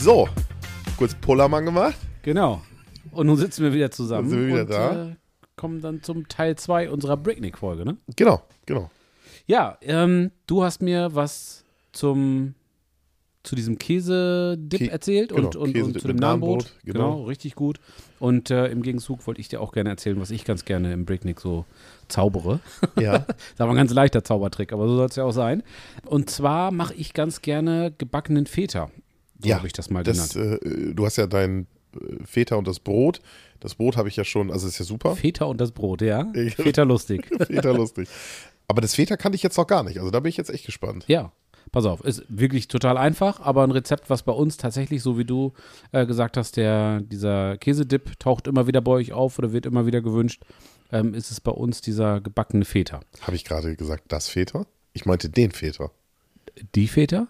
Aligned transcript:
So, 0.00 0.28
kurz 0.96 1.14
Pullermann 1.14 1.64
gemacht. 1.64 1.96
Genau. 2.22 2.62
Und 3.10 3.26
nun 3.26 3.36
sitzen 3.36 3.64
wir 3.64 3.72
wieder 3.72 3.90
zusammen 3.90 4.30
Dann 4.30 4.38
sind 4.38 4.48
wir 4.48 4.48
wieder 4.48 4.60
und 4.62 4.70
da. 4.70 5.08
Äh, 5.10 5.16
kommen 5.56 5.80
dann 5.82 6.02
zum 6.02 6.26
Teil 6.28 6.56
2 6.56 6.90
unserer 6.90 7.16
Breakneck-Folge, 7.16 7.84
ne? 7.84 7.96
Genau, 8.16 8.40
genau. 8.66 8.90
Ja, 9.46 9.76
ähm, 9.82 10.30
du 10.46 10.62
hast 10.62 10.80
mir 10.80 11.14
was 11.14 11.64
zum 11.92 12.54
zu 13.42 13.56
diesem 13.56 13.78
Käsedip 13.78 14.80
Kä- 14.82 14.90
erzählt 14.90 15.32
und, 15.32 15.36
genau, 15.38 15.48
und, 15.48 15.68
und 15.68 15.72
Käsedip 15.72 16.02
zu 16.02 16.08
dem 16.08 16.16
Nahenbrot. 16.18 16.74
Genau. 16.84 17.12
Genau. 17.16 17.22
richtig 17.24 17.54
gut. 17.54 17.80
Und 18.18 18.50
äh, 18.50 18.66
im 18.68 18.82
Gegenzug 18.82 19.26
wollte 19.26 19.40
ich 19.40 19.48
dir 19.48 19.62
auch 19.62 19.72
gerne 19.72 19.88
erzählen, 19.88 20.20
was 20.20 20.30
ich 20.30 20.44
ganz 20.44 20.66
gerne 20.66 20.92
im 20.92 21.06
Breakneck 21.06 21.40
so 21.40 21.64
zaubere. 22.08 22.60
Ja, 22.98 23.20
Das 23.20 23.36
ist 23.54 23.60
aber 23.60 23.70
ein 23.72 23.76
ganz 23.76 23.94
leichter 23.94 24.22
Zaubertrick, 24.24 24.74
aber 24.74 24.86
so 24.88 24.96
soll 24.96 25.06
es 25.06 25.16
ja 25.16 25.24
auch 25.24 25.32
sein. 25.32 25.62
Und 26.04 26.28
zwar 26.28 26.70
mache 26.70 26.92
ich 26.94 27.14
ganz 27.14 27.40
gerne 27.40 27.92
gebackenen 27.96 28.44
Feta. 28.46 28.90
So 29.42 29.48
ja. 29.48 29.56
habe 29.56 29.66
ich 29.66 29.72
das 29.72 29.90
mal 29.90 30.02
das, 30.02 30.34
genannt. 30.34 30.62
äh, 30.62 30.94
du 30.94 31.04
hast 31.04 31.16
ja 31.16 31.26
dein 31.26 31.66
äh, 31.94 32.24
Feta 32.24 32.56
und 32.56 32.66
das 32.66 32.80
Brot. 32.80 33.20
Das 33.60 33.74
Brot 33.74 33.96
habe 33.96 34.08
ich 34.08 34.16
ja 34.16 34.24
schon, 34.24 34.50
also 34.50 34.66
ist 34.66 34.78
ja 34.78 34.84
super. 34.84 35.16
Feta 35.16 35.44
und 35.44 35.60
das 35.60 35.72
Brot, 35.72 36.02
ja? 36.02 36.30
Feta 36.56 36.82
lustig. 36.82 37.26
Feta 37.46 37.72
lustig. 37.72 38.08
Aber 38.68 38.80
das 38.80 38.94
Feta 38.94 39.16
kannte 39.16 39.36
ich 39.36 39.42
jetzt 39.42 39.56
noch 39.56 39.66
gar 39.66 39.82
nicht. 39.82 39.98
Also 39.98 40.10
da 40.10 40.20
bin 40.20 40.30
ich 40.30 40.36
jetzt 40.36 40.50
echt 40.50 40.64
gespannt. 40.64 41.04
Ja, 41.08 41.32
pass 41.72 41.84
auf, 41.84 42.04
ist 42.04 42.24
wirklich 42.28 42.68
total 42.68 42.96
einfach, 42.96 43.40
aber 43.40 43.64
ein 43.64 43.70
Rezept, 43.70 44.08
was 44.10 44.22
bei 44.22 44.32
uns 44.32 44.56
tatsächlich, 44.56 45.02
so 45.02 45.18
wie 45.18 45.24
du 45.24 45.52
äh, 45.92 46.06
gesagt 46.06 46.36
hast, 46.36 46.56
der, 46.56 47.00
dieser 47.00 47.56
Käsedip 47.58 48.18
taucht 48.18 48.46
immer 48.46 48.66
wieder 48.66 48.80
bei 48.80 48.92
euch 48.92 49.12
auf 49.12 49.38
oder 49.38 49.52
wird 49.52 49.66
immer 49.66 49.86
wieder 49.86 50.00
gewünscht, 50.00 50.42
ähm, 50.92 51.14
ist 51.14 51.30
es 51.30 51.40
bei 51.40 51.52
uns 51.52 51.80
dieser 51.80 52.20
gebackene 52.20 52.64
Feta. 52.64 53.00
Habe 53.22 53.36
ich 53.36 53.44
gerade 53.44 53.76
gesagt, 53.76 54.04
das 54.08 54.28
Feta? 54.28 54.66
Ich 54.92 55.04
meinte 55.04 55.28
den 55.28 55.50
Feta. 55.50 55.90
Die 56.74 56.88
Feta? 56.88 57.28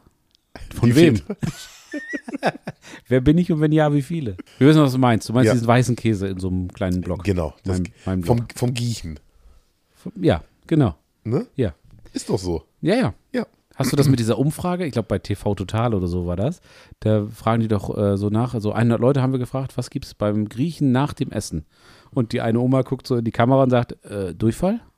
Von 0.74 0.90
Die 0.90 0.96
wem? 0.96 1.16
Feta. 1.16 1.36
Wer 3.08 3.20
bin 3.20 3.38
ich 3.38 3.50
und 3.52 3.60
wenn 3.60 3.72
ja, 3.72 3.92
wie 3.92 4.02
viele? 4.02 4.36
Wir 4.58 4.68
wissen, 4.68 4.80
was 4.82 4.92
du 4.92 4.98
meinst. 4.98 5.28
Du 5.28 5.32
meinst 5.32 5.46
Ja. 5.48 5.52
diesen 5.54 5.66
weißen 5.66 5.96
Käse 5.96 6.28
in 6.28 6.38
so 6.38 6.48
einem 6.48 6.68
kleinen 6.72 7.00
Block. 7.00 7.24
Genau. 7.24 7.54
Mein, 7.64 7.88
mein 8.06 8.20
Block. 8.22 8.38
vom, 8.38 8.46
vom 8.54 8.74
Giechen. 8.74 9.18
ja, 10.20 10.42
genau. 10.66 10.94
Ne? 11.24 11.46
Ja. 11.56 11.74
Ist 12.12 12.28
doch 12.30 12.38
so. 12.38 12.64
Ja, 12.80 12.94
ja. 12.96 13.14
Ja. 13.32 13.46
Hast 13.76 13.92
du 13.92 13.96
das 13.96 14.08
mit 14.08 14.18
dieser 14.20 14.38
Umfrage? 14.38 14.84
Ich 14.84 14.92
glaube, 14.92 15.08
bei 15.08 15.18
TV 15.18 15.54
Total 15.54 15.94
oder 15.94 16.06
so 16.06 16.26
war 16.26 16.36
das. 16.36 16.60
Da 17.00 17.26
fragen 17.26 17.62
die 17.62 17.68
doch 17.68 17.96
äh, 17.96 18.18
so 18.18 18.28
nach. 18.28 18.52
Also 18.52 18.72
100 18.72 19.00
Leute 19.00 19.22
haben 19.22 19.32
wir 19.32 19.38
gefragt, 19.38 19.76
was 19.78 19.88
gibt 19.90 20.04
es 20.04 20.12
beim 20.14 20.48
Griechen 20.50 20.92
nach 20.92 21.14
dem 21.14 21.30
Essen? 21.32 21.64
Und 22.10 22.32
die 22.32 22.40
eine 22.42 22.60
Oma 22.60 22.82
guckt 22.82 23.06
so 23.06 23.16
in 23.16 23.24
die 23.24 23.30
Kamera 23.30 23.62
und 23.62 23.70
sagt, 23.70 23.92
äh, 24.04 24.34
Durchfall? 24.34 24.80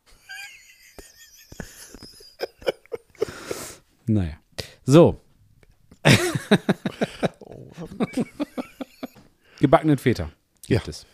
naja. 4.07 4.35
So. 4.85 5.21
Gebackenen 9.61 9.99
Feta 9.99 10.31
gibt 10.67 10.87
Ja. 10.87 10.91
es. 10.91 11.07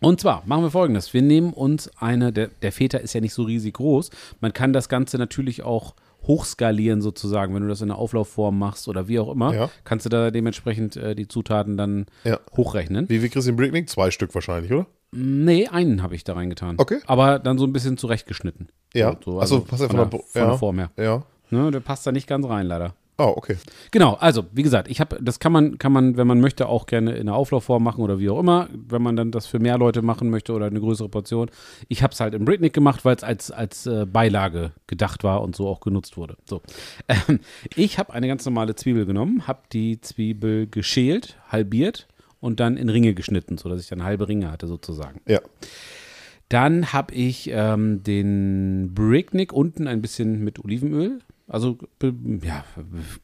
Und 0.00 0.20
zwar 0.20 0.42
machen 0.46 0.62
wir 0.62 0.70
folgendes: 0.70 1.12
Wir 1.12 1.22
nehmen 1.22 1.52
uns 1.52 1.90
eine, 1.98 2.32
der, 2.32 2.48
der 2.62 2.72
Feta 2.72 2.98
ist 2.98 3.12
ja 3.12 3.20
nicht 3.20 3.34
so 3.34 3.42
riesig 3.42 3.74
groß. 3.74 4.10
Man 4.40 4.52
kann 4.52 4.72
das 4.72 4.88
Ganze 4.88 5.18
natürlich 5.18 5.62
auch 5.62 5.94
hochskalieren, 6.26 7.00
sozusagen, 7.02 7.54
wenn 7.54 7.62
du 7.62 7.68
das 7.68 7.80
in 7.80 7.90
einer 7.90 7.98
Auflaufform 7.98 8.58
machst 8.58 8.88
oder 8.88 9.08
wie 9.08 9.18
auch 9.18 9.30
immer. 9.32 9.54
Ja. 9.54 9.70
Kannst 9.84 10.04
du 10.06 10.10
da 10.10 10.30
dementsprechend 10.30 10.96
äh, 10.96 11.14
die 11.14 11.26
Zutaten 11.28 11.76
dann 11.76 12.06
Ja. 12.24 12.38
hochrechnen. 12.56 13.08
Wie 13.08 13.22
wie 13.22 13.28
Christian 13.28 13.56
Bricknick? 13.56 13.88
Zwei 13.88 14.10
Stück 14.10 14.34
wahrscheinlich, 14.34 14.72
oder? 14.72 14.86
Nee, 15.12 15.66
einen 15.68 16.02
habe 16.02 16.14
ich 16.14 16.22
da 16.24 16.34
reingetan. 16.34 16.76
Okay. 16.78 17.00
Aber 17.06 17.38
dann 17.38 17.58
so 17.58 17.64
ein 17.66 17.72
bisschen 17.72 17.96
zurechtgeschnitten. 17.98 18.68
Ja. 18.94 19.16
So, 19.24 19.32
so, 19.32 19.40
Ach 19.40 19.46
so, 19.46 19.56
also 19.56 19.60
passt 19.66 19.82
ja 19.82 19.88
von, 19.88 19.96
der, 19.96 20.06
der 20.06 20.20
von 20.20 20.42
der 20.50 20.58
Form 20.58 20.78
her. 20.78 20.90
Ja. 20.96 21.24
Ne, 21.50 21.70
der 21.72 21.80
passt 21.80 22.06
da 22.06 22.12
nicht 22.12 22.26
ganz 22.28 22.46
rein, 22.46 22.66
leider. 22.66 22.94
Oh, 23.20 23.34
okay. 23.36 23.58
Genau, 23.90 24.14
also 24.14 24.46
wie 24.50 24.62
gesagt, 24.62 24.88
ich 24.90 24.98
habe, 24.98 25.18
das 25.20 25.40
kann 25.40 25.52
man, 25.52 25.76
kann 25.76 25.92
man, 25.92 26.16
wenn 26.16 26.26
man 26.26 26.40
möchte, 26.40 26.66
auch 26.66 26.86
gerne 26.86 27.12
in 27.12 27.28
einer 27.28 27.36
Auflaufform 27.36 27.84
machen 27.84 28.02
oder 28.02 28.18
wie 28.18 28.30
auch 28.30 28.38
immer, 28.40 28.70
wenn 28.72 29.02
man 29.02 29.14
dann 29.14 29.30
das 29.30 29.46
für 29.46 29.58
mehr 29.58 29.76
Leute 29.76 30.00
machen 30.00 30.30
möchte 30.30 30.54
oder 30.54 30.64
eine 30.64 30.80
größere 30.80 31.10
Portion. 31.10 31.50
Ich 31.88 32.02
habe 32.02 32.14
es 32.14 32.20
halt 32.20 32.32
im 32.32 32.46
Britnick 32.46 32.72
gemacht, 32.72 33.04
weil 33.04 33.14
es 33.14 33.22
als, 33.22 33.50
als 33.50 33.86
äh, 33.86 34.06
Beilage 34.06 34.72
gedacht 34.86 35.22
war 35.22 35.42
und 35.42 35.54
so 35.54 35.68
auch 35.68 35.80
genutzt 35.80 36.16
wurde. 36.16 36.38
So, 36.48 36.62
ähm, 37.08 37.40
ich 37.76 37.98
habe 37.98 38.14
eine 38.14 38.26
ganz 38.26 38.46
normale 38.46 38.74
Zwiebel 38.74 39.04
genommen, 39.04 39.46
habe 39.46 39.60
die 39.70 40.00
Zwiebel 40.00 40.66
geschält, 40.66 41.36
halbiert 41.46 42.08
und 42.40 42.58
dann 42.58 42.78
in 42.78 42.88
Ringe 42.88 43.12
geschnitten, 43.12 43.58
sodass 43.58 43.82
ich 43.82 43.88
dann 43.88 44.02
halbe 44.02 44.28
Ringe 44.28 44.50
hatte 44.50 44.66
sozusagen. 44.66 45.20
Ja. 45.28 45.40
Dann 46.48 46.94
habe 46.94 47.14
ich 47.14 47.50
ähm, 47.52 48.02
den 48.02 48.94
Bricknick 48.94 49.52
unten 49.52 49.86
ein 49.86 50.00
bisschen 50.00 50.42
mit 50.42 50.58
Olivenöl. 50.64 51.20
Also, 51.50 51.78
be, 51.98 52.14
ja, 52.44 52.64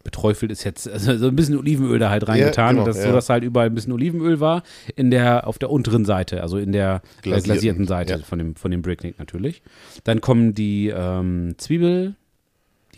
beträufelt 0.03 0.51
ist 0.51 0.65
jetzt, 0.65 0.89
also 0.89 1.17
so 1.17 1.29
ein 1.29 1.37
bisschen 1.37 1.57
Olivenöl 1.57 2.01
da 2.01 2.11
halt 2.11 2.27
reingetan, 2.27 2.75
genau, 2.75 2.85
dass, 2.85 2.99
ja. 2.99 3.05
so 3.05 3.13
dass 3.13 3.29
halt 3.29 3.45
überall 3.45 3.69
ein 3.69 3.75
bisschen 3.75 3.93
Olivenöl 3.93 4.41
war, 4.41 4.65
in 4.97 5.13
der, 5.13 5.47
auf 5.47 5.59
der 5.59 5.71
unteren 5.71 6.05
Seite, 6.05 6.43
also 6.43 6.59
in 6.59 6.73
der 6.73 7.03
glasierten, 7.23 7.23
Glasierten, 7.23 7.45
äh, 7.45 7.53
glasierten 7.53 7.87
Seite 7.87 8.13
ja. 8.15 8.19
von, 8.19 8.39
dem, 8.39 8.57
von 8.57 8.73
dem 8.73 8.83
Bricknick 8.83 9.21
natürlich. 9.21 9.63
Dann 10.03 10.21
kommen 10.21 10.55
die 10.55 10.89
ähm, 10.89 11.55
Zwiebel, 11.57 12.17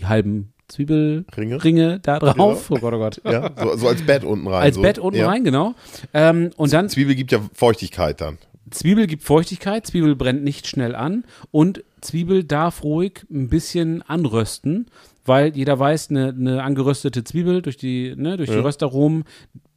die 0.00 0.06
halben 0.06 0.54
Zwiebelringe 0.68 1.62
Ringe? 1.62 2.00
da 2.00 2.18
drauf. 2.18 2.70
Oh 2.70 2.76
Gott, 2.76 2.94
oh 2.94 2.98
Gott. 2.98 3.20
Ja. 3.24 3.50
So, 3.58 3.76
so 3.76 3.88
als 3.88 4.02
Bett 4.02 4.24
unten 4.24 4.46
rein. 4.46 4.62
Als 4.62 4.76
so. 4.76 4.82
Bett 4.82 4.98
unten 4.98 5.18
ja. 5.18 5.28
rein, 5.28 5.44
genau. 5.44 5.74
Ähm, 6.14 6.50
und 6.56 6.72
dann 6.72 6.88
Zwiebel 6.88 7.14
gibt 7.14 7.32
ja 7.32 7.40
Feuchtigkeit 7.54 8.20
dann. 8.20 8.38
Zwiebel 8.70 9.06
gibt 9.06 9.24
Feuchtigkeit, 9.24 9.86
Zwiebel 9.86 10.14
brennt 10.14 10.44
nicht 10.44 10.66
schnell 10.66 10.94
an 10.94 11.24
und 11.50 11.84
Zwiebel 12.00 12.44
darf 12.44 12.84
ruhig 12.84 13.24
ein 13.30 13.48
bisschen 13.48 14.02
anrösten, 14.02 14.86
weil 15.28 15.56
jeder 15.56 15.78
weiß, 15.78 16.10
eine, 16.10 16.28
eine 16.30 16.62
angeröstete 16.62 17.22
Zwiebel 17.24 17.62
durch 17.62 17.76
die, 17.76 18.14
ne, 18.16 18.36
durch 18.36 18.48
die 18.50 18.56
Ja. 18.56 18.62
Röstaromen 18.62 19.24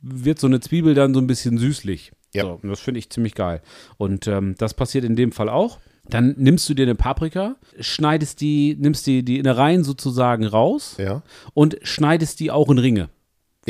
wird 0.02 0.40
so 0.40 0.48
eine 0.48 0.60
Zwiebel 0.60 0.94
dann 0.96 1.14
so 1.14 1.20
ein 1.20 1.28
bisschen 1.28 1.58
süßlich. 1.58 2.12
Ja. 2.34 2.44
So, 2.44 2.60
und 2.64 2.70
das 2.70 2.80
finde 2.80 3.00
ich 3.00 3.10
ziemlich 3.10 3.36
geil. 3.36 3.62
Und 3.98 4.28
ähm, 4.28 4.56
das 4.58 4.74
passiert 4.74 5.04
in 5.04 5.16
dem 5.16 5.32
Fall 5.32 5.50
auch. 5.50 5.80
Dann 6.10 6.34
nimmst 6.38 6.68
du 6.68 6.74
dir 6.74 6.84
eine 6.84 6.96
Paprika, 6.96 7.56
schneidest 7.80 8.42
die, 8.42 8.76
nimmst 8.80 9.06
die, 9.06 9.24
die 9.24 9.38
Innereien 9.38 9.84
sozusagen 9.84 10.46
raus 10.46 10.96
Ja. 10.98 11.22
und 11.54 11.78
schneidest 11.84 12.40
die 12.40 12.50
auch 12.50 12.70
in 12.72 12.80
Ringe. 12.80 13.10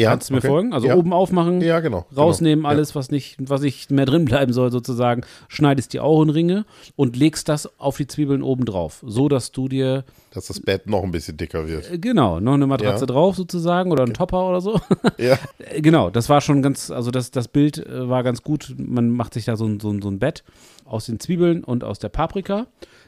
Ja. 0.01 0.09
Kannst 0.12 0.29
du 0.29 0.34
mir 0.34 0.39
okay. 0.39 0.47
folgen? 0.47 0.73
Also 0.73 0.88
ja. 0.88 0.95
oben 0.95 1.13
aufmachen, 1.13 1.62
Ja, 1.62 1.79
genau. 1.79 2.06
rausnehmen, 2.16 2.63
genau. 2.63 2.69
alles, 2.69 2.95
was 2.95 3.12
nicht, 3.12 3.38
was 3.39 3.62
nicht 3.62 3.91
mehr 3.91 4.06
drin 4.06 4.25
bleiben 4.25 4.53
soll, 4.53 4.72
sozusagen, 4.72 5.23
schneidest 5.47 5.94
die 5.94 6.00
auch 6.00 6.22
in 6.23 6.29
Ringe 6.29 6.66
und 6.95 7.16
legst 7.16 7.50
das 7.50 7.79
auf 7.79 7.97
die 7.97 8.07
Zwiebeln 8.07 8.41
oben 8.41 8.66
drauf, 8.66 9.03
so 9.06 9.29
dass 9.29 9.51
du 9.51 9.67
dir. 9.67 10.03
Dass 10.34 10.47
das 10.47 10.59
Bett 10.59 10.88
noch 10.88 11.03
ein 11.03 11.11
bisschen 11.11 11.38
dicker 11.38 11.67
wird. 11.67 11.91
äh, 11.91 11.97
genau, 11.97 12.40
noch 12.40 12.53
eine 12.53 12.67
Matratze 12.67 13.06
drauf 13.06 13.35
sozusagen 13.35 13.91
oder 13.91 14.03
einen 14.03 14.13
Topper 14.13 14.50
oder 14.50 14.61
so. 14.61 14.79
Ja. 15.17 15.38
Äh, 15.59 15.81
genau, 15.81 16.09
das 16.09 16.29
war 16.29 16.41
schon 16.41 16.61
ganz, 16.61 16.90
also 16.90 17.11
das, 17.11 17.31
das 17.31 17.47
Bild 17.47 17.78
äh, 17.78 18.09
war 18.09 18.23
ganz 18.23 18.41
gut. 18.41 18.73
Man 18.78 19.09
macht 19.09 19.34
sich 19.34 19.45
da 19.45 19.56
so 19.56 19.66
ein, 19.66 19.79
so, 19.79 19.91
ein, 19.91 20.01
so 20.01 20.09
ein 20.09 20.19
Bett 20.19 20.44
aus 20.85 21.06
den 21.06 21.19
Zwiebeln 21.19 21.63
und 21.63 21.84
aus 21.84 22.00
der 22.00 22.09
Paprika. 22.09 22.67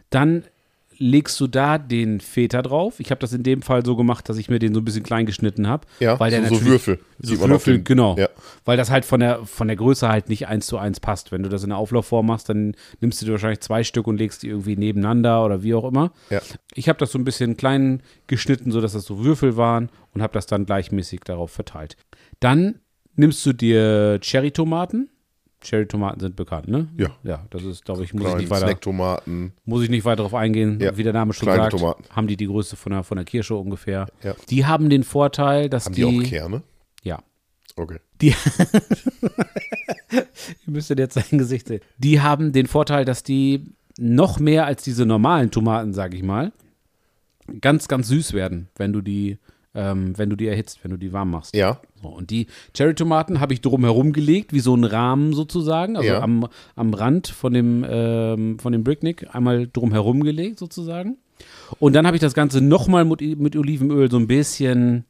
Dann 0.10 0.44
legst 0.98 1.40
du 1.40 1.48
da 1.48 1.78
den 1.78 2.20
Feta 2.20 2.62
drauf. 2.62 3.00
Ich 3.00 3.12
habe 3.12 3.20
das 3.20 3.34
in 3.34 3.44
dem 3.44 3.62
Fall 3.62 3.86
so 3.86 3.96
gemacht, 3.96 4.28
dass 4.30 4.38
ich 4.38 4.50
mir 4.50 4.60
den 4.60 4.74
so 4.74 4.82
ein 4.82 4.86
bisschen 4.86 5.04
klein 5.04 5.26
geschnitten 5.26 5.68
habe. 5.68 5.88
Ja, 6.00 6.20
weil 6.20 6.32
der 6.32 6.42
so, 6.44 6.48
so 6.48 6.54
natürlich- 6.56 6.72
Würfel. 6.72 7.00
So 7.20 7.40
Würfel, 7.50 7.82
genau. 7.84 8.18
Ja. 8.18 8.30
Weil 8.66 8.78
das 8.78 8.90
halt 8.92 9.06
von 9.06 9.20
der, 9.20 9.46
von 9.46 9.68
der 9.68 9.78
Größe 9.78 10.10
halt 10.10 10.30
nicht 10.30 10.48
eins 10.48 10.66
zu 10.68 10.78
eins 10.78 11.00
passt. 11.00 11.32
Wenn 11.32 11.44
du 11.44 11.50
das 11.50 11.64
in 11.64 11.70
der 11.70 11.78
Auflaufform 11.78 12.26
machst, 12.26 12.50
dann 12.50 12.76
nimmst 13.00 13.22
du 13.22 13.26
dir 13.26 13.32
wahrscheinlich 13.34 13.62
zwei 13.62 13.84
Stück 13.84 14.08
und 14.08 14.18
legst 14.18 14.44
die 14.44 14.50
irgendwie 14.50 14.76
nebeneinander 14.76 15.46
oder 15.46 15.64
wie 15.64 15.74
auch 15.74 15.86
immer. 15.86 16.12
Ja. 16.30 16.42
Ich 16.74 16.90
habe 16.90 17.00
das 17.00 17.12
so 17.12 17.18
ein 17.20 17.24
bisschen 17.24 17.56
klein 17.58 18.02
geschnitten, 18.28 18.72
sodass 18.72 18.94
das 18.94 19.06
so 19.06 19.24
Würfel 19.24 19.56
waren 19.58 19.90
und 20.14 20.22
habe 20.22 20.34
das 20.34 20.46
dann 20.46 20.66
gleichmäßig 20.66 21.22
darauf 21.22 21.52
verteilt. 21.52 21.96
Dann 22.40 22.80
nimmst 23.16 23.46
du 23.46 23.54
dir 23.54 24.20
Cherry-Tomaten. 24.22 25.10
Cherry-Tomaten 25.64 26.20
sind 26.20 26.36
bekannt, 26.36 26.68
ne? 26.68 26.88
Ja. 26.98 27.10
Ja, 27.24 27.46
das 27.50 27.64
ist, 27.64 27.84
glaube 27.86 28.04
ich, 28.04 28.14
muss 28.14 28.22
ich 28.24 28.28
Kleine 28.28 28.42
nicht 28.42 28.50
weiter, 28.52 28.68
Snacktomaten. 28.68 29.54
muss 29.66 29.84
ich 29.84 29.90
nicht 29.90 30.06
weiter 30.06 30.18
darauf 30.18 30.34
eingehen. 30.36 30.80
Ja, 30.80 30.96
Wie 30.98 31.04
der 31.04 31.14
Name 31.14 31.34
schon 31.34 31.48
kleine 31.48 31.64
sagt, 31.64 31.72
Tomaten. 31.78 32.04
haben 32.10 32.28
die 32.28 32.38
die 32.38 32.48
Größe 32.48 32.76
von 32.76 32.92
der, 32.92 33.04
von 33.04 33.16
der 33.18 33.26
Kirsche 33.26 33.56
ungefähr. 33.56 34.08
Ja. 34.24 34.36
Die 34.50 34.66
haben 34.66 34.90
den 34.90 35.04
Vorteil, 35.04 35.70
dass 35.70 35.86
Haben 35.86 35.96
die, 35.96 36.06
auch 36.06 36.24
Kerne? 36.24 36.62
ja, 37.04 37.20
Okay. 37.76 37.98
die 38.22 38.36
Ihr 40.12 40.26
müsstet 40.68 41.00
jetzt 41.00 41.16
sein 41.16 41.38
Gesicht 41.40 41.68
sehen. 41.68 41.82
Die 41.98 42.22
haben 42.22 42.52
den 42.52 42.68
Vorteil, 42.68 43.06
dass 43.06 43.24
die 43.24 43.74
noch 43.98 44.40
mehr 44.40 44.66
als 44.66 44.84
diese 44.84 45.06
normalen 45.06 45.50
Tomaten, 45.52 45.94
sag 45.94 46.14
ich 46.14 46.24
mal, 46.24 46.52
ganz, 47.62 47.88
ganz 47.88 48.08
süß 48.10 48.34
werden, 48.34 48.70
wenn 48.76 48.94
du 48.94 49.02
die, 49.02 49.38
ähm, 49.76 50.18
wenn 50.18 50.30
du 50.30 50.36
die 50.36 50.48
erhitzt, 50.48 50.84
wenn 50.84 50.92
du 50.92 50.98
die 50.98 51.14
warm 51.14 51.32
machst. 51.32 51.56
Ja. 51.56 51.80
So, 52.02 52.10
und 52.10 52.30
die 52.30 52.48
Cherry-Tomaten 52.74 53.40
habe 53.40 53.54
ich 53.54 53.62
drumherum 53.62 54.14
gelegt, 54.14 54.54
wie 54.54 54.60
so 54.60 54.76
ein 54.76 54.84
Rahmen 54.84 55.34
sozusagen, 55.34 55.96
also 55.98 56.08
Ja. 56.10 56.22
am, 56.22 56.48
am 56.76 56.94
Rand 56.94 57.28
von 57.28 57.54
dem, 57.54 57.86
ähm, 57.88 58.60
von 58.60 58.72
dem 58.72 58.84
Bricknick 58.84 59.34
einmal 59.34 59.68
drumherum 59.68 60.24
gelegt 60.24 60.60
sozusagen. 60.60 61.18
Und 61.80 61.94
dann 61.94 62.06
habe 62.06 62.16
ich 62.16 62.22
das 62.22 62.34
Ganze 62.36 62.62
nochmal 62.62 63.04
mit, 63.06 63.22
mit 63.40 63.56
Olivenöl 63.56 64.10
so 64.12 64.18
ein 64.18 64.28
bisschen, 64.28 65.06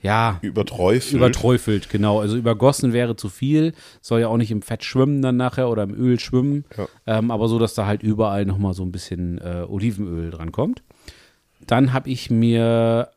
ja, 0.00 0.38
Überträufelt. 0.42 1.12
Überträufelt, 1.14 1.90
genau. 1.90 2.20
Also 2.20 2.36
übergossen 2.36 2.92
wäre 2.92 3.16
zu 3.16 3.28
viel. 3.28 3.72
Soll 4.00 4.20
ja 4.20 4.28
auch 4.28 4.36
nicht 4.36 4.52
im 4.52 4.62
Fett 4.62 4.84
schwimmen 4.84 5.22
dann 5.22 5.36
nachher 5.36 5.68
oder 5.68 5.82
im 5.82 5.92
Öl 5.92 6.20
schwimmen. 6.20 6.64
Ja. 6.76 6.86
Ähm, 7.06 7.32
aber 7.32 7.48
so, 7.48 7.58
dass 7.58 7.74
da 7.74 7.84
halt 7.86 8.04
überall 8.04 8.46
nochmal 8.46 8.74
so 8.74 8.84
ein 8.84 8.92
bisschen 8.92 9.38
äh, 9.38 9.64
Olivenöl 9.68 10.30
dran 10.30 10.52
kommt. 10.52 10.84
Dann 11.66 11.92
habe 11.92 12.08
ich 12.10 12.30
mir 12.30 13.08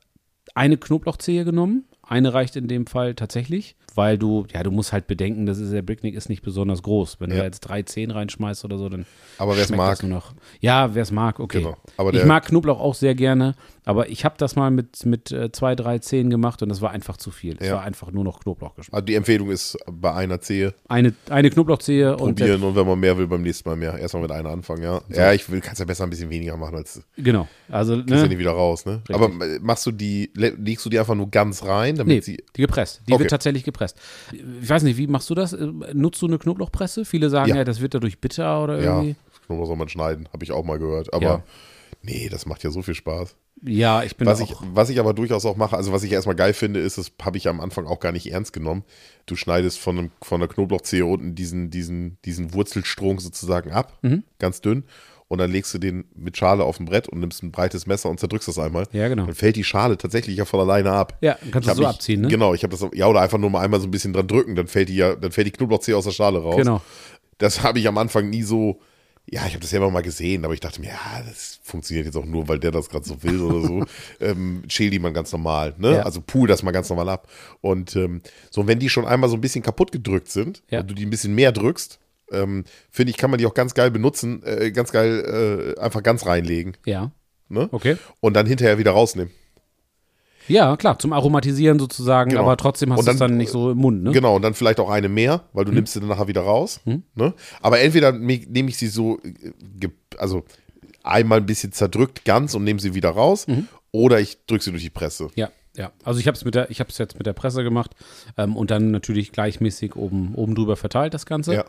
eine 0.53 0.77
Knoblauchzehe 0.77 1.45
genommen. 1.45 1.88
Eine 2.11 2.33
reicht 2.33 2.55
in 2.55 2.67
dem 2.67 2.85
Fall 2.87 3.15
tatsächlich. 3.15 3.75
weil 3.93 4.17
du, 4.17 4.45
ja, 4.53 4.63
du 4.63 4.71
musst 4.71 4.93
halt 4.93 5.05
bedenken, 5.07 5.45
das 5.45 5.57
ist, 5.59 5.73
der 5.73 5.81
Bricknick 5.81 6.15
ist 6.15 6.29
nicht 6.29 6.41
besonders 6.43 6.81
groß. 6.81 7.17
Wenn 7.19 7.29
du 7.29 7.35
Ja. 7.35 7.41
da 7.41 7.45
jetzt 7.47 7.59
drei 7.59 7.81
Zehen 7.81 8.09
reinschmeißt 8.11 8.63
oder 8.63 8.77
so, 8.77 8.87
dann 8.87 9.05
Aber 9.37 9.57
wer 9.57 9.63
es 9.63 9.69
mag, 9.69 10.01
noch. 10.03 10.31
Ja, 10.61 10.95
wer 10.95 11.03
es 11.03 11.11
mag, 11.11 11.41
okay. 11.41 11.57
Genau. 11.59 11.75
Aber 11.97 12.13
ich 12.13 12.23
mag 12.23 12.45
Knoblauch 12.45 12.79
auch 12.79 12.95
sehr 12.95 13.15
gerne, 13.15 13.53
aber 13.83 14.07
ich 14.09 14.23
habe 14.23 14.35
das 14.37 14.55
mal 14.55 14.71
mit, 14.71 15.05
mit 15.05 15.33
äh, 15.33 15.51
zwei, 15.51 15.75
drei 15.75 15.99
Zehen 15.99 16.29
gemacht 16.29 16.63
und 16.63 16.69
das 16.69 16.79
war 16.79 16.91
einfach 16.91 17.17
zu 17.17 17.31
viel. 17.31 17.57
Es 17.59 17.67
Ja. 17.67 17.75
war 17.75 17.81
einfach 17.81 18.11
nur 18.13 18.23
noch 18.23 18.39
Knoblauchgeschmack. 18.39 18.93
also 18.93 19.05
die 19.05 19.15
Empfehlung 19.15 19.51
ist 19.51 19.77
bei 19.91 20.13
einer 20.13 20.39
Zehe 20.39 20.73
Eine, 20.87 21.13
eine 21.29 21.49
Knoblauchzehe 21.49 22.15
probieren 22.15 22.63
und 22.63 22.77
wenn 22.77 22.87
man 22.87 22.97
mehr 22.97 23.17
will, 23.17 23.27
beim 23.27 23.41
nächsten 23.41 23.67
Mal 23.67 23.75
mehr. 23.75 23.97
Erstmal 23.99 24.21
mit 24.23 24.31
einer 24.31 24.51
anfangen, 24.51 24.83
ja. 24.83 25.01
Ja, 25.09 25.33
ich 25.33 25.49
will, 25.49 25.59
kannst 25.59 25.81
ja 25.81 25.85
besser 25.85 26.05
ein 26.05 26.09
bisschen 26.09 26.29
weniger 26.29 26.55
machen, 26.55 26.75
als 26.77 27.03
genau. 27.17 27.45
Also, 27.69 27.97
kriegst 27.97 28.09
ja 28.09 28.21
ne, 28.21 28.27
nicht 28.29 28.39
wieder 28.39 28.51
raus, 28.51 28.85
ne? 28.85 29.01
Aber 29.11 29.25
äh, 29.45 29.59
machst 29.61 29.85
du 29.85 29.91
die, 29.91 30.31
le- 30.33 30.55
legst 30.57 30.85
du 30.85 30.89
die 30.89 30.97
einfach 30.97 31.15
nur 31.15 31.29
ganz 31.29 31.65
rein, 31.65 31.97
damit 32.01 32.15
Nee, 32.15 32.21
sie. 32.21 32.44
die 32.56 32.62
gepresst. 32.62 33.01
Die 33.07 33.13
Okay. 33.13 33.21
wird 33.21 33.30
tatsächlich 33.31 33.63
gepresst. 33.63 33.98
Ich 34.62 34.69
weiß 34.69 34.83
nicht, 34.83 34.98
wie 34.98 35.07
machst 35.07 35.30
du 35.30 35.36
das? 35.36 35.53
Äh, 35.53 35.68
Nutzt 35.94 36.21
du 36.21 36.27
eine 36.27 36.38
Knoblauchpresse? 36.38 37.06
Viele 37.06 37.30
sagen 37.30 37.50
ja, 37.50 37.56
Ja. 37.57 37.63
das 37.63 37.81
wird 37.81 37.94
dadurch 37.94 38.19
bitter 38.19 38.63
oder 38.63 38.81
Ja, 38.81 38.95
irgendwie. 38.98 39.15
Knoblauch 39.48 39.68
soll 39.68 39.75
man 39.77 39.89
schneiden, 39.89 40.27
habe 40.33 40.44
ich 40.44 40.51
auch 40.51 40.63
mal 40.65 40.80
gehört. 40.80 41.13
Aber 41.13 41.24
Ja. 41.25 41.44
nee, 42.01 42.30
das 42.30 42.45
macht 42.45 42.63
ja 42.63 42.69
so 42.71 42.81
viel 42.81 42.95
Spaß. 42.95 43.36
Ja, 43.63 44.01
ich 44.01 44.15
bin 44.18 44.25
Was 44.25 44.39
da 44.39 44.45
ich, 44.45 44.56
auch. 44.56 44.63
was 44.74 44.89
ich 44.89 45.00
aber 45.00 45.13
durchaus 45.13 45.45
auch 45.45 45.56
mache, 45.56 45.77
also 45.77 45.92
was 45.92 46.01
ich 46.01 46.12
erstmal 46.12 46.36
geil 46.36 46.53
finde, 46.53 46.80
ist, 46.80 46.98
das 46.98 47.12
habe 47.21 47.38
ich 47.38 47.48
am 47.48 47.59
Anfang 47.62 47.86
auch 47.86 48.00
gar 48.00 48.12
nicht 48.12 48.31
ernst 48.31 48.53
genommen. 48.53 48.83
Du 49.27 49.36
schneidest 49.36 49.77
von, 49.77 50.00
einem, 50.00 50.12
von 50.24 50.39
der 50.39 50.50
Knoblauchzehe 50.50 51.06
unten 51.06 51.36
diesen, 51.36 51.69
diesen, 51.69 52.18
diesen 52.25 52.53
Wurzelstrunk 52.56 53.21
sozusagen 53.21 53.71
ab, 53.71 54.00
Mhm. 54.01 54.24
ganz 54.39 54.62
dünn. 54.62 54.83
Und 55.31 55.37
dann 55.37 55.49
legst 55.49 55.73
du 55.73 55.77
den 55.77 56.03
mit 56.13 56.35
Schale 56.35 56.65
auf 56.65 56.77
ein 56.81 56.85
Brett 56.85 57.07
und 57.07 57.21
nimmst 57.21 57.41
ein 57.41 57.53
breites 57.53 57.87
Messer 57.87 58.09
und 58.09 58.19
zerdrückst 58.19 58.49
das 58.49 58.59
einmal. 58.59 58.83
Ja, 58.91 59.07
genau. 59.07 59.27
Dann 59.27 59.33
fällt 59.33 59.55
die 59.55 59.63
Schale 59.63 59.97
tatsächlich 59.97 60.35
ja 60.35 60.43
von 60.43 60.59
alleine 60.59 60.91
ab. 60.91 61.17
Ja, 61.21 61.37
kannst 61.51 61.69
du 61.69 61.73
so 61.73 61.79
mich- 61.83 61.87
abziehen, 61.87 62.19
ne? 62.19 62.27
Genau, 62.27 62.53
ich 62.53 62.63
habe 62.63 62.75
das, 62.75 62.85
ja, 62.93 63.07
oder 63.07 63.21
einfach 63.21 63.37
nur 63.37 63.49
mal 63.49 63.61
einmal 63.61 63.79
so 63.79 63.87
ein 63.87 63.91
bisschen 63.91 64.11
dran 64.11 64.27
drücken, 64.27 64.55
dann 64.57 64.67
fällt 64.67 64.89
die 64.89 64.97
ja, 64.97 65.15
dann 65.15 65.31
fällt 65.31 65.47
die 65.47 65.51
Knoblauchzehe 65.51 65.95
aus 65.95 66.03
der 66.03 66.11
Schale 66.11 66.39
raus. 66.39 66.57
Genau. 66.57 66.81
Das 67.37 67.63
habe 67.63 67.79
ich 67.79 67.87
am 67.87 67.97
Anfang 67.97 68.29
nie 68.29 68.43
so, 68.43 68.81
ja, 69.25 69.45
ich 69.47 69.53
habe 69.53 69.61
das 69.61 69.71
ja 69.71 69.77
immer 69.77 69.89
mal 69.89 70.01
gesehen, 70.01 70.43
aber 70.43 70.53
ich 70.53 70.59
dachte 70.59 70.81
mir, 70.81 70.87
ja, 70.89 71.23
das 71.25 71.61
funktioniert 71.63 72.07
jetzt 72.07 72.17
auch 72.17 72.25
nur, 72.25 72.49
weil 72.49 72.59
der 72.59 72.71
das 72.71 72.89
gerade 72.89 73.07
so 73.07 73.23
will 73.23 73.39
oder 73.41 73.65
so. 73.65 73.85
ähm, 74.19 74.63
schäl 74.67 74.89
die 74.89 74.99
man 74.99 75.13
ganz 75.13 75.31
normal, 75.31 75.75
ne? 75.77 75.93
Ja. 75.95 76.01
Also 76.01 76.19
pool 76.19 76.49
das 76.49 76.61
mal 76.61 76.71
ganz 76.71 76.89
normal 76.89 77.07
ab. 77.07 77.29
Und 77.61 77.95
ähm, 77.95 78.19
so, 78.49 78.67
wenn 78.67 78.79
die 78.79 78.89
schon 78.89 79.05
einmal 79.05 79.29
so 79.29 79.37
ein 79.37 79.41
bisschen 79.41 79.63
kaputt 79.63 79.93
gedrückt 79.93 80.29
sind 80.29 80.61
Ja. 80.69 80.81
und 80.81 80.89
du 80.89 80.93
die 80.93 81.05
ein 81.05 81.09
bisschen 81.09 81.33
mehr 81.35 81.53
drückst, 81.53 81.99
ähm, 82.31 82.63
finde 82.89 83.11
ich, 83.11 83.17
kann 83.17 83.29
man 83.31 83.37
die 83.37 83.45
auch 83.45 83.53
ganz 83.53 83.73
geil 83.73 83.91
benutzen, 83.91 84.41
äh, 84.45 84.71
ganz 84.71 84.91
geil 84.91 85.75
äh, 85.77 85.79
einfach 85.79 86.03
ganz 86.03 86.25
reinlegen. 86.25 86.77
Ja. 86.85 87.11
Ne? 87.49 87.67
Okay. 87.71 87.97
Und 88.21 88.33
dann 88.35 88.45
hinterher 88.45 88.77
wieder 88.77 88.91
rausnehmen. 88.91 89.31
Ja, 90.47 90.75
klar, 90.75 90.97
zum 90.97 91.13
Aromatisieren 91.13 91.77
sozusagen, 91.79 92.31
Genau. 92.31 92.41
aber 92.43 92.57
trotzdem 92.57 92.91
hast 92.91 93.07
du 93.07 93.11
es 93.11 93.17
dann- 93.17 93.37
nicht 93.37 93.51
so 93.51 93.71
im 93.71 93.77
Mund, 93.77 94.03
ne? 94.03 94.11
Genau, 94.11 94.35
und 94.35 94.41
dann 94.41 94.53
vielleicht 94.53 94.79
auch 94.79 94.89
eine 94.89 95.07
mehr, 95.07 95.43
weil 95.53 95.65
du 95.65 95.71
nimmst 95.71 95.93
sie 95.93 95.99
dann 95.99 96.09
nachher 96.09 96.27
wieder 96.27 96.41
raus. 96.41 96.81
Ne? 96.85 97.33
Aber 97.61 97.79
entweder 97.79 98.11
nehme 98.11 98.69
ich 98.69 98.77
sie 98.77 98.87
so, 98.87 99.19
äh, 99.23 99.87
also 100.17 100.43
einmal 101.03 101.37
ein 101.39 101.45
bisschen 101.45 101.71
zerdrückt 101.71 102.25
ganz 102.25 102.53
und 102.55 102.63
nehme 102.63 102.79
sie 102.79 102.93
wieder 102.95 103.11
raus, 103.11 103.45
oder 103.91 104.19
ich 104.19 104.39
drücke 104.47 104.63
sie 104.63 104.71
durch 104.71 104.83
die 104.83 104.89
Presse. 104.89 105.29
Ja, 105.35 105.49
ja. 105.77 105.91
Also 106.03 106.19
ich 106.19 106.27
habe 106.27 106.35
es 106.35 106.43
mit 106.43 106.55
der, 106.55 106.69
ich 106.71 106.79
habe 106.79 106.89
es 106.89 106.97
jetzt 106.97 107.17
mit 107.17 107.27
der 107.27 107.33
Presse 107.33 107.63
gemacht 107.63 107.91
ähm, 108.37 108.55
und 108.57 108.71
dann 108.71 108.89
natürlich 108.91 109.31
gleichmäßig 109.31 109.95
oben, 109.95 110.33
oben 110.35 110.55
drüber 110.55 110.75
verteilt 110.75 111.13
das 111.13 111.25
Ganze. 111.25 111.53
Ja. 111.53 111.65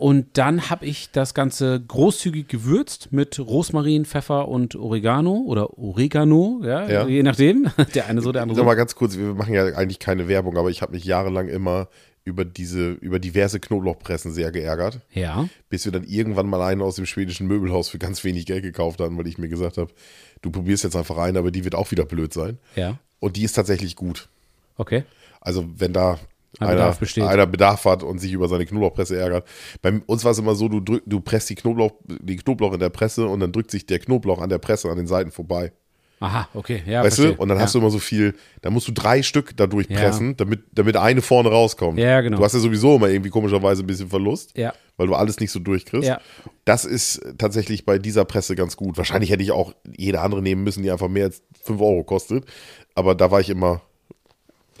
Und 0.00 0.38
dann 0.38 0.70
habe 0.70 0.86
ich 0.86 1.10
das 1.12 1.34
Ganze 1.34 1.78
großzügig 1.78 2.48
gewürzt 2.48 3.12
mit 3.12 3.38
Rosmarin, 3.38 4.06
Pfeffer 4.06 4.48
und 4.48 4.74
Oregano 4.74 5.42
oder 5.46 5.78
Oregano, 5.78 6.62
ja, 6.64 6.88
Ja. 6.88 7.06
je 7.06 7.22
nachdem. 7.22 7.68
Der 7.94 8.06
eine 8.06 8.22
so, 8.22 8.32
der 8.32 8.40
andere 8.42 8.56
Sag 8.56 8.62
so. 8.62 8.66
mal 8.66 8.74
ganz 8.76 8.94
kurz, 8.94 9.18
wir 9.18 9.34
machen 9.34 9.52
ja 9.52 9.66
eigentlich 9.66 9.98
keine 9.98 10.26
Werbung, 10.26 10.56
aber 10.56 10.70
ich 10.70 10.80
habe 10.80 10.92
mich 10.92 11.04
jahrelang 11.04 11.48
immer 11.48 11.88
über 12.24 12.46
diese, 12.46 12.92
über 12.92 13.18
diverse 13.18 13.60
Knoblauchpressen 13.60 14.32
sehr 14.32 14.50
geärgert, 14.52 15.00
Ja, 15.12 15.48
bis 15.68 15.84
wir 15.84 15.92
dann 15.92 16.04
irgendwann 16.04 16.48
mal 16.48 16.62
eine 16.62 16.82
aus 16.82 16.96
dem 16.96 17.04
schwedischen 17.06 17.46
Möbelhaus 17.46 17.90
für 17.90 17.98
ganz 17.98 18.24
wenig 18.24 18.46
Geld 18.46 18.62
gekauft 18.62 19.00
haben, 19.00 19.18
weil 19.18 19.26
ich 19.26 19.36
mir 19.36 19.48
gesagt 19.48 19.76
habe, 19.76 19.90
du 20.40 20.50
probierst 20.50 20.84
jetzt 20.84 20.96
einfach 20.96 21.18
rein, 21.18 21.36
aber 21.36 21.50
die 21.50 21.64
wird 21.64 21.74
auch 21.74 21.90
wieder 21.90 22.06
blöd 22.06 22.32
sein. 22.32 22.56
ja, 22.74 22.98
Und 23.18 23.36
die 23.36 23.44
ist 23.44 23.52
tatsächlich 23.52 23.96
gut. 23.96 24.28
okay. 24.78 25.04
Also 25.42 25.66
wenn 25.76 25.92
da 25.94 26.18
Ein 26.58 26.68
einer, 26.68 26.92
Bedarf 26.92 27.30
einer 27.30 27.46
Bedarf 27.46 27.84
hat 27.84 28.02
und 28.02 28.18
sich 28.18 28.32
über 28.32 28.48
seine 28.48 28.66
Knoblauchpresse 28.66 29.16
ärgert. 29.16 29.46
Bei 29.82 30.00
uns 30.06 30.24
war 30.24 30.32
es 30.32 30.38
immer 30.38 30.54
so, 30.56 30.68
du, 30.68 30.80
drück, 30.80 31.02
du 31.06 31.20
presst 31.20 31.48
die 31.48 31.54
Knoblauch, 31.54 31.92
die 32.06 32.36
Knoblauch 32.36 32.72
in 32.72 32.80
der 32.80 32.88
Presse 32.88 33.26
und 33.26 33.40
dann 33.40 33.52
drückt 33.52 33.70
sich 33.70 33.86
der 33.86 34.00
Knoblauch 34.00 34.40
an 34.40 34.50
der 34.50 34.58
Presse 34.58 34.90
an 34.90 34.96
den 34.96 35.06
Seiten 35.06 35.30
vorbei. 35.30 35.72
Aha, 36.22 36.48
okay, 36.52 36.82
ja, 36.86 37.02
weißt 37.02 37.16
verstehe. 37.16 37.36
du? 37.36 37.42
Und 37.42 37.48
dann 37.48 37.56
ja. 37.56 37.64
hast 37.64 37.74
du 37.74 37.78
immer 37.78 37.88
so 37.88 37.98
viel, 37.98 38.34
da 38.60 38.68
musst 38.68 38.86
du 38.86 38.92
drei 38.92 39.22
Stück 39.22 39.56
da 39.56 39.66
durchpressen, 39.66 40.28
Ja. 40.28 40.34
damit, 40.34 40.64
damit 40.72 40.96
eine 40.98 41.22
vorne 41.22 41.48
rauskommt. 41.48 41.98
Ja, 41.98 42.20
genau. 42.20 42.36
Du 42.36 42.44
hast 42.44 42.52
ja 42.52 42.58
sowieso 42.58 42.96
immer 42.96 43.08
irgendwie 43.08 43.30
komischerweise 43.30 43.82
ein 43.82 43.86
bisschen 43.86 44.10
Verlust, 44.10 44.56
Ja. 44.58 44.74
weil 44.98 45.06
du 45.06 45.14
alles 45.14 45.40
nicht 45.40 45.50
so 45.50 45.60
durchkriegst. 45.60 46.06
Ja. 46.06 46.20
Das 46.66 46.84
ist 46.84 47.22
tatsächlich 47.38 47.86
bei 47.86 47.98
dieser 47.98 48.26
Presse 48.26 48.54
ganz 48.54 48.76
gut. 48.76 48.98
Wahrscheinlich 48.98 49.30
hätte 49.30 49.42
ich 49.42 49.50
auch 49.50 49.72
jede 49.96 50.20
andere 50.20 50.42
nehmen 50.42 50.62
müssen, 50.62 50.82
die 50.82 50.90
einfach 50.90 51.08
mehr 51.08 51.24
als 51.24 51.42
5 51.62 51.80
Euro 51.80 52.04
kostet. 52.04 52.44
Aber 52.94 53.14
da 53.14 53.30
war 53.30 53.40
ich 53.40 53.48
immer, 53.48 53.80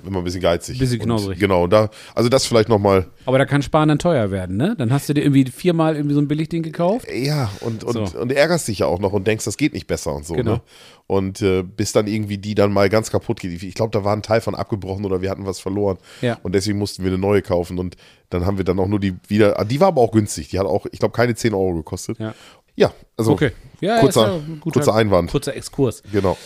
immer 0.06 0.18
ein 0.18 0.24
bisschen 0.24 0.40
geizig. 0.40 0.78
Bisschen 0.78 1.00
Und 1.00 1.06
knausrig. 1.06 1.38
Genau, 1.38 1.64
und 1.64 1.70
da, 1.72 1.90
also 2.14 2.28
das 2.28 2.46
vielleicht 2.46 2.68
nochmal, 2.68 3.06
Aber 3.26 3.38
da 3.38 3.44
kann 3.44 3.62
Sparen 3.62 3.88
dann 3.88 3.98
teuer 3.98 4.30
werden, 4.30 4.56
ne? 4.56 4.74
Dann 4.78 4.92
hast 4.92 5.08
du 5.08 5.14
dir 5.14 5.22
irgendwie 5.22 5.44
viermal 5.50 5.96
irgendwie 5.96 6.14
so 6.14 6.20
ein 6.20 6.28
Billigding 6.28 6.62
gekauft. 6.62 7.06
ja, 7.12 7.50
und, 7.60 7.84
und, 7.84 8.08
So. 8.08 8.18
und 8.18 8.32
ärgerst 8.32 8.68
dich 8.68 8.80
ja 8.80 8.86
auch 8.86 8.98
noch 8.98 9.12
und 9.12 9.26
denkst, 9.26 9.44
das 9.44 9.56
geht 9.56 9.72
nicht 9.74 9.86
besser 9.86 10.14
und 10.14 10.24
so. 10.26 10.34
Genau. 10.34 10.54
Ne? 10.54 10.60
Und 11.06 11.42
äh, 11.42 11.62
bis 11.64 11.92
dann 11.92 12.06
irgendwie 12.06 12.38
die 12.38 12.54
dann 12.54 12.72
mal 12.72 12.88
ganz 12.88 13.10
kaputt 13.10 13.40
geht. 13.40 13.62
Ich 13.62 13.74
glaube, 13.74 13.90
da 13.90 14.04
war 14.04 14.14
ein 14.14 14.22
Teil 14.22 14.40
von 14.40 14.54
abgebrochen 14.54 15.04
oder 15.04 15.20
wir 15.22 15.30
hatten 15.30 15.44
was 15.44 15.58
verloren. 15.58 15.98
Ja. 16.20 16.38
Und 16.44 16.54
deswegen 16.54 16.78
mussten 16.78 17.02
wir 17.02 17.10
eine 17.10 17.18
neue 17.18 17.42
kaufen. 17.42 17.78
Und 17.80 17.96
dann 18.28 18.46
haben 18.46 18.58
wir 18.58 18.64
dann 18.64 18.78
auch 18.78 18.86
nur 18.86 19.00
die 19.00 19.16
wieder, 19.26 19.58
ah, 19.58 19.64
die 19.64 19.80
war 19.80 19.88
aber 19.88 20.00
auch 20.02 20.12
günstig. 20.12 20.50
Die 20.50 20.58
hat 20.60 20.66
auch, 20.66 20.86
ich 20.92 21.00
glaube, 21.00 21.12
keine 21.12 21.34
10 21.34 21.52
Euro 21.52 21.74
gekostet. 21.74 22.18
Ja. 22.20 22.34
Ja, 22.76 22.92
also 23.16 23.32
Okay. 23.32 23.50
Ja, 23.80 23.98
kurzer, 24.00 24.28
ja 24.28 24.34
ein 24.36 24.60
kurzer 24.60 24.94
Einwand. 24.94 25.30
Kurzer 25.30 25.54
Exkurs. 25.56 26.02
Genau. 26.12 26.38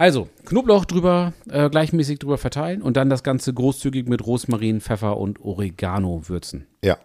Also, 0.00 0.28
Knoblauch 0.46 0.86
drüber, 0.86 1.34
äh, 1.50 1.68
gleichmäßig 1.68 2.20
drüber 2.20 2.38
verteilen 2.38 2.80
und 2.80 2.96
dann 2.96 3.10
das 3.10 3.22
Ganze 3.22 3.52
großzügig 3.52 4.08
mit 4.08 4.26
Rosmarin, 4.26 4.80
Pfeffer 4.80 5.18
und 5.18 5.44
Oregano 5.44 6.22
würzen. 6.26 6.66
Ja. 6.82 6.96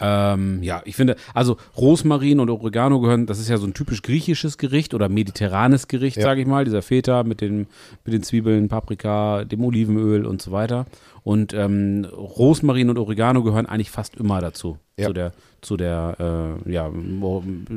Ähm, 0.00 0.60
ja, 0.60 0.82
ich 0.84 0.96
finde, 0.96 1.14
also 1.32 1.58
Rosmarin 1.76 2.40
und 2.40 2.50
Oregano 2.50 2.98
gehören, 3.00 3.26
das 3.26 3.38
ist 3.38 3.48
ja 3.50 3.56
so 3.56 3.68
ein 3.68 3.72
typisch 3.74 4.02
griechisches 4.02 4.58
Gericht 4.58 4.94
oder 4.94 5.08
mediterranes 5.08 5.86
Gericht, 5.86 6.16
Ja. 6.16 6.24
sage 6.24 6.40
ich 6.40 6.48
mal. 6.48 6.64
Dieser 6.64 6.82
Feta 6.82 7.22
mit 7.22 7.40
den, 7.40 7.68
mit 8.04 8.12
den 8.12 8.24
Zwiebeln, 8.24 8.68
Paprika, 8.68 9.44
dem 9.44 9.62
Olivenöl 9.62 10.26
und 10.26 10.42
so 10.42 10.50
weiter. 10.50 10.86
Und 11.22 11.54
ähm, 11.54 12.04
Rosmarin 12.12 12.90
und 12.90 12.98
Oregano 12.98 13.44
gehören 13.44 13.66
eigentlich 13.66 13.92
fast 13.92 14.16
immer 14.16 14.40
dazu. 14.40 14.78
Ja. 14.96 15.06
Zu 15.06 15.12
der, 15.12 15.32
zu 15.60 15.76
der, 15.76 16.56
äh, 16.66 16.72
ja, 16.72 16.90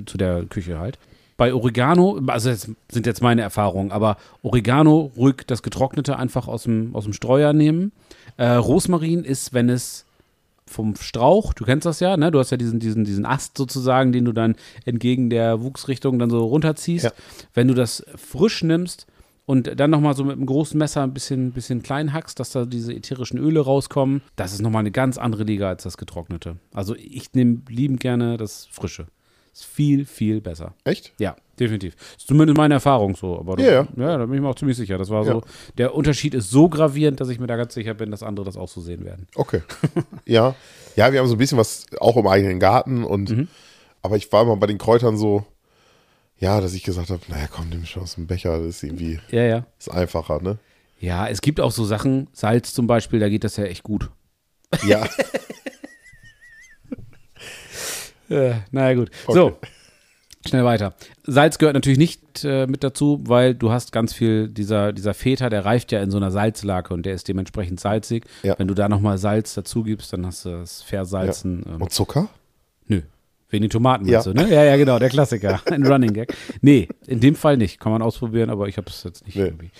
zu 0.07 0.17
der 0.17 0.45
Küche 0.45 0.79
halt. 0.79 0.97
Bei 1.37 1.53
Oregano, 1.53 2.19
also 2.27 2.49
das 2.49 2.69
sind 2.91 3.05
jetzt 3.05 3.21
meine 3.21 3.41
Erfahrungen, 3.41 3.91
aber 3.91 4.17
Oregano 4.41 5.11
ruhig 5.15 5.43
das 5.45 5.61
Getrocknete 5.61 6.17
einfach 6.17 6.47
aus 6.47 6.63
dem, 6.63 6.95
aus 6.95 7.03
dem 7.03 7.13
Streuer 7.13 7.53
nehmen. 7.53 7.91
Äh, 8.37 8.53
Rosmarin 8.53 9.23
ist, 9.23 9.53
wenn 9.53 9.69
es 9.69 10.05
vom 10.65 10.95
Strauch, 10.95 11.53
du 11.53 11.63
kennst 11.63 11.85
das 11.85 11.99
ja, 11.99 12.17
ne? 12.17 12.31
Du 12.31 12.39
hast 12.39 12.51
ja 12.51 12.57
diesen, 12.57 12.79
diesen, 12.79 13.05
diesen 13.05 13.25
Ast 13.25 13.57
sozusagen, 13.57 14.11
den 14.11 14.25
du 14.25 14.33
dann 14.33 14.55
entgegen 14.85 15.29
der 15.29 15.61
Wuchsrichtung 15.61 16.19
dann 16.19 16.29
so 16.29 16.45
runterziehst. 16.45 17.05
Ja. 17.05 17.11
Wenn 17.53 17.67
du 17.67 17.73
das 17.73 18.05
frisch 18.15 18.63
nimmst 18.63 19.07
und 19.45 19.79
dann 19.79 19.89
nochmal 19.89 20.15
so 20.15 20.23
mit 20.23 20.35
einem 20.35 20.45
großen 20.45 20.77
Messer 20.77 21.03
ein 21.03 21.13
bisschen, 21.13 21.53
bisschen 21.53 21.83
klein 21.83 22.13
hackst, 22.13 22.39
dass 22.39 22.51
da 22.51 22.65
diese 22.65 22.93
ätherischen 22.93 23.39
Öle 23.39 23.61
rauskommen, 23.61 24.21
das 24.35 24.53
ist 24.53 24.61
nochmal 24.61 24.81
eine 24.81 24.91
ganz 24.91 25.17
andere 25.17 25.43
Liga 25.43 25.69
als 25.69 25.83
das 25.83 25.97
getrocknete. 25.97 26.57
Also 26.73 26.95
ich 26.95 27.33
nehme 27.33 27.61
liebend 27.69 27.99
gerne 27.99 28.37
das 28.37 28.67
Frische. 28.69 29.07
Ist 29.57 29.65
viel, 29.65 30.05
viel 30.05 30.39
besser. 30.39 30.75
Echt? 30.83 31.13
Ja, 31.17 31.35
definitiv. 31.59 31.95
Ist 32.15 32.27
zumindest 32.27 32.57
meine 32.57 32.75
Erfahrung 32.75 33.15
so. 33.15 33.39
Aber 33.39 33.59
Ja, 33.59 33.71
ja. 33.71 33.87
ja, 33.97 34.17
da 34.19 34.25
bin 34.27 34.35
ich 34.35 34.41
mir 34.41 34.49
auch 34.49 34.55
ziemlich 34.55 34.77
sicher. 34.77 34.99
Das 34.99 35.09
war 35.09 35.25
Ja. 35.25 35.31
so. 35.33 35.41
Der 35.79 35.95
Unterschied 35.95 36.35
ist 36.35 36.51
so 36.51 36.69
gravierend, 36.69 37.19
dass 37.19 37.29
ich 37.29 37.39
mir 37.39 37.47
da 37.47 37.55
ganz 37.55 37.73
sicher 37.73 37.95
bin, 37.95 38.11
dass 38.11 38.21
andere 38.21 38.45
das 38.45 38.55
auch 38.55 38.67
so 38.67 38.81
sehen 38.81 39.03
werden. 39.03 39.25
Okay. 39.33 39.63
ja. 40.25 40.53
Ja, 40.95 41.11
wir 41.11 41.19
haben 41.19 41.27
so 41.27 41.33
ein 41.33 41.39
bisschen 41.39 41.57
was 41.57 41.87
auch 41.99 42.17
im 42.17 42.27
eigenen 42.27 42.59
Garten 42.59 43.03
und 43.03 43.31
Mhm. 43.31 43.47
aber 44.03 44.15
ich 44.17 44.31
war 44.31 44.43
immer 44.43 44.57
bei 44.57 44.67
den 44.67 44.77
Kräutern 44.77 45.17
so, 45.17 45.43
ja, 46.37 46.61
dass 46.61 46.75
ich 46.75 46.83
gesagt 46.83 47.09
habe, 47.09 47.21
naja, 47.29 47.47
komm, 47.51 47.69
nimm 47.69 47.83
schon 47.85 48.03
aus 48.03 48.13
dem 48.13 48.27
Becher, 48.27 48.59
das 48.59 48.67
ist 48.67 48.83
irgendwie 48.83 49.19
Ja, 49.31 49.41
ja. 49.43 49.65
ist 49.79 49.89
einfacher, 49.89 50.39
ne? 50.39 50.59
Ja, 50.99 51.27
es 51.27 51.41
gibt 51.41 51.59
auch 51.59 51.71
so 51.71 51.83
Sachen, 51.83 52.27
Salz 52.31 52.75
zum 52.75 52.85
Beispiel, 52.85 53.19
da 53.19 53.27
geht 53.27 53.43
das 53.43 53.57
ja 53.57 53.63
echt 53.63 53.81
gut. 53.81 54.11
Ja. 54.85 55.07
Äh, 58.29 58.53
naja, 58.71 58.95
gut. 58.95 59.11
So, 59.27 59.57
schnell 60.45 60.65
weiter. 60.65 60.93
Salz 61.25 61.57
gehört 61.57 61.75
natürlich 61.75 61.97
nicht 61.97 62.43
äh, 62.43 62.67
mit 62.67 62.83
dazu, 62.83 63.19
weil 63.23 63.53
du 63.55 63.71
hast 63.71 63.91
ganz 63.91 64.13
viel, 64.13 64.47
dieser, 64.47 64.93
dieser 64.93 65.13
Feta, 65.13 65.49
der 65.49 65.65
reift 65.65 65.91
ja 65.91 66.01
in 66.01 66.11
so 66.11 66.17
einer 66.17 66.31
Salzlake 66.31 66.93
und 66.93 67.05
der 67.05 67.13
ist 67.13 67.27
dementsprechend 67.27 67.79
salzig. 67.79 68.25
Ja. 68.43 68.55
Wenn 68.57 68.67
du 68.67 68.73
da 68.73 68.89
nochmal 68.89 69.17
Salz 69.17 69.53
dazu 69.53 69.83
gibst, 69.83 70.13
dann 70.13 70.25
hast 70.25 70.45
du 70.45 70.49
das 70.49 70.81
Versalzen. 70.81 71.63
Ähm, 71.67 71.81
Und 71.81 71.91
Zucker? 71.91 72.29
Wegen 73.49 73.61
den 73.61 73.69
Tomaten, 73.69 74.05
Ja. 74.05 74.21
du, 74.21 74.33
ne? 74.33 74.49
Ja, 74.53 74.63
ja, 74.65 74.75
genau, 74.75 74.99
der 74.99 75.07
Klassiker. 75.09 75.61
Ein 75.71 75.85
Running 75.87 76.11
Gag. 76.11 76.33
Nee, 76.61 76.89
in 77.07 77.21
dem 77.21 77.33
Fall 77.35 77.55
nicht. 77.55 77.79
Kann 77.79 77.93
man 77.93 78.01
ausprobieren, 78.01 78.49
aber 78.49 78.67
ich 78.67 78.75
habe 78.77 78.89
es 78.89 79.03
jetzt 79.05 79.25
nicht 79.25 79.35
Nee. 79.37 79.43
irgendwie. 79.45 79.71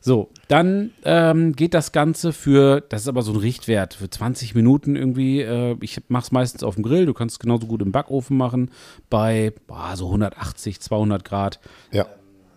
So, 0.00 0.30
dann 0.48 0.92
ähm, 1.04 1.54
geht 1.54 1.74
das 1.74 1.92
Ganze 1.92 2.32
für, 2.32 2.80
das 2.80 3.02
ist 3.02 3.08
aber 3.08 3.20
so 3.22 3.32
ein 3.32 3.36
Richtwert, 3.38 3.92
für 3.94 4.08
20 4.08 4.54
Minuten 4.54 4.96
irgendwie. 4.96 5.42
Äh, 5.42 5.76
ich 5.82 6.00
mach's 6.08 6.32
meistens 6.32 6.62
auf 6.64 6.76
dem 6.76 6.82
Grill. 6.84 7.04
Du 7.04 7.12
kannst 7.12 7.34
es 7.34 7.38
genauso 7.40 7.66
gut 7.66 7.82
im 7.82 7.92
Backofen 7.92 8.38
machen. 8.38 8.70
Bei 9.10 9.52
boah, 9.66 9.92
so 9.96 10.06
180, 10.06 10.80
200 10.80 11.22
Grad. 11.24 11.60
Ja. 11.92 12.06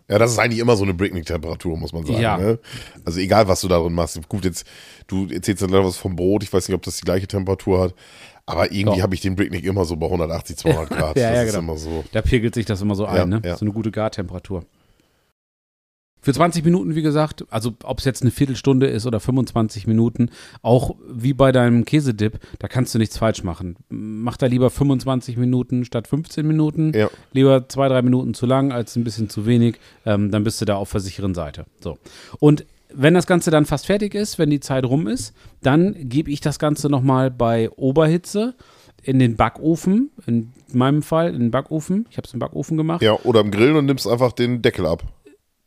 Ja, 0.09 0.19
das 0.19 0.31
ist 0.33 0.37
eigentlich 0.39 0.59
immer 0.59 0.75
so 0.75 0.83
eine 0.83 0.93
Bricknick-Temperatur, 0.93 1.77
muss 1.77 1.93
man 1.93 2.05
sagen. 2.05 2.21
Ja. 2.21 2.37
Ne? 2.37 2.59
Also 3.05 3.19
egal, 3.19 3.47
was 3.47 3.61
du 3.61 3.69
da 3.69 3.79
drin 3.79 3.93
machst. 3.93 4.19
Gut, 4.27 4.43
jetzt, 4.43 4.67
du 5.07 5.27
erzählst 5.27 5.61
dann 5.63 5.71
was 5.71 5.95
vom 5.97 6.15
Brot. 6.17 6.43
Ich 6.43 6.51
weiß 6.51 6.67
nicht, 6.67 6.75
ob 6.75 6.83
das 6.83 6.97
die 6.97 7.05
gleiche 7.05 7.25
Temperatur 7.25 7.81
hat. 7.81 7.95
Aber 8.45 8.71
irgendwie 8.71 9.01
habe 9.01 9.15
ich 9.15 9.21
den 9.21 9.35
Bricknick 9.35 9.63
immer 9.63 9.85
so 9.85 9.95
bei 9.95 10.05
180, 10.05 10.57
200 10.57 10.89
Grad. 10.89 11.17
Ja, 11.17 11.29
das 11.29 11.35
ja, 11.37 11.41
ist 11.43 11.51
genau. 11.51 11.59
immer 11.59 11.77
so. 11.77 12.03
Da 12.11 12.21
pegelt 12.21 12.53
sich 12.53 12.65
das 12.65 12.81
immer 12.81 12.95
so 12.95 13.05
ein, 13.05 13.29
ne? 13.29 13.41
So 13.57 13.65
eine 13.65 13.71
gute 13.71 13.91
Gartemperatur. 13.91 14.65
Für 16.23 16.33
20 16.33 16.63
Minuten, 16.63 16.95
wie 16.95 17.01
gesagt, 17.01 17.43
also 17.49 17.73
ob 17.83 17.99
es 17.99 18.05
jetzt 18.05 18.21
eine 18.21 18.31
Viertelstunde 18.31 18.87
ist 18.87 19.05
oder 19.05 19.19
25 19.19 19.87
Minuten, 19.87 20.29
auch 20.61 20.95
wie 21.05 21.33
bei 21.33 21.51
deinem 21.51 21.83
Käsedip, 21.83 22.39
da 22.59 22.69
kannst 22.69 22.95
du 22.95 22.99
nichts 22.99 23.17
falsch 23.17 23.43
machen. 23.43 23.75
Mach 23.89 24.37
da 24.37 24.45
lieber 24.45 24.69
25 24.69 25.35
Minuten 25.35 25.83
statt 25.83 26.07
15 26.07 26.47
Minuten. 26.47 26.93
Ja. 26.95 27.09
Lieber 27.33 27.67
zwei, 27.67 27.89
drei 27.89 28.01
Minuten 28.01 28.33
zu 28.33 28.45
lang 28.45 28.71
als 28.71 28.95
ein 28.95 29.03
bisschen 29.03 29.29
zu 29.29 29.45
wenig. 29.45 29.75
Ähm, 30.05 30.31
dann 30.31 30.45
bist 30.45 30.61
du 30.61 30.65
da 30.65 30.77
auf 30.77 30.93
der 30.93 31.01
sicheren 31.01 31.33
Seite. 31.33 31.65
So. 31.81 31.97
Und 32.39 32.65
wenn 32.95 33.13
das 33.13 33.27
Ganze 33.27 33.51
dann 33.51 33.65
fast 33.65 33.85
fertig 33.85 34.15
ist, 34.15 34.39
wenn 34.39 34.49
die 34.49 34.59
Zeit 34.59 34.85
rum 34.85 35.07
ist, 35.07 35.33
dann 35.61 35.95
gebe 36.09 36.31
ich 36.31 36.41
das 36.41 36.59
Ganze 36.59 36.89
nochmal 36.89 37.31
bei 37.31 37.69
Oberhitze 37.71 38.55
in 39.01 39.19
den 39.19 39.35
Backofen. 39.35 40.11
In 40.25 40.53
meinem 40.71 41.01
Fall 41.01 41.33
in 41.33 41.39
den 41.39 41.51
Backofen. 41.51 42.05
Ich 42.09 42.17
habe 42.17 42.27
es 42.27 42.33
im 42.33 42.39
Backofen 42.39 42.77
gemacht. 42.77 43.01
Ja, 43.01 43.13
oder 43.23 43.41
im 43.41 43.51
Grill 43.51 43.75
und 43.75 43.85
nimmst 43.85 44.07
einfach 44.07 44.31
den 44.31 44.61
Deckel 44.61 44.85
ab. 44.85 45.03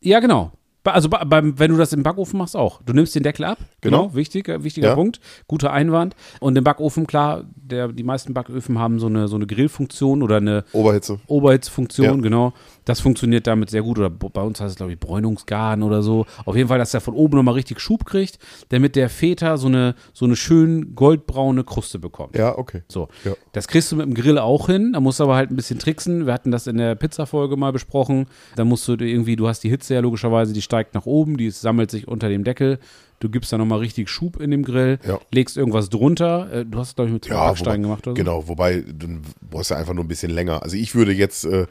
Ja, 0.01 0.21
genau. 0.21 0.53
Also 0.85 1.09
beim, 1.09 1.59
wenn 1.59 1.73
du 1.73 1.77
das 1.77 1.93
im 1.93 2.05
Backofen 2.05 2.39
machst 2.39 2.55
auch. 2.55 2.81
Du 2.83 2.93
nimmst 2.93 3.13
den 3.17 3.25
Deckel 3.25 3.45
ab. 3.45 3.59
Genau. 3.81 4.15
wichtig, 4.15 4.49
äh, 4.49 4.63
wichtiger 4.63 4.91
Ja. 4.91 4.95
Punkt. 4.95 5.19
Guter 5.49 5.73
Einwand. 5.73 6.15
Und 6.39 6.57
im 6.57 6.63
Backofen, 6.63 7.09
klar, 7.09 7.45
der, 7.57 7.89
die 7.89 8.05
meisten 8.05 8.33
Backöfen 8.35 8.79
haben 8.79 9.01
so 9.01 9.07
eine, 9.09 9.27
so 9.27 9.35
eine 9.35 9.49
Grillfunktion 9.49 10.23
oder 10.23 10.37
eine 10.37 10.65
Oberhitze. 10.73 11.19
Oberhitzfunktion, 11.27 12.07
Ja. 12.07 12.15
genau. 12.23 12.53
Das 12.87 13.01
funktioniert 13.01 13.47
damit 13.47 13.69
sehr 13.69 13.83
gut. 13.83 13.99
Oder 13.99 14.09
bei 14.09 14.41
uns 14.41 14.61
heißt 14.61 14.71
es, 14.71 14.77
glaube 14.77 14.93
ich, 14.93 14.99
Bräunungsgarn 14.99 15.83
oder 15.83 16.03
so. 16.03 16.25
Auf 16.47 16.57
jeden 16.57 16.69
Fall, 16.69 16.79
dass 16.79 16.95
er 16.95 17.03
von 17.03 17.13
oben 17.15 17.37
nochmal 17.37 17.55
richtig 17.55 17.81
Schub 17.81 18.07
kriegt, 18.07 18.39
damit 18.71 18.97
der 18.97 19.11
Feta 19.11 19.59
so 19.59 19.67
eine, 19.67 19.95
so 20.15 20.25
eine 20.25 20.37
schön 20.37 20.95
goldbraune 20.95 21.65
Kruste 21.65 21.99
bekommt. 21.99 22.37
Ja, 22.37 22.57
okay. 22.57 22.83
So. 22.89 23.09
Ja. 23.25 23.35
Das 23.53 23.69
kriegst 23.69 23.93
du 23.93 23.97
mit 23.97 24.07
dem 24.07 24.15
Grill 24.15 24.39
auch 24.39 24.67
hin. 24.69 24.93
Da 24.95 25.01
musst 25.01 25.21
du 25.21 25.25
aber 25.25 25.37
halt 25.37 25.51
ein 25.51 25.57
bisschen 25.57 25.79
tricksen. 25.79 26.27
Wir 26.27 26.33
hatten 26.33 26.51
das 26.51 26.67
in 26.67 26.79
der 26.79 26.95
Pizza-Folge 26.95 27.57
mal 27.57 27.73
besprochen. 27.73 28.27
Da 28.55 28.65
musst 28.65 28.87
du 28.89 28.93
irgendwie, 28.95 29.37
du 29.37 29.49
hast 29.49 29.61
die 29.65 29.69
Hitze 29.69 29.95
ja 29.95 30.01
logischerweise, 30.01 30.53
die 30.53 30.63
steigt 30.63 30.95
nach 30.95 31.07
oben, 31.07 31.37
die 31.37 31.51
sammelt 31.51 31.91
sich 31.91 32.09
unter 32.09 32.29
dem 32.29 32.45
Deckel. 32.45 32.79
Du 33.19 33.31
gibst 33.31 33.51
da 33.51 33.57
nochmal 33.59 33.79
richtig 33.79 34.11
Schub 34.11 34.39
in 34.41 34.51
dem 34.51 34.63
Grill, 34.63 34.99
Ja. 35.07 35.19
legst 35.33 35.57
irgendwas 35.57 35.89
drunter. 35.89 36.53
Äh, 36.53 36.65
Du 36.67 36.79
hast, 36.79 36.97
glaube 36.97 37.09
ich, 37.09 37.15
mit 37.15 37.25
zwei 37.25 37.35
Ja, 37.35 37.59
wobei, 37.59 37.77
gemacht 37.79 38.07
oder 38.07 38.11
so. 38.11 38.15
Genau, 38.23 38.47
wobei, 38.47 38.85
dann 38.87 39.23
brauchst 39.51 39.71
du 39.71 39.75
einfach 39.75 39.95
nur 39.95 40.05
ein 40.05 40.09
bisschen 40.09 40.31
länger. 40.31 40.63
Also 40.63 40.77
ich 40.77 40.95
würde 40.95 41.13
jetzt, 41.13 41.45
äh, 41.47 41.67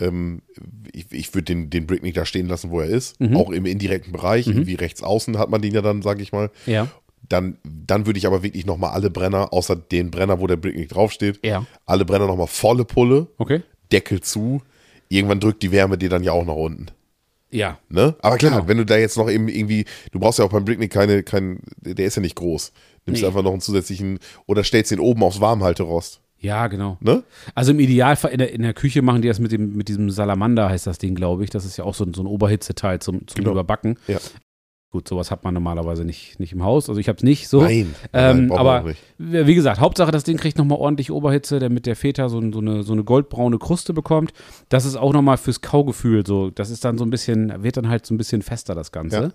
ähm, 0.00 0.42
ich, 0.92 1.06
ich 1.12 1.34
würde 1.34 1.44
den, 1.44 1.70
den 1.70 1.86
Bricknick 1.86 2.14
da 2.14 2.24
stehen 2.24 2.46
lassen, 2.48 2.70
wo 2.70 2.80
er 2.80 2.86
ist. 2.88 3.20
Mhm. 3.20 3.36
Auch 3.36 3.50
im 3.50 3.66
indirekten 3.66 4.12
Bereich, 4.12 4.46
irgendwie 4.46 4.74
rechts 4.74 5.02
außen 5.02 5.38
hat 5.38 5.50
man 5.50 5.60
den 5.62 5.74
ja 5.74 5.82
dann, 5.82 6.02
sage 6.02 6.22
ich 6.22 6.32
mal. 6.32 6.50
Ja. 6.66 6.88
Dann, 7.28 7.58
dann 7.64 8.06
würde 8.06 8.18
ich 8.18 8.26
aber 8.26 8.42
wirklich 8.42 8.64
nochmal 8.64 8.90
alle 8.92 9.10
Brenner, 9.10 9.52
außer 9.52 9.76
den 9.76 10.10
Brenner, 10.10 10.40
wo 10.40 10.46
der 10.46 10.56
Bricknick 10.56 10.88
draufsteht, 10.88 11.40
Ja. 11.44 11.66
alle 11.84 12.04
Brenner 12.04 12.26
nochmal 12.26 12.46
volle 12.46 12.84
Pulle, 12.84 13.26
Okay. 13.38 13.62
Deckel 13.92 14.20
zu. 14.20 14.62
Irgendwann 15.08 15.40
drückt 15.40 15.62
die 15.62 15.72
Wärme 15.72 15.98
dir 15.98 16.08
dann 16.10 16.22
ja 16.22 16.32
auch 16.32 16.44
nach 16.44 16.54
unten. 16.54 16.86
Ja. 17.50 17.78
Ne? 17.88 18.14
Aber 18.20 18.36
klar, 18.36 18.52
Genau. 18.52 18.68
wenn 18.68 18.76
du 18.76 18.84
da 18.84 18.96
jetzt 18.98 19.16
noch 19.16 19.30
eben 19.30 19.48
irgendwie, 19.48 19.84
du 20.12 20.20
brauchst 20.20 20.38
ja 20.38 20.44
auch 20.44 20.50
beim 20.50 20.64
Bricknick 20.66 20.92
keine, 20.92 21.22
kein, 21.22 21.60
der 21.80 22.04
ist 22.06 22.16
ja 22.16 22.22
nicht 22.22 22.36
groß. 22.36 22.72
Nimmst 23.06 23.22
Nee. 23.22 23.26
einfach 23.28 23.42
noch 23.42 23.52
einen 23.52 23.62
zusätzlichen 23.62 24.18
oder 24.46 24.62
stellst 24.64 24.90
den 24.90 25.00
oben 25.00 25.22
aufs 25.22 25.40
Warmhalterost. 25.40 26.20
Ja, 26.40 26.68
genau. 26.68 26.98
Ne? 27.00 27.24
Also 27.54 27.72
im 27.72 27.80
Idealfall 27.80 28.30
in 28.30 28.38
der, 28.38 28.52
in 28.52 28.62
der 28.62 28.74
Küche 28.74 29.02
machen 29.02 29.22
die 29.22 29.28
das 29.28 29.40
mit, 29.40 29.50
dem, 29.52 29.74
mit 29.76 29.88
diesem 29.88 30.08
Salamander, 30.10 30.68
heißt 30.68 30.86
das 30.86 30.98
Ding, 30.98 31.14
glaube 31.14 31.42
ich. 31.44 31.50
Das 31.50 31.64
ist 31.64 31.76
ja 31.76 31.84
auch 31.84 31.94
so, 31.94 32.04
ein- 32.04 32.14
so 32.14 32.22
ein 32.22 32.26
Oberhitzeteil 32.26 33.00
zum, 33.00 33.26
zum 33.26 33.38
Genau. 33.38 33.50
Überbacken. 33.52 33.98
Ja. 34.06 34.18
Gut, 34.90 35.06
sowas 35.06 35.30
hat 35.30 35.44
man 35.44 35.52
normalerweise 35.52 36.02
nicht, 36.04 36.40
nicht 36.40 36.52
im 36.54 36.62
Haus. 36.62 36.88
Also 36.88 36.98
ich 36.98 37.08
habe 37.08 37.16
es 37.18 37.22
nicht 37.22 37.48
so. 37.48 37.60
Nein, 37.60 37.94
Ähm, 38.14 38.46
nein, 38.46 38.56
aber 38.58 38.82
nicht. 38.84 39.02
wie 39.18 39.54
gesagt, 39.54 39.80
Hauptsache, 39.80 40.10
das 40.12 40.24
Ding 40.24 40.38
kriegt 40.38 40.56
nochmal 40.56 40.78
ordentlich 40.78 41.10
Oberhitze, 41.10 41.58
damit 41.58 41.84
der 41.84 41.94
Feta 41.94 42.30
so, 42.30 42.40
so, 42.52 42.60
eine, 42.60 42.82
so 42.84 42.94
eine 42.94 43.04
goldbraune 43.04 43.58
Kruste 43.58 43.92
bekommt. 43.92 44.32
Das 44.70 44.86
ist 44.86 44.96
auch 44.96 45.12
nochmal 45.12 45.36
fürs 45.36 45.60
Kaugefühl 45.60 46.26
so. 46.26 46.48
Das 46.50 46.70
ist 46.70 46.86
dann 46.86 46.96
so 46.96 47.04
ein 47.04 47.10
bisschen, 47.10 47.62
wird 47.62 47.76
dann 47.76 47.88
halt 47.90 48.06
so 48.06 48.14
ein 48.14 48.16
bisschen 48.16 48.40
fester, 48.40 48.74
das 48.74 48.90
Ganze. 48.90 49.16
Ja. 49.24 49.30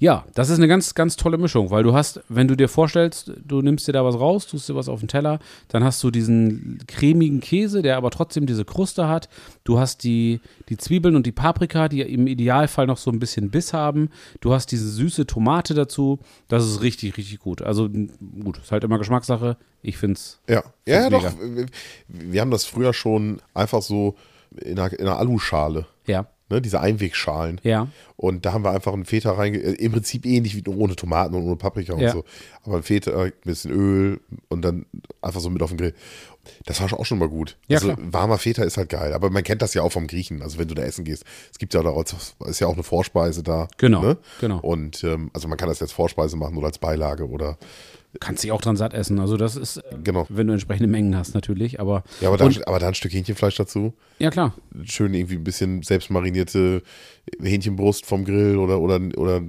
Ja, 0.00 0.24
das 0.34 0.48
ist 0.48 0.56
eine 0.56 0.66
ganz, 0.66 0.94
ganz 0.94 1.14
tolle 1.16 1.36
Mischung, 1.36 1.70
weil 1.70 1.82
du 1.82 1.92
hast, 1.92 2.22
wenn 2.30 2.48
du 2.48 2.56
dir 2.56 2.68
vorstellst, 2.68 3.32
du 3.44 3.60
nimmst 3.60 3.86
dir 3.86 3.92
da 3.92 4.02
was 4.02 4.14
raus, 4.18 4.46
tust 4.46 4.66
dir 4.66 4.74
was 4.74 4.88
auf 4.88 5.00
den 5.00 5.08
Teller, 5.08 5.38
dann 5.68 5.84
hast 5.84 6.02
du 6.02 6.10
diesen 6.10 6.78
cremigen 6.88 7.40
Käse, 7.40 7.82
der 7.82 7.98
aber 7.98 8.10
trotzdem 8.10 8.46
diese 8.46 8.64
Kruste 8.64 9.08
hat. 9.08 9.28
Du 9.62 9.78
hast 9.78 10.02
die, 10.02 10.40
die 10.70 10.78
Zwiebeln 10.78 11.16
und 11.16 11.26
die 11.26 11.32
Paprika, 11.32 11.88
die 11.90 12.00
im 12.00 12.26
Idealfall 12.26 12.86
noch 12.86 12.96
so 12.96 13.10
ein 13.10 13.18
bisschen 13.18 13.50
Biss 13.50 13.74
haben. 13.74 14.08
Du 14.40 14.54
hast 14.54 14.72
diese 14.72 14.88
süße 14.88 15.26
Tomate 15.26 15.74
dazu. 15.74 16.18
Das 16.48 16.64
ist 16.66 16.80
richtig, 16.80 17.18
richtig 17.18 17.38
gut. 17.38 17.60
Also 17.60 17.88
gut, 17.88 18.56
ist 18.58 18.72
halt 18.72 18.84
immer 18.84 18.98
Geschmackssache. 18.98 19.58
Ich 19.82 19.98
finde 19.98 20.14
es. 20.14 20.40
Ja, 20.48 20.62
ja, 20.86 21.02
ja 21.02 21.10
doch. 21.10 21.22
Wir- 21.38 21.66
Wir 22.08 22.40
haben 22.40 22.50
das 22.50 22.64
früher 22.64 22.94
schon 22.94 23.40
einfach 23.52 23.82
so 23.82 24.14
in 24.56 24.78
einer, 24.78 24.92
in 24.98 25.06
einer 25.06 25.18
Aluschale, 25.18 25.86
Ja, 26.06 26.26
ne? 26.50 26.60
diese 26.60 26.80
Einwegschalen. 26.80 27.60
ja, 27.62 27.88
Und 28.16 28.44
da 28.44 28.52
haben 28.52 28.64
wir 28.64 28.70
einfach 28.72 28.92
einen 28.92 29.04
Feta 29.04 29.32
reinge... 29.32 29.58
äh, 29.58 29.72
Im 29.74 29.92
Prinzip 29.92 30.26
ähnlich 30.26 30.54
wie 30.56 30.68
ohne 30.70 30.96
Tomaten 30.96 31.34
und 31.34 31.42
ohne 31.44 31.56
Paprika 31.56 31.94
und 31.94 32.00
Ja. 32.00 32.12
so. 32.12 32.24
Aber 32.64 32.76
ein 32.78 32.82
Feta, 32.82 33.18
ein 33.22 33.32
bisschen 33.44 33.70
Öl 33.70 34.20
und 34.48 34.62
dann 34.62 34.86
einfach 35.22 35.40
so 35.40 35.48
mit 35.50 35.62
auf 35.62 35.70
den 35.70 35.78
Grill. 35.78 35.94
Das 36.64 36.80
war 36.80 36.92
auch 36.98 37.04
schon 37.06 37.18
mal 37.18 37.28
gut. 37.28 37.56
Ja, 37.68 37.76
also 37.78 37.94
klar. 37.94 38.12
warmer 38.12 38.38
Feta 38.38 38.62
ist 38.64 38.76
halt 38.78 38.88
geil. 38.88 39.12
Aber 39.12 39.30
man 39.30 39.44
kennt 39.44 39.60
das 39.62 39.74
ja 39.74 39.82
auch 39.82 39.92
vom 39.92 40.06
Griechen. 40.06 40.42
Also 40.42 40.58
wenn 40.58 40.68
du 40.68 40.74
da 40.74 40.82
essen 40.82 41.04
gehst. 41.04 41.24
Es 41.52 41.58
gibt 41.58 41.74
ja 41.74 41.82
da 41.82 41.90
auch, 41.90 42.04
ist 42.46 42.60
ja 42.60 42.66
auch 42.66 42.72
eine 42.74 42.82
Vorspeise 42.82 43.42
da. 43.42 43.68
Genau, 43.76 44.02
Ne? 44.02 44.16
genau. 44.40 44.58
Und 44.60 45.04
ähm, 45.04 45.30
also 45.34 45.48
man 45.48 45.58
kann 45.58 45.68
das 45.68 45.80
jetzt 45.80 45.92
Vorspeise 45.92 46.36
machen 46.36 46.56
oder 46.56 46.66
als 46.68 46.78
Beilage 46.78 47.28
oder 47.28 47.58
kannst 48.18 48.42
dich 48.42 48.50
auch 48.50 48.60
dran 48.60 48.76
satt 48.76 48.92
essen. 48.94 49.20
Also 49.20 49.36
das 49.36 49.54
ist, 49.56 49.76
äh, 49.76 49.82
Genau. 50.02 50.26
wenn 50.28 50.46
du 50.48 50.52
entsprechende 50.54 50.88
Mengen 50.88 51.16
hast 51.16 51.34
natürlich. 51.34 51.78
Aber 51.78 52.02
Ja, 52.20 52.28
aber 52.28 52.36
dann, 52.38 52.54
aber 52.66 52.78
dann 52.80 52.88
ein 52.88 52.94
Stück 52.94 53.12
Hähnchenfleisch 53.12 53.54
dazu. 53.56 53.94
ja 54.18 54.30
klar, 54.30 54.54
Schön 54.84 55.14
irgendwie 55.14 55.36
ein 55.36 55.44
bisschen 55.44 55.82
selbst 55.82 56.10
marinierte 56.10 56.82
Hähnchenbrust 57.40 58.06
vom 58.06 58.24
Grill 58.24 58.56
oder, 58.56 58.80
oder, 58.80 59.00
oder, 59.16 59.42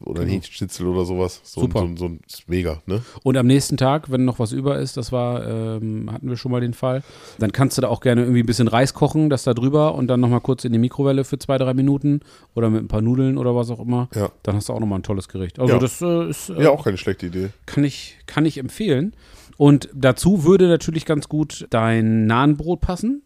oder 0.00 0.22
ein 0.22 0.28
Hähnchenschnitzel 0.28 0.86
oder 0.86 1.04
sowas. 1.04 1.40
So, 1.44 1.62
Genau. 1.62 1.80
Super. 1.80 1.88
So, 1.90 1.96
so, 1.96 2.04
ein 2.06 2.20
ist 2.26 2.48
mega, 2.48 2.82
ne? 2.86 3.02
Und 3.22 3.36
am 3.36 3.46
nächsten 3.46 3.76
Tag, 3.76 4.10
wenn 4.10 4.24
noch 4.24 4.38
was 4.38 4.52
über 4.52 4.78
ist, 4.78 4.96
das 4.96 5.12
war, 5.12 5.46
ähm, 5.46 6.10
hatten 6.12 6.28
wir 6.28 6.36
schon 6.36 6.50
mal 6.50 6.60
den 6.60 6.74
Fall, 6.74 7.02
dann 7.38 7.52
kannst 7.52 7.76
du 7.78 7.82
da 7.82 7.88
auch 7.88 8.00
gerne 8.00 8.22
irgendwie 8.22 8.40
ein 8.42 8.46
bisschen 8.46 8.68
Reis 8.68 8.94
kochen, 8.94 9.30
das 9.30 9.44
da 9.44 9.54
drüber 9.54 9.94
und 9.94 10.08
dann 10.08 10.20
nochmal 10.20 10.40
kurz 10.40 10.64
in 10.64 10.72
die 10.72 10.78
Mikrowelle 10.78 11.24
für 11.24 11.38
zwei, 11.38 11.58
drei 11.58 11.74
Minuten 11.74 12.20
oder 12.54 12.68
mit 12.70 12.82
ein 12.82 12.88
paar 12.88 13.02
Nudeln 13.02 13.38
oder 13.38 13.54
was 13.54 13.70
auch 13.70 13.80
immer. 13.80 14.08
Ja. 14.14 14.30
Dann 14.42 14.56
hast 14.56 14.68
du 14.68 14.72
auch 14.72 14.80
nochmal 14.80 14.98
ein 14.98 15.04
tolles 15.04 15.28
Gericht. 15.28 15.58
Also 15.60 15.74
Ja. 15.74 15.78
das 15.78 16.00
äh, 16.02 16.28
ist, 16.28 16.48
äh, 16.50 16.62
Ja, 16.64 16.70
auch 16.70 16.84
keine 16.84 16.96
schlechte 16.98 17.26
Idee. 17.26 17.50
kann, 17.66 17.84
ich, 17.84 18.16
kann 18.26 18.44
ich 18.46 18.58
empfehlen. 18.58 19.14
Und 19.56 19.88
dazu 19.94 20.44
würde 20.44 20.66
natürlich 20.66 21.04
ganz 21.04 21.28
gut 21.28 21.66
dein 21.70 22.26
Nahenbrot 22.26 22.80
passen, 22.80 23.22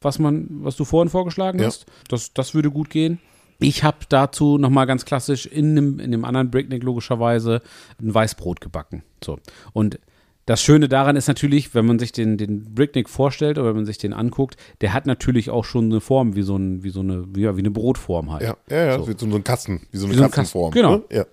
was 0.00 0.18
man, 0.18 0.46
was 0.62 0.76
du 0.76 0.84
vorhin 0.84 1.08
vorgeschlagen 1.08 1.58
Ja. 1.58 1.66
hast. 1.66 1.86
Das, 2.08 2.32
das 2.34 2.54
würde 2.54 2.70
gut 2.70 2.90
gehen. 2.90 3.18
Ich 3.58 3.84
habe 3.84 3.98
dazu 4.08 4.58
nochmal 4.58 4.86
ganz 4.86 5.04
klassisch 5.04 5.46
in 5.46 5.70
einem, 5.70 6.00
in 6.00 6.10
dem 6.10 6.24
anderen 6.24 6.50
Breakneck 6.50 6.82
logischerweise 6.82 7.62
ein 8.00 8.12
Weißbrot 8.12 8.60
gebacken. 8.60 9.02
So. 9.22 9.38
Und 9.72 9.98
das 10.46 10.62
Schöne 10.62 10.88
daran 10.88 11.16
ist 11.16 11.26
natürlich, 11.26 11.74
wenn 11.74 11.86
man 11.86 11.98
sich 11.98 12.12
den, 12.12 12.36
den 12.36 12.74
Bricknick 12.74 13.08
vorstellt 13.08 13.56
oder 13.56 13.68
wenn 13.68 13.76
man 13.76 13.86
sich 13.86 13.96
den 13.96 14.12
anguckt, 14.12 14.56
der 14.82 14.92
hat 14.92 15.06
natürlich 15.06 15.48
auch 15.48 15.64
schon 15.64 15.86
eine 15.86 16.00
Form 16.00 16.36
wie 16.36 16.42
so, 16.42 16.56
ein, 16.56 16.82
wie 16.82 16.90
so 16.90 17.00
eine, 17.00 17.24
wie, 17.34 17.42
ja, 17.42 17.56
wie 17.56 17.60
eine 17.60 17.70
Brotform 17.70 18.30
halt. 18.30 18.42
Ja, 18.42 18.56
ja, 18.68 18.84
ja. 18.84 18.98
So. 18.98 19.06
So, 19.06 19.30
so 19.30 19.36
ein 19.36 19.44
Kasten, 19.44 19.86
wie 19.90 19.96
so 19.96 20.04
eine 20.04 20.14
Wie 20.14 20.18
so 20.18 20.24
ein 20.24 20.30
Katzenform. 20.30 20.72
Kasten, 20.72 20.86
genau. 20.86 20.96
Ne? 20.96 21.16
Ja. 21.16 21.24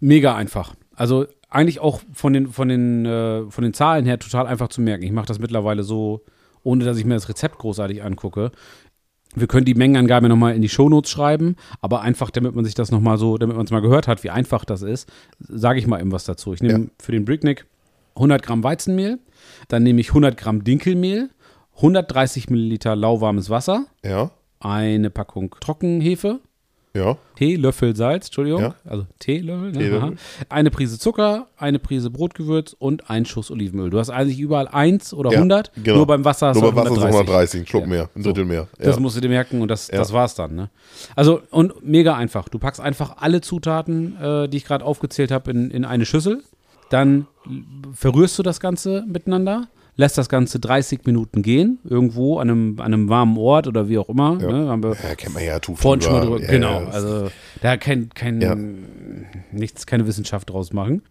Mega 0.00 0.34
einfach. 0.34 0.74
Also 0.94 1.26
eigentlich 1.48 1.80
auch 1.80 2.00
von 2.12 2.34
den, 2.34 2.48
von 2.48 2.68
den, 2.68 3.06
äh, 3.06 3.50
von 3.50 3.64
den 3.64 3.72
Zahlen 3.72 4.04
her 4.04 4.18
total 4.18 4.46
einfach 4.46 4.68
zu 4.68 4.82
merken. 4.82 5.04
Ich 5.04 5.12
mache 5.12 5.26
das 5.26 5.38
mittlerweile 5.38 5.82
so, 5.82 6.22
ohne 6.62 6.84
dass 6.84 6.98
ich 6.98 7.06
mir 7.06 7.14
das 7.14 7.28
Rezept 7.30 7.58
großartig 7.58 8.02
angucke. 8.02 8.52
Wir 9.34 9.46
können 9.46 9.64
die 9.64 9.74
Mengenangabe 9.74 10.28
nochmal 10.28 10.54
in 10.54 10.62
die 10.62 10.68
Shownotes 10.68 11.10
schreiben, 11.10 11.56
aber 11.80 12.02
einfach, 12.02 12.30
damit 12.30 12.54
man 12.54 12.64
sich 12.64 12.74
das 12.74 12.90
nochmal 12.90 13.16
so, 13.18 13.38
damit 13.38 13.56
man 13.56 13.64
es 13.64 13.70
mal 13.72 13.80
gehört 13.80 14.06
hat, 14.08 14.22
wie 14.24 14.30
einfach 14.30 14.64
das 14.64 14.82
ist, 14.82 15.08
sage 15.40 15.78
ich 15.78 15.86
mal 15.86 16.00
eben 16.00 16.12
was 16.12 16.24
dazu. 16.24 16.52
Ich 16.52 16.62
nehme 16.62 16.78
Ja. 16.84 16.90
für 17.00 17.12
den 17.12 17.24
Bricknick 17.24 17.64
100 18.14 18.42
Gramm 18.42 18.62
Weizenmehl, 18.62 19.18
dann 19.68 19.82
nehme 19.84 20.00
ich 20.00 20.08
100 20.10 20.36
Gramm 20.36 20.64
Dinkelmehl, 20.64 21.30
130 21.76 22.50
Milliliter 22.50 22.94
lauwarmes 22.94 23.48
Wasser, 23.48 23.86
Ja. 24.04 24.30
eine 24.60 25.08
Packung 25.10 25.54
Trockenhefe, 25.60 26.40
Ja. 26.94 27.16
Teelöffel 27.36 27.96
Salz, 27.96 28.26
Entschuldigung, 28.26 28.60
Ja. 28.60 28.74
also 28.84 29.06
Teelöffel, 29.18 29.72
ne? 29.72 29.78
Teelöffel. 29.78 30.16
Eine 30.50 30.70
Prise 30.70 30.98
Zucker, 30.98 31.46
eine 31.56 31.78
Prise 31.78 32.10
Brotgewürz 32.10 32.76
und 32.78 33.08
ein 33.08 33.24
Schuss 33.24 33.50
Olivenöl. 33.50 33.88
Du 33.90 33.98
hast 33.98 34.10
eigentlich 34.10 34.38
überall 34.38 34.68
eins 34.68 35.14
oder 35.14 35.30
Ja, 35.32 35.38
100, 35.38 35.72
genau. 35.82 35.96
nur 35.96 36.06
beim 36.06 36.24
Wasser 36.24 36.48
hast 36.48 36.60
Nur 36.60 36.70
du 36.70 36.76
bei 36.76 36.82
Wasser 36.82 36.92
ist 36.92 36.98
130. 37.02 37.28
130, 37.28 37.60
ein 37.62 37.66
Schluck 37.66 37.82
Ja. 37.84 37.88
mehr, 37.88 38.10
ein 38.14 38.22
Drittel 38.22 38.44
mehr. 38.44 38.68
Das 38.78 39.00
musst 39.00 39.16
du 39.16 39.20
dir 39.22 39.28
merken 39.30 39.62
und 39.62 39.68
das, 39.68 39.88
das 39.88 40.12
war's 40.12 40.34
dann. 40.34 40.54
Ne? 40.54 40.70
Also 41.16 41.40
und 41.50 41.82
mega 41.82 42.14
einfach. 42.14 42.48
Du 42.50 42.58
packst 42.58 42.80
einfach 42.80 43.16
alle 43.18 43.40
Zutaten, 43.40 44.16
äh, 44.20 44.48
die 44.48 44.58
ich 44.58 44.64
gerade 44.66 44.84
aufgezählt 44.84 45.30
habe, 45.30 45.50
in, 45.50 45.70
in 45.70 45.84
eine 45.86 46.04
Schüssel. 46.04 46.42
Dann 46.90 47.26
verrührst 47.94 48.38
du 48.38 48.42
das 48.42 48.60
Ganze 48.60 49.04
miteinander, 49.08 49.68
lässt 49.96 50.16
das 50.18 50.28
Ganze 50.28 50.58
30 50.58 51.04
Minuten 51.04 51.42
gehen, 51.42 51.78
irgendwo 51.84 52.38
an 52.38 52.50
einem, 52.50 52.80
an 52.80 52.86
einem 52.94 53.08
warmen 53.08 53.36
Ort 53.36 53.66
oder 53.66 53.88
wie 53.88 53.98
auch 53.98 54.08
immer. 54.08 54.36
Ne? 54.36 54.68
Haben 54.68 54.82
wir 54.82 54.96
ja, 55.02 55.14
kennt 55.14 55.34
man 55.34 55.44
ja, 55.44 55.58
vorhin 55.74 56.00
schon 56.00 56.12
mal 56.12 56.20
drüber. 56.20 56.40
Ja, 56.40 56.50
genau. 56.50 56.80
ja, 56.80 56.88
Also 56.88 57.28
da 57.60 57.76
kein, 57.76 58.08
kein 58.10 58.40
Ja. 58.40 58.56
nichts, 59.52 59.86
keine 59.86 60.06
Wissenschaft 60.06 60.50
draus 60.50 60.72
machen. 60.72 61.02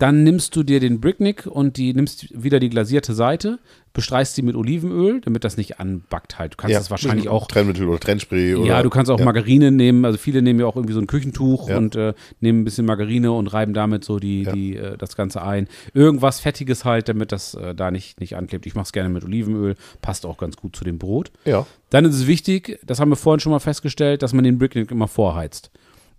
Dann 0.00 0.22
nimmst 0.22 0.56
du 0.56 0.62
dir 0.62 0.80
den 0.80 0.98
Bricknick 0.98 1.44
und 1.44 1.76
die 1.76 1.92
nimmst 1.92 2.26
wieder 2.42 2.58
die 2.58 2.70
glasierte 2.70 3.12
Seite, 3.12 3.58
bestreichst 3.92 4.34
sie 4.34 4.40
mit 4.40 4.56
Olivenöl, 4.56 5.20
damit 5.20 5.44
das 5.44 5.58
nicht 5.58 5.78
anbackt 5.78 6.38
halt. 6.38 6.54
Du 6.54 6.56
kannst 6.56 6.72
ja, 6.72 6.78
das 6.78 6.90
wahrscheinlich 6.90 7.28
auch 7.28 7.46
Trennmittel 7.48 7.86
oder 7.86 8.00
Trennspray. 8.00 8.54
Oder, 8.54 8.66
ja, 8.66 8.82
du 8.82 8.88
kannst 8.88 9.10
auch 9.10 9.18
ja. 9.18 9.26
Margarine 9.26 9.70
nehmen. 9.70 10.06
Also 10.06 10.16
viele 10.16 10.40
nehmen 10.40 10.58
ja 10.58 10.64
auch 10.64 10.76
irgendwie 10.76 10.94
so 10.94 11.00
ein 11.00 11.06
Küchentuch 11.06 11.68
Ja. 11.68 11.76
und 11.76 11.96
äh, 11.96 12.14
nehmen 12.40 12.60
ein 12.60 12.64
bisschen 12.64 12.86
Margarine 12.86 13.30
und 13.32 13.48
reiben 13.48 13.74
damit 13.74 14.02
so 14.02 14.18
die, 14.18 14.44
die, 14.44 14.76
äh, 14.76 14.96
das 14.96 15.16
Ganze 15.16 15.42
ein. 15.42 15.68
Irgendwas 15.92 16.40
Fettiges 16.40 16.86
halt, 16.86 17.10
damit 17.10 17.30
das 17.30 17.52
äh, 17.52 17.74
da 17.74 17.90
nicht, 17.90 18.20
nicht 18.20 18.36
anklebt. 18.36 18.64
Ich 18.64 18.74
mache 18.74 18.84
es 18.84 18.92
gerne 18.92 19.10
mit 19.10 19.22
Olivenöl, 19.22 19.74
passt 20.00 20.24
auch 20.24 20.38
ganz 20.38 20.56
gut 20.56 20.74
zu 20.76 20.84
dem 20.84 20.96
Brot. 20.96 21.30
Ja. 21.44 21.66
Dann 21.90 22.06
ist 22.06 22.14
es 22.14 22.26
wichtig, 22.26 22.78
das 22.86 23.00
haben 23.00 23.10
wir 23.10 23.16
vorhin 23.16 23.40
schon 23.40 23.52
mal 23.52 23.58
festgestellt, 23.58 24.22
dass 24.22 24.32
man 24.32 24.44
den 24.44 24.56
Bricknick 24.56 24.90
immer 24.90 25.08
vorheizt. 25.08 25.70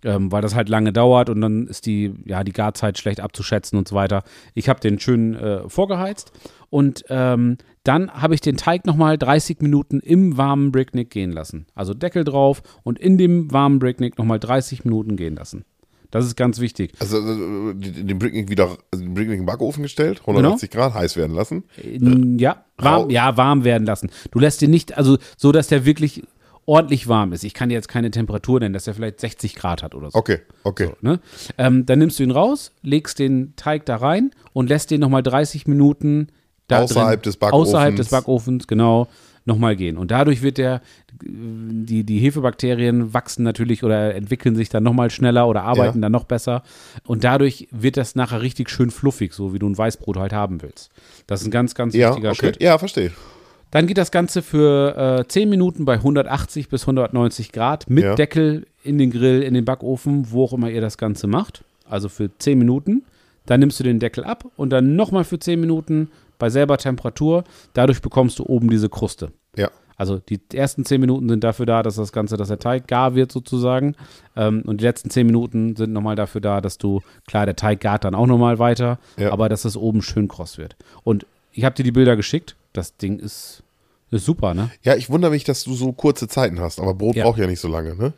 Ähm, 0.04 0.32
weil 0.32 0.42
das 0.42 0.54
halt 0.56 0.68
lange 0.68 0.92
dauert 0.92 1.30
und 1.30 1.40
dann 1.40 1.68
ist 1.68 1.86
die, 1.86 2.12
ja, 2.24 2.42
die 2.42 2.52
Garzeit 2.52 2.98
schlecht 2.98 3.20
abzuschätzen 3.20 3.78
und 3.78 3.86
so 3.86 3.94
weiter. 3.94 4.24
Ich 4.54 4.68
habe 4.68 4.80
den 4.80 4.98
schön 4.98 5.34
äh, 5.36 5.68
vorgeheizt 5.68 6.32
und 6.70 7.04
ähm, 7.08 7.56
dann 7.84 8.10
habe 8.10 8.34
ich 8.34 8.40
den 8.40 8.56
Teig 8.56 8.84
nochmal 8.84 9.16
30 9.16 9.60
Minuten 9.60 10.00
im 10.00 10.36
warmen 10.36 10.72
Bricknick 10.72 11.10
gehen 11.10 11.30
lassen. 11.30 11.66
Also 11.76 11.94
Deckel 11.94 12.24
drauf 12.24 12.62
und 12.82 12.98
in 12.98 13.16
dem 13.16 13.52
warmen 13.52 13.78
Bricknick 13.78 14.18
nochmal 14.18 14.40
30 14.40 14.84
Minuten 14.84 15.14
gehen 15.16 15.36
lassen. 15.36 15.64
Das 16.10 16.26
ist 16.26 16.36
ganz 16.36 16.58
wichtig. 16.58 16.92
Also 16.98 17.18
äh, 17.18 17.74
den 17.74 18.18
Bricknick 18.18 18.50
wieder, 18.50 18.76
also 18.90 19.04
den 19.04 19.14
Bricknick 19.14 19.36
in 19.38 19.42
den 19.42 19.46
Backofen 19.46 19.82
gestellt, 19.84 20.20
180 20.22 20.68
Grad, 20.70 20.94
heiß 20.94 21.16
werden 21.16 21.34
lassen. 21.36 21.62
N- 21.82 22.38
Ja, 22.40 22.64
warm, 22.76 23.08
ja, 23.10 23.36
warm 23.36 23.62
werden 23.64 23.86
lassen. 23.86 24.10
Du 24.32 24.40
lässt 24.40 24.62
den 24.62 24.70
nicht, 24.72 24.98
also 24.98 25.16
so, 25.36 25.52
dass 25.52 25.68
der 25.68 25.84
wirklich 25.86 26.22
ordentlich 26.66 27.08
warm 27.08 27.32
ist. 27.32 27.44
Ich 27.44 27.54
kann 27.54 27.68
dir 27.68 27.74
jetzt 27.74 27.88
keine 27.88 28.10
Temperatur 28.10 28.60
nennen, 28.60 28.72
dass 28.72 28.84
der 28.84 28.94
vielleicht 28.94 29.20
60 29.20 29.54
Grad 29.54 29.82
hat 29.82 29.94
oder 29.94 30.10
so. 30.10 30.18
Okay, 30.18 30.38
okay. 30.64 30.90
Ne? 31.00 31.20
Ähm, 31.58 31.86
dann 31.86 31.98
nimmst 31.98 32.18
du 32.18 32.22
ihn 32.22 32.30
raus, 32.30 32.72
legst 32.82 33.18
den 33.18 33.54
Teig 33.56 33.86
da 33.86 33.96
rein 33.96 34.30
und 34.52 34.68
lässt 34.68 34.90
den 34.90 35.00
nochmal 35.00 35.22
30 35.22 35.66
Minuten 35.66 36.28
da 36.68 36.80
Außerhalb 36.82 37.22
drin, 37.22 37.30
des 37.30 37.36
Backofens. 37.36 37.68
Außerhalb 37.68 37.96
des 37.96 38.08
Backofens, 38.08 38.66
genau, 38.66 39.08
nochmal 39.44 39.74
gehen. 39.74 39.96
Und 39.98 40.12
dadurch 40.12 40.42
wird 40.42 40.56
der, 40.58 40.80
die, 41.20 42.04
die 42.04 42.18
Hefebakterien 42.20 43.12
wachsen 43.12 43.42
natürlich 43.42 43.82
oder 43.82 44.14
entwickeln 44.14 44.54
sich 44.54 44.68
dann 44.68 44.84
nochmal 44.84 45.10
schneller 45.10 45.48
oder 45.48 45.64
arbeiten 45.64 45.98
Ja. 45.98 46.02
dann 46.02 46.12
noch 46.12 46.24
besser. 46.24 46.62
Und 47.06 47.24
dadurch 47.24 47.66
wird 47.72 47.96
das 47.96 48.14
nachher 48.14 48.40
richtig 48.40 48.70
schön 48.70 48.90
fluffig, 48.90 49.32
so 49.32 49.52
wie 49.52 49.58
du 49.58 49.68
ein 49.68 49.76
Weißbrot 49.76 50.16
halt 50.16 50.32
haben 50.32 50.62
willst. 50.62 50.90
Das 51.26 51.40
ist 51.40 51.48
ein 51.48 51.50
ganz, 51.50 51.74
ganz 51.74 51.94
Ja, 51.94 52.10
wichtiger 52.10 52.30
okay. 52.30 52.36
Schritt. 52.38 52.62
Ja, 52.62 52.78
verstehe. 52.78 53.10
Dann 53.72 53.86
geht 53.88 53.98
das 53.98 54.12
Ganze 54.12 54.42
für 54.42 55.18
äh, 55.20 55.26
10 55.26 55.48
Minuten 55.50 55.84
bei 55.84 55.94
180 55.94 56.68
bis 56.68 56.82
190 56.82 57.50
Grad 57.50 57.90
mit 57.90 58.04
Ja. 58.04 58.14
Deckel 58.14 58.66
in 58.84 58.98
den 58.98 59.10
Grill, 59.10 59.42
in 59.42 59.54
den 59.54 59.64
Backofen, 59.64 60.30
wo 60.30 60.44
auch 60.44 60.52
immer 60.52 60.70
ihr 60.70 60.80
das 60.80 60.96
Ganze 60.98 61.26
macht. 61.26 61.64
Also 61.88 62.08
für 62.08 62.30
10 62.38 62.58
Minuten. 62.58 63.02
Dann 63.46 63.58
nimmst 63.60 63.80
du 63.80 63.84
den 63.84 63.98
Deckel 63.98 64.22
ab 64.24 64.44
und 64.56 64.70
dann 64.70 64.94
nochmal 64.94 65.24
für 65.24 65.38
10 65.38 65.58
Minuten 65.60 66.10
bei 66.38 66.48
selber 66.48 66.78
Temperatur. 66.78 67.42
Dadurch 67.74 68.00
bekommst 68.00 68.38
du 68.38 68.44
oben 68.46 68.70
diese 68.70 68.88
Kruste. 68.88 69.32
Ja. 69.56 69.68
Also 69.96 70.18
die 70.18 70.40
ersten 70.54 70.84
10 70.84 71.00
Minuten 71.00 71.28
sind 71.28 71.42
dafür 71.44 71.66
da, 71.66 71.82
dass 71.82 71.96
das 71.96 72.12
Ganze, 72.12 72.36
dass 72.36 72.48
der 72.48 72.58
Teig 72.58 72.86
gar 72.88 73.14
wird 73.14 73.32
sozusagen. 73.32 73.94
Ähm, 74.36 74.62
und 74.66 74.80
die 74.80 74.84
letzten 74.84 75.10
10 75.10 75.26
Minuten 75.26 75.76
sind 75.76 75.92
nochmal 75.92 76.16
dafür 76.16 76.40
da, 76.40 76.60
dass 76.60 76.78
du, 76.78 77.00
klar, 77.26 77.46
der 77.46 77.56
Teig 77.56 77.80
gart 77.80 78.04
dann 78.04 78.14
auch 78.14 78.26
nochmal 78.26 78.58
weiter, 78.58 78.98
Ja. 79.16 79.32
aber 79.32 79.48
dass 79.48 79.64
es 79.64 79.76
oben 79.76 80.02
schön 80.02 80.28
kross 80.28 80.58
wird. 80.58 80.76
Und 81.04 81.26
ich 81.52 81.64
habe 81.64 81.74
dir 81.74 81.84
die 81.84 81.92
Bilder 81.92 82.16
geschickt. 82.16 82.54
Das 82.72 82.96
Ding 82.96 83.18
ist, 83.18 83.62
ist 84.12 84.24
super, 84.26 84.54
ne? 84.54 84.70
Ja, 84.82 84.94
ich 84.96 85.10
wundere 85.10 85.30
mich, 85.30 85.44
dass 85.44 85.64
du 85.64 85.74
so 85.74 85.92
kurze 85.92 86.28
Zeiten 86.28 86.60
hast, 86.60 86.80
aber 86.80 86.94
Brot 86.94 87.16
Ja. 87.16 87.24
braucht 87.24 87.38
ja 87.38 87.46
nicht 87.46 87.60
so 87.60 87.68
lange, 87.68 87.94
ne? 87.96 88.12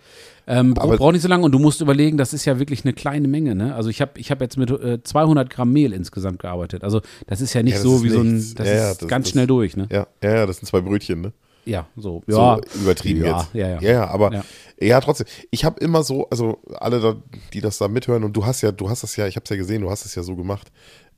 Ähm, 0.46 0.74
Brot 0.74 0.84
Aber- 0.84 0.96
braucht 0.98 1.12
nicht 1.14 1.22
so 1.22 1.28
lange 1.28 1.44
und 1.44 1.52
du 1.52 1.58
musst 1.58 1.80
überlegen, 1.80 2.18
das 2.18 2.34
ist 2.34 2.44
ja 2.44 2.58
wirklich 2.58 2.84
eine 2.84 2.92
kleine 2.92 3.28
Menge. 3.28 3.54
Ne? 3.54 3.74
Also 3.74 3.88
ich 3.88 4.02
habe 4.02 4.12
ich 4.20 4.30
hab 4.30 4.42
jetzt 4.42 4.58
mit 4.58 4.70
äh, 4.70 5.02
200 5.02 5.48
Gramm 5.48 5.72
Mehl 5.72 5.92
insgesamt 5.94 6.38
gearbeitet. 6.40 6.84
Also 6.84 7.00
das 7.26 7.40
ist 7.40 7.54
ja 7.54 7.62
nicht 7.62 7.74
Ja, 7.76 7.80
so 7.80 8.04
wie 8.04 8.10
so 8.10 8.20
ein, 8.20 8.34
nichts. 8.34 8.54
das 8.54 8.68
Ja, 8.68 8.90
ist 8.90 9.02
das- 9.02 9.08
ganz 9.08 9.24
das- 9.24 9.30
schnell 9.32 9.46
durch. 9.46 9.74
Ne? 9.76 9.88
Ja, 9.90 10.06
ja, 10.22 10.44
das 10.44 10.58
sind 10.58 10.66
zwei 10.66 10.82
Brötchen, 10.82 11.22
ne? 11.22 11.32
Ja, 11.64 11.86
so. 11.96 12.22
Ja, 12.26 12.58
so 12.70 12.80
übertrieben 12.82 13.24
ja, 13.24 13.38
jetzt. 13.38 13.54
Ja, 13.54 13.68
ja. 13.68 13.80
ja, 13.80 13.90
ja, 13.92 14.06
aber 14.08 14.34
Ja. 14.34 14.44
ja, 14.82 15.00
trotzdem. 15.00 15.26
Ich 15.50 15.64
habe 15.64 15.80
immer 15.80 16.02
so, 16.02 16.28
also 16.28 16.58
alle, 16.74 17.00
da, 17.00 17.16
die 17.54 17.62
das 17.62 17.78
da 17.78 17.88
mithören 17.88 18.22
und 18.22 18.36
du 18.36 18.44
hast 18.44 18.60
ja, 18.60 18.70
du 18.70 18.90
hast 18.90 19.02
das 19.02 19.16
ja, 19.16 19.26
ich 19.26 19.36
habe 19.36 19.44
es 19.44 19.50
ja 19.50 19.56
gesehen, 19.56 19.80
du 19.80 19.90
hast 19.90 20.04
es 20.04 20.14
ja 20.14 20.22
so 20.22 20.36
gemacht. 20.36 20.70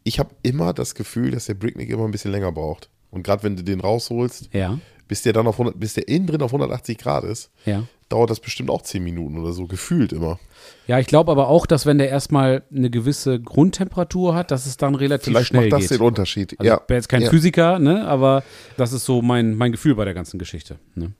Ich 0.05 0.21
habe 0.21 0.31
immer 0.45 0.73
das 0.73 0.95
Gefühl, 0.95 1.33
dass 1.33 1.47
der 1.47 1.55
Bricknick 1.55 1.91
immer 1.91 2.05
ein 2.05 2.13
bisschen 2.13 2.31
länger 2.31 2.53
braucht. 2.53 2.91
Und 3.17 3.23
gerade 3.23 3.43
wenn 3.43 3.57
du 3.57 3.65
den 3.65 3.81
rausholst, 3.81 4.51
Ja, 4.53 4.79
bis 5.09 5.23
der 5.23 5.33
dann 5.33 5.47
auf 5.47 5.55
100, 5.55 5.79
bis 5.79 5.95
der 5.95 6.09
innen 6.09 6.27
drin 6.27 6.43
auf 6.43 6.51
180 6.53 6.99
Grad 6.99 7.25
ist, 7.25 7.51
ja. 7.65 7.85
dauert 8.09 8.31
das 8.31 8.41
bestimmt 8.41 8.71
auch 8.71 8.83
10 8.83 9.03
Minuten 9.03 9.39
oder 9.39 9.53
so, 9.53 9.67
gefühlt 9.67 10.13
immer. 10.13 10.39
Ja, 10.87 10.99
ich 10.99 11.07
glaube 11.07 11.31
aber 11.31 11.49
auch, 11.49 11.67
dass 11.67 11.87
wenn 11.87 11.99
der 11.99 12.09
erstmal 12.09 12.65
eine 12.75 12.91
gewisse 12.91 13.41
Grundtemperatur 13.41 14.35
hat, 14.35 14.51
dass 14.51 14.67
es 14.67 14.77
dann 14.77 14.95
relativ 14.95 15.33
Vielleicht 15.33 15.49
schnell 15.49 15.71
macht 15.71 15.73
das 15.73 15.89
geht. 15.89 16.01
den 16.01 16.07
Unterschied. 16.07 16.59
Also 16.59 16.69
ja. 16.69 16.77
ich 16.79 16.87
bin 16.87 16.97
jetzt 16.97 17.09
kein 17.09 17.23
ja. 17.23 17.31
Physiker, 17.31 17.79
ne? 17.79 18.07
aber 18.07 18.43
das 18.77 18.93
ist 18.93 19.05
so 19.05 19.23
mein, 19.23 19.55
mein 19.55 19.73
Gefühl 19.73 19.95
bei 19.95 20.05
der 20.05 20.15
ganzen 20.15 20.39
Geschichte. 20.39 20.79
Ne? 20.95 21.13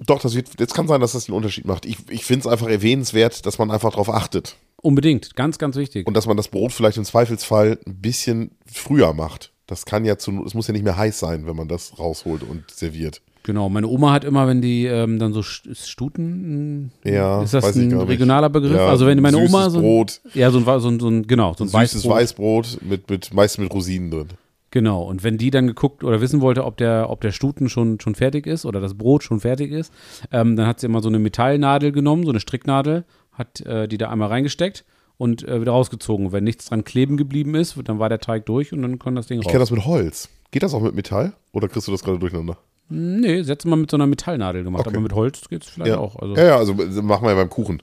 Doch, 0.00 0.20
das 0.20 0.34
wird, 0.34 0.48
jetzt 0.58 0.74
kann 0.74 0.88
sein, 0.88 1.00
dass 1.00 1.12
das 1.12 1.26
den 1.26 1.34
Unterschied 1.34 1.64
macht. 1.66 1.86
Ich, 1.86 1.96
ich 2.10 2.24
finde 2.24 2.40
es 2.40 2.52
einfach 2.52 2.68
erwähnenswert, 2.68 3.46
dass 3.46 3.58
man 3.58 3.70
einfach 3.70 3.90
darauf 3.90 4.10
achtet. 4.10 4.56
Unbedingt, 4.76 5.34
ganz, 5.34 5.56
ganz 5.58 5.76
wichtig. 5.76 6.06
Und 6.06 6.14
dass 6.14 6.26
man 6.26 6.36
das 6.36 6.48
Brot 6.48 6.72
vielleicht 6.72 6.98
im 6.98 7.04
Zweifelsfall 7.04 7.78
ein 7.86 8.00
bisschen 8.02 8.50
früher 8.66 9.14
macht. 9.14 9.53
Das 9.66 9.84
kann 9.86 10.04
ja 10.04 10.18
zu, 10.18 10.44
es 10.44 10.54
muss 10.54 10.66
ja 10.66 10.72
nicht 10.72 10.84
mehr 10.84 10.96
heiß 10.96 11.18
sein, 11.18 11.46
wenn 11.46 11.56
man 11.56 11.68
das 11.68 11.98
rausholt 11.98 12.42
und 12.42 12.70
serviert. 12.70 13.22
Genau, 13.44 13.68
meine 13.68 13.88
Oma 13.88 14.12
hat 14.12 14.24
immer, 14.24 14.46
wenn 14.46 14.60
die 14.62 14.86
ähm, 14.86 15.18
dann 15.18 15.32
so 15.34 15.42
Stuten, 15.42 16.92
Ja, 17.04 17.42
ist 17.42 17.54
das 17.54 17.76
ein 17.76 17.90
gar 17.90 18.00
nicht. 18.00 18.08
regionaler 18.08 18.48
Begriff? 18.50 18.76
Ja, 18.76 18.88
also 18.88 19.06
wenn 19.06 19.20
meine 19.20 19.36
Oma 19.38 19.70
so 19.70 19.78
ein, 19.78 19.82
Brot. 19.84 20.20
ja 20.34 20.50
so 20.50 20.58
ein, 20.58 20.80
so 20.80 20.88
ein, 20.88 21.00
so 21.00 21.08
ein 21.08 21.26
genau 21.26 21.54
so 21.56 21.64
ein 21.64 21.68
Süßes 21.68 22.04
Weißbrot, 22.08 22.14
Weißbrot 22.16 22.78
mit, 22.82 23.10
mit 23.10 23.34
meist 23.34 23.58
mit 23.58 23.72
Rosinen 23.72 24.10
drin. 24.10 24.28
genau. 24.70 25.02
Und 25.02 25.22
wenn 25.24 25.38
die 25.38 25.50
dann 25.50 25.66
geguckt 25.66 26.04
oder 26.04 26.20
wissen 26.20 26.40
wollte, 26.40 26.64
ob 26.64 26.76
der 26.78 27.10
ob 27.10 27.20
der 27.20 27.32
Stuten 27.32 27.68
schon 27.68 28.00
schon 28.00 28.14
fertig 28.14 28.46
ist 28.46 28.64
oder 28.64 28.80
das 28.80 28.94
Brot 28.94 29.22
schon 29.22 29.40
fertig 29.40 29.70
ist, 29.72 29.92
ähm, 30.32 30.56
dann 30.56 30.66
hat 30.66 30.80
sie 30.80 30.86
immer 30.86 31.02
so 31.02 31.08
eine 31.08 31.18
Metallnadel 31.18 31.92
genommen, 31.92 32.24
so 32.24 32.30
eine 32.30 32.40
Stricknadel, 32.40 33.04
hat 33.32 33.60
äh, 33.62 33.88
die 33.88 33.98
da 33.98 34.10
einmal 34.10 34.28
reingesteckt 34.28 34.84
und 35.16 35.46
äh, 35.46 35.60
wieder 35.60 35.72
rausgezogen. 35.72 36.32
Wenn 36.32 36.44
nichts 36.44 36.66
dran 36.66 36.84
kleben 36.84 37.16
geblieben 37.16 37.54
ist, 37.54 37.76
dann 37.84 37.98
war 37.98 38.08
der 38.08 38.18
Teig 38.20 38.46
durch 38.46 38.72
und 38.72 38.82
dann 38.82 38.98
kann 38.98 39.14
das 39.14 39.26
Ding 39.26 39.40
Ich 39.40 39.46
raus. 39.46 39.52
kenne 39.52 39.62
das 39.62 39.70
mit 39.70 39.84
Holz. 39.84 40.28
Geht 40.50 40.62
das 40.62 40.74
auch 40.74 40.80
mit 40.82 40.94
Metall? 40.94 41.32
Oder 41.52 41.68
kriegst 41.68 41.88
du 41.88 41.92
das 41.92 42.02
gerade 42.02 42.18
durcheinander? 42.18 42.58
Nee, 42.88 43.42
das 43.42 43.58
du 43.58 43.68
mal 43.68 43.76
mit 43.76 43.90
so 43.90 43.96
einer 43.96 44.06
Metallnadel 44.06 44.62
gemacht, 44.62 44.86
Okay. 44.86 44.90
aber 44.96 45.02
mit 45.02 45.14
Holz 45.14 45.48
geht's 45.48 45.68
vielleicht 45.68 45.90
Ja. 45.92 45.98
auch. 45.98 46.16
Also 46.16 46.34
ja, 46.36 46.44
ja, 46.44 46.56
also 46.58 46.72
äh, 46.74 47.02
machen 47.02 47.24
wir 47.24 47.30
ja 47.30 47.36
beim 47.36 47.48
Kuchen. 47.50 47.82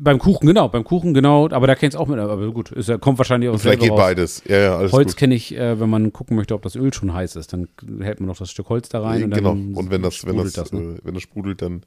Beim 0.00 0.18
Kuchen, 0.18 0.46
genau, 0.46 0.68
beim 0.68 0.84
Kuchen, 0.84 1.12
genau, 1.12 1.50
aber 1.50 1.66
da 1.66 1.74
kennst 1.74 1.96
du 1.96 2.00
auch 2.00 2.06
mit, 2.08 2.18
aber 2.18 2.50
gut, 2.50 2.72
ist, 2.72 2.90
kommt 3.02 3.18
wahrscheinlich 3.18 3.50
auch 3.50 3.58
Vielleicht 3.58 3.80
geht 3.82 3.90
raus. 3.90 3.98
beides. 3.98 4.42
Ja, 4.48 4.56
ja, 4.58 4.76
alles 4.78 4.90
Holz 4.92 5.16
kenne 5.16 5.34
ich, 5.34 5.54
äh, 5.54 5.78
wenn 5.78 5.90
man 5.90 6.14
gucken 6.14 6.34
möchte, 6.34 6.54
ob 6.54 6.62
das 6.62 6.76
Öl 6.76 6.94
schon 6.94 7.12
heiß 7.12 7.36
ist, 7.36 7.52
dann 7.52 7.68
hält 8.00 8.18
man 8.20 8.26
noch 8.28 8.38
das 8.38 8.50
Stück 8.50 8.70
Holz 8.70 8.88
da 8.88 9.02
rein 9.02 9.24
und 9.24 9.34
genau. 9.34 9.50
Und 9.52 9.90
wenn 9.90 10.00
das, 10.00 10.24
wenn 10.26 10.36
das, 10.38 10.52
sprudelt 10.54 10.56
das, 10.56 10.72
ne? 10.72 10.80
äh, 10.80 10.98
wenn 11.04 11.12
das 11.14 11.22
sprudelt, 11.22 11.60
dann 11.60 11.82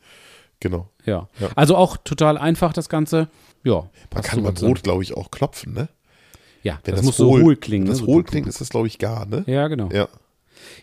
genau. 0.59 0.89
ja. 1.05 1.27
ja. 1.39 1.49
Also 1.55 1.75
auch 1.75 1.97
total 1.97 2.37
einfach 2.37 2.73
das 2.73 2.89
Ganze. 2.89 3.27
Ja, 3.63 3.89
Man 4.13 4.23
kann 4.23 4.43
beim 4.43 4.53
Brot, 4.53 4.83
glaube 4.83 5.03
ich, 5.03 5.15
auch 5.15 5.31
klopfen, 5.31 5.73
ne? 5.73 5.89
Ja, 6.63 6.79
Wenn 6.83 6.95
das, 6.95 7.03
muss 7.03 7.17
so 7.17 7.29
hohl 7.29 7.55
klingen. 7.55 7.85
Wenn 7.85 7.93
ne? 7.93 7.99
das 7.99 8.05
so 8.05 8.07
hohl 8.07 8.23
klingt, 8.23 8.47
ist 8.47 8.59
das, 8.61 8.69
glaube 8.69 8.87
ich, 8.87 8.97
gar, 8.97 9.25
ne? 9.25 9.43
Ja, 9.47 9.67
genau. 9.67 9.89
Ja. 9.91 10.07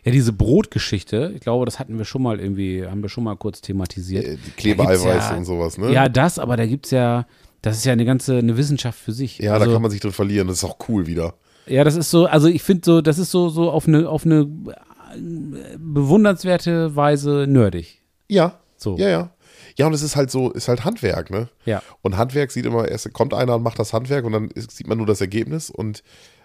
Ja, 0.05 0.13
diese 0.13 0.33
Brotgeschichte, 0.33 1.33
ich 1.35 1.41
glaube, 1.41 1.65
das 1.65 1.79
hatten 1.79 1.99
wir 1.99 2.05
schon 2.05 2.23
mal 2.23 2.41
irgendwie, 2.41 2.87
haben 2.87 3.03
wir 3.03 3.09
schon 3.09 3.25
mal 3.25 3.37
kurz 3.37 3.61
thematisiert. 3.61 4.25
Äh, 4.25 4.39
Klebeeiweiß 4.57 5.05
ja- 5.05 5.37
und 5.37 5.45
sowas, 5.45 5.79
ne? 5.79 5.93
Ja, 5.93 6.09
das, 6.09 6.39
aber 6.39 6.57
da 6.57 6.67
gibt 6.67 6.87
es 6.87 6.93
ja, 6.93 7.27
das 7.63 7.79
ist 7.79 7.85
ja 7.85 7.93
eine 7.93 8.05
ganze, 8.05 8.39
eine 8.39 8.57
Wissenschaft 8.57 8.99
für 8.99 9.13
sich. 9.13 9.39
Ja, 9.39 9.55
also, 9.55 9.67
da 9.67 9.73
kann 9.73 9.83
man 9.83 9.91
sich 9.91 10.01
drin 10.01 10.13
verlieren. 10.13 10.49
Das 10.49 10.59
ist 10.59 10.65
auch 10.65 10.79
cool 10.89 11.07
wieder. 11.07 11.35
Ja, 11.67 11.85
das 11.85 11.97
ist 11.97 12.11
so, 12.11 12.27
also 12.27 12.49
ich 12.49 12.63
finde 12.63 12.83
so, 12.85 13.01
das 13.01 13.19
ist 13.19 13.31
so, 13.31 13.49
so 13.49 13.71
auf 13.71 13.89
eine, 13.89 14.09
auf 14.09 14.25
eine 14.25 14.43
äh, 14.43 15.77
bewundernswerte 15.79 16.95
Weise 16.95 17.47
nerdig. 17.49 18.01
Ja. 18.29 18.59
So. 18.77 18.97
Ja, 18.99 19.09
ja. 19.09 19.31
Ja, 19.79 19.87
und 19.87 19.93
es 19.95 20.03
ist 20.03 20.17
halt 20.17 20.31
so, 20.31 20.51
ist 20.53 20.69
halt 20.69 20.85
Handwerk, 20.85 21.31
ne? 21.31 21.49
Ja. 21.65 21.83
Und 22.03 22.17
Handwerk 22.17 22.51
sieht 22.51 22.65
immer, 22.67 22.89
erst 22.89 23.13
kommt 23.13 23.35
einer 23.35 23.57
und 23.57 23.63
macht 23.63 23.79
das 23.79 23.93
Handwerk 23.93 24.25
und 24.25 24.33
dann 24.33 24.49
ist, 24.51 24.71
sieht 24.71 24.87
man 24.87 24.99
nur 24.99 25.07
das 25.07 25.21
Ergebnis. 25.21 25.71
Und 25.71 26.03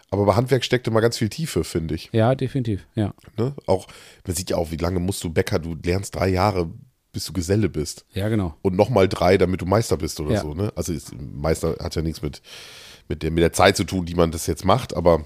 aber 0.09 0.25
bei 0.25 0.35
Handwerk 0.35 0.65
steckt 0.65 0.87
immer 0.87 0.99
ganz 0.99 1.17
viel 1.17 1.29
Tiefe, 1.29 1.63
finde 1.63 1.95
ich. 1.95 2.09
Ja, 2.11 2.35
definitiv, 2.35 2.85
ja. 2.95 3.13
Ne? 3.37 3.53
Auch, 3.65 3.87
man 4.25 4.35
sieht 4.35 4.49
ja 4.49 4.57
auch, 4.57 4.69
wie 4.71 4.75
lange 4.77 4.99
musst 4.99 5.23
du 5.23 5.29
Bäcker, 5.29 5.59
du 5.59 5.75
lernst 5.81 6.15
drei 6.15 6.27
Jahre 6.29 6.69
bis 7.13 7.25
du 7.25 7.33
Geselle 7.33 7.67
bist. 7.67 8.05
Ja, 8.13 8.29
genau. 8.29 8.55
Und 8.61 8.77
nochmal 8.77 9.09
drei, 9.09 9.37
damit 9.37 9.61
du 9.61 9.65
Meister 9.65 9.97
bist 9.97 10.21
oder 10.21 10.31
Ja. 10.35 10.41
so. 10.41 10.53
Ne? 10.53 10.71
Also 10.77 10.93
ist, 10.93 11.11
Meister 11.19 11.75
hat 11.81 11.93
ja 11.93 12.01
nichts 12.01 12.21
mit, 12.21 12.41
mit, 13.09 13.21
der, 13.21 13.31
mit 13.31 13.41
der 13.43 13.51
Zeit 13.51 13.75
zu 13.75 13.83
tun, 13.83 14.05
die 14.05 14.15
man 14.15 14.31
das 14.31 14.47
jetzt 14.47 14.63
macht, 14.63 14.93
aber, 14.95 15.25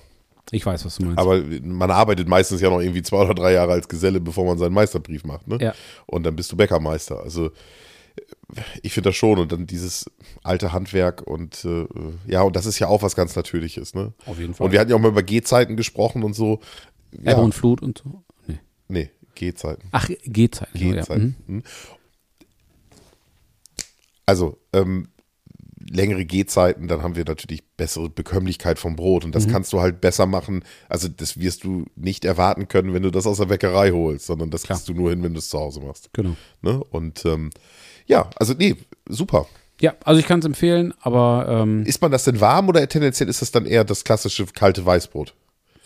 Ich 0.49 0.65
weiß, 0.65 0.83
was 0.83 0.95
du 0.95 1.03
meinst. 1.05 1.19
aber 1.19 1.43
man 1.61 1.91
arbeitet 1.91 2.27
meistens 2.27 2.59
ja 2.61 2.71
noch 2.71 2.79
irgendwie 2.79 3.03
zwei 3.03 3.17
oder 3.21 3.35
drei 3.35 3.53
Jahre 3.53 3.73
als 3.73 3.87
Geselle, 3.87 4.19
bevor 4.19 4.45
man 4.45 4.57
seinen 4.57 4.73
Meisterbrief 4.73 5.25
macht. 5.25 5.47
Ne? 5.47 5.59
Ja. 5.61 5.73
Und 6.07 6.23
dann 6.23 6.35
bist 6.35 6.51
du 6.51 6.55
Bäckermeister. 6.57 7.19
Also 7.21 7.51
ich 8.83 8.93
finde 8.93 9.09
das 9.09 9.15
schon. 9.15 9.39
Und 9.39 9.51
dann 9.51 9.67
dieses 9.67 10.05
alte 10.43 10.71
Handwerk 10.71 11.21
und 11.21 11.65
äh, 11.65 11.85
ja, 12.27 12.41
und 12.43 12.55
das 12.55 12.65
ist 12.65 12.79
ja 12.79 12.87
auch 12.87 13.01
was 13.01 13.15
ganz 13.15 13.35
Natürliches. 13.35 13.93
Ne? 13.93 14.13
Auf 14.25 14.39
jeden 14.39 14.53
Fall. 14.53 14.65
Und 14.65 14.71
wir 14.71 14.79
hatten 14.79 14.89
ja 14.89 14.95
auch 14.95 15.01
mal 15.01 15.09
über 15.09 15.23
Gehzeiten 15.23 15.75
gesprochen 15.75 16.23
und 16.23 16.33
so. 16.33 16.59
Ja, 17.11 17.33
Ebbe 17.33 17.41
und 17.41 17.53
Flut 17.55 17.81
und 17.81 17.97
so. 18.03 18.23
Nee. 18.47 18.59
nee, 18.87 19.09
Gehzeiten. 19.35 19.87
Ach, 19.91 20.09
Gehzeit. 20.23 20.69
so, 20.73 20.79
Ja. 20.83 20.93
Gehzeiten. 20.95 21.35
Mhm. 21.47 21.55
Mhm. 21.57 21.63
Also, 24.25 24.57
ähm, 24.73 25.09
längere 25.87 26.25
Gehzeiten, 26.25 26.87
dann 26.87 27.03
haben 27.03 27.15
wir 27.15 27.25
natürlich 27.25 27.63
bessere 27.77 28.09
Bekömmlichkeit 28.09 28.79
vom 28.79 28.95
Brot 28.95 29.23
und 29.23 29.29
Mhm. 29.29 29.33
das 29.33 29.47
kannst 29.47 29.71
du 29.71 29.81
halt 29.81 30.01
besser 30.01 30.25
machen. 30.25 30.63
Also, 30.89 31.07
das 31.07 31.39
wirst 31.39 31.63
du 31.63 31.85
nicht 31.95 32.25
erwarten 32.25 32.67
können, 32.67 32.93
wenn 32.93 33.03
du 33.03 33.11
das 33.11 33.27
aus 33.27 33.37
der 33.37 33.45
Bäckerei 33.45 33.91
holst, 33.91 34.25
sondern 34.25 34.49
das 34.49 34.63
kriegst 34.63 34.89
du 34.89 34.93
nur 34.93 35.11
hin, 35.11 35.21
wenn 35.21 35.33
du 35.33 35.39
es 35.39 35.49
zu 35.49 35.59
Hause 35.59 35.81
machst. 35.81 36.09
Genau. 36.13 36.35
Ne? 36.61 36.83
Und 36.85 37.23
ähm, 37.25 37.51
ja, 38.07 38.29
also 38.35 38.53
nee, 38.57 38.75
super. 39.09 39.47
Ja, 39.81 39.93
also 40.03 40.19
ich 40.19 40.25
kann 40.27 40.39
es 40.39 40.45
empfehlen, 40.45 40.93
aber 41.01 41.47
ähm, 41.49 41.83
Ist 41.85 42.01
man 42.01 42.11
das 42.11 42.23
denn 42.23 42.39
warm 42.39 42.69
oder 42.69 42.87
tendenziell 42.87 43.27
ist 43.29 43.41
das 43.41 43.51
dann 43.51 43.65
eher 43.65 43.83
das 43.83 44.03
klassische 44.03 44.45
kalte 44.45 44.85
Weißbrot? 44.85 45.33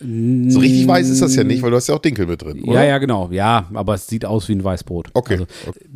So 0.02 0.60
richtig 0.60 0.88
weiß 0.88 1.10
ist 1.10 1.20
das 1.20 1.36
ja 1.36 1.44
nicht, 1.44 1.60
weil 1.60 1.70
du 1.72 1.76
hast 1.76 1.88
ja 1.88 1.94
auch 1.94 1.98
Dinkel 1.98 2.24
mit 2.26 2.40
drin, 2.40 2.62
oder? 2.62 2.72
ja, 2.80 2.84
ja, 2.88 2.98
genau. 2.98 3.28
Ja, 3.32 3.68
aber 3.74 3.92
es 3.94 4.06
sieht 4.06 4.24
aus 4.24 4.48
wie 4.48 4.52
ein 4.54 4.64
Weißbrot. 4.64 5.10
Okay. 5.12 5.34
Also, 5.34 5.46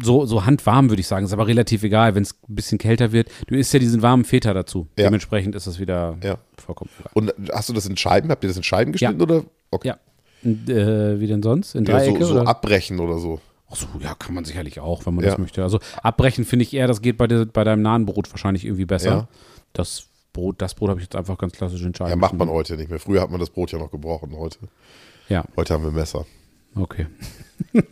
so, 0.02 0.26
so 0.26 0.44
handwarm 0.44 0.90
würde 0.90 1.00
ich 1.00 1.06
sagen, 1.06 1.24
ist 1.24 1.32
aber 1.32 1.46
relativ 1.46 1.82
egal, 1.84 2.14
wenn 2.14 2.22
es 2.22 2.34
ein 2.46 2.54
bisschen 2.54 2.76
kälter 2.76 3.12
wird. 3.12 3.30
Du 3.46 3.54
isst 3.54 3.72
ja 3.72 3.78
diesen 3.78 4.02
warmen 4.02 4.26
Feta 4.26 4.52
dazu. 4.52 4.88
Ja. 4.98 5.04
Dementsprechend 5.06 5.54
ist 5.54 5.66
das 5.66 5.78
wieder 5.78 6.18
Ja. 6.22 6.36
vollkommen 6.62 6.90
egal. 7.00 7.10
Und 7.14 7.32
hast 7.54 7.70
du 7.70 7.72
das 7.72 7.86
in 7.86 7.96
Scheiben? 7.96 8.28
Habt 8.30 8.44
ihr 8.44 8.48
das 8.48 8.58
in 8.58 8.62
Scheiben 8.62 8.92
geschnitten 8.92 9.22
oder? 9.22 9.44
Okay. 9.70 9.88
Ja. 9.88 9.96
Und, 10.44 10.68
äh, 10.68 11.18
wie 11.18 11.26
denn 11.26 11.42
sonst? 11.42 11.74
In 11.74 11.86
Ja, 11.86 11.92
Dreiecke? 11.96 12.26
so, 12.26 12.34
so 12.34 12.40
oder? 12.40 12.48
abbrechen 12.48 13.00
oder 13.00 13.16
so. 13.16 13.40
Ach 13.70 13.76
so, 13.76 13.86
ja, 14.00 14.14
kann 14.14 14.34
man 14.34 14.44
sicherlich 14.44 14.78
auch, 14.80 15.06
wenn 15.06 15.14
man 15.14 15.24
Ja. 15.24 15.30
das 15.30 15.38
möchte. 15.38 15.62
Also 15.62 15.80
abbrechen 16.02 16.44
finde 16.44 16.64
ich 16.64 16.74
eher, 16.74 16.86
das 16.86 17.00
geht 17.02 17.16
bei, 17.16 17.26
der, 17.26 17.44
bei 17.46 17.64
deinem 17.64 17.82
nahen 17.82 18.06
Brot 18.06 18.30
wahrscheinlich 18.30 18.64
irgendwie 18.64 18.84
besser. 18.84 19.10
Ja. 19.10 19.28
Das 19.72 20.06
Brot, 20.32 20.60
das 20.62 20.74
Brot 20.74 20.90
habe 20.90 21.00
ich 21.00 21.06
jetzt 21.06 21.16
einfach 21.16 21.38
ganz 21.38 21.52
klassisch 21.54 21.82
entscheiden. 21.82 22.10
Ja, 22.10 22.16
macht 22.16 22.34
man 22.34 22.48
heute 22.48 22.76
nicht 22.76 22.90
mehr. 22.90 22.98
Früher 23.00 23.20
hat 23.22 23.30
man 23.30 23.40
das 23.40 23.50
Brot 23.50 23.72
ja 23.72 23.78
noch 23.78 23.90
gebrochen. 23.90 24.36
Heute, 24.36 24.58
Ja, 25.28 25.44
heute 25.56 25.74
haben 25.74 25.84
wir 25.84 25.90
Messer. 25.92 26.26
okay. 26.74 27.06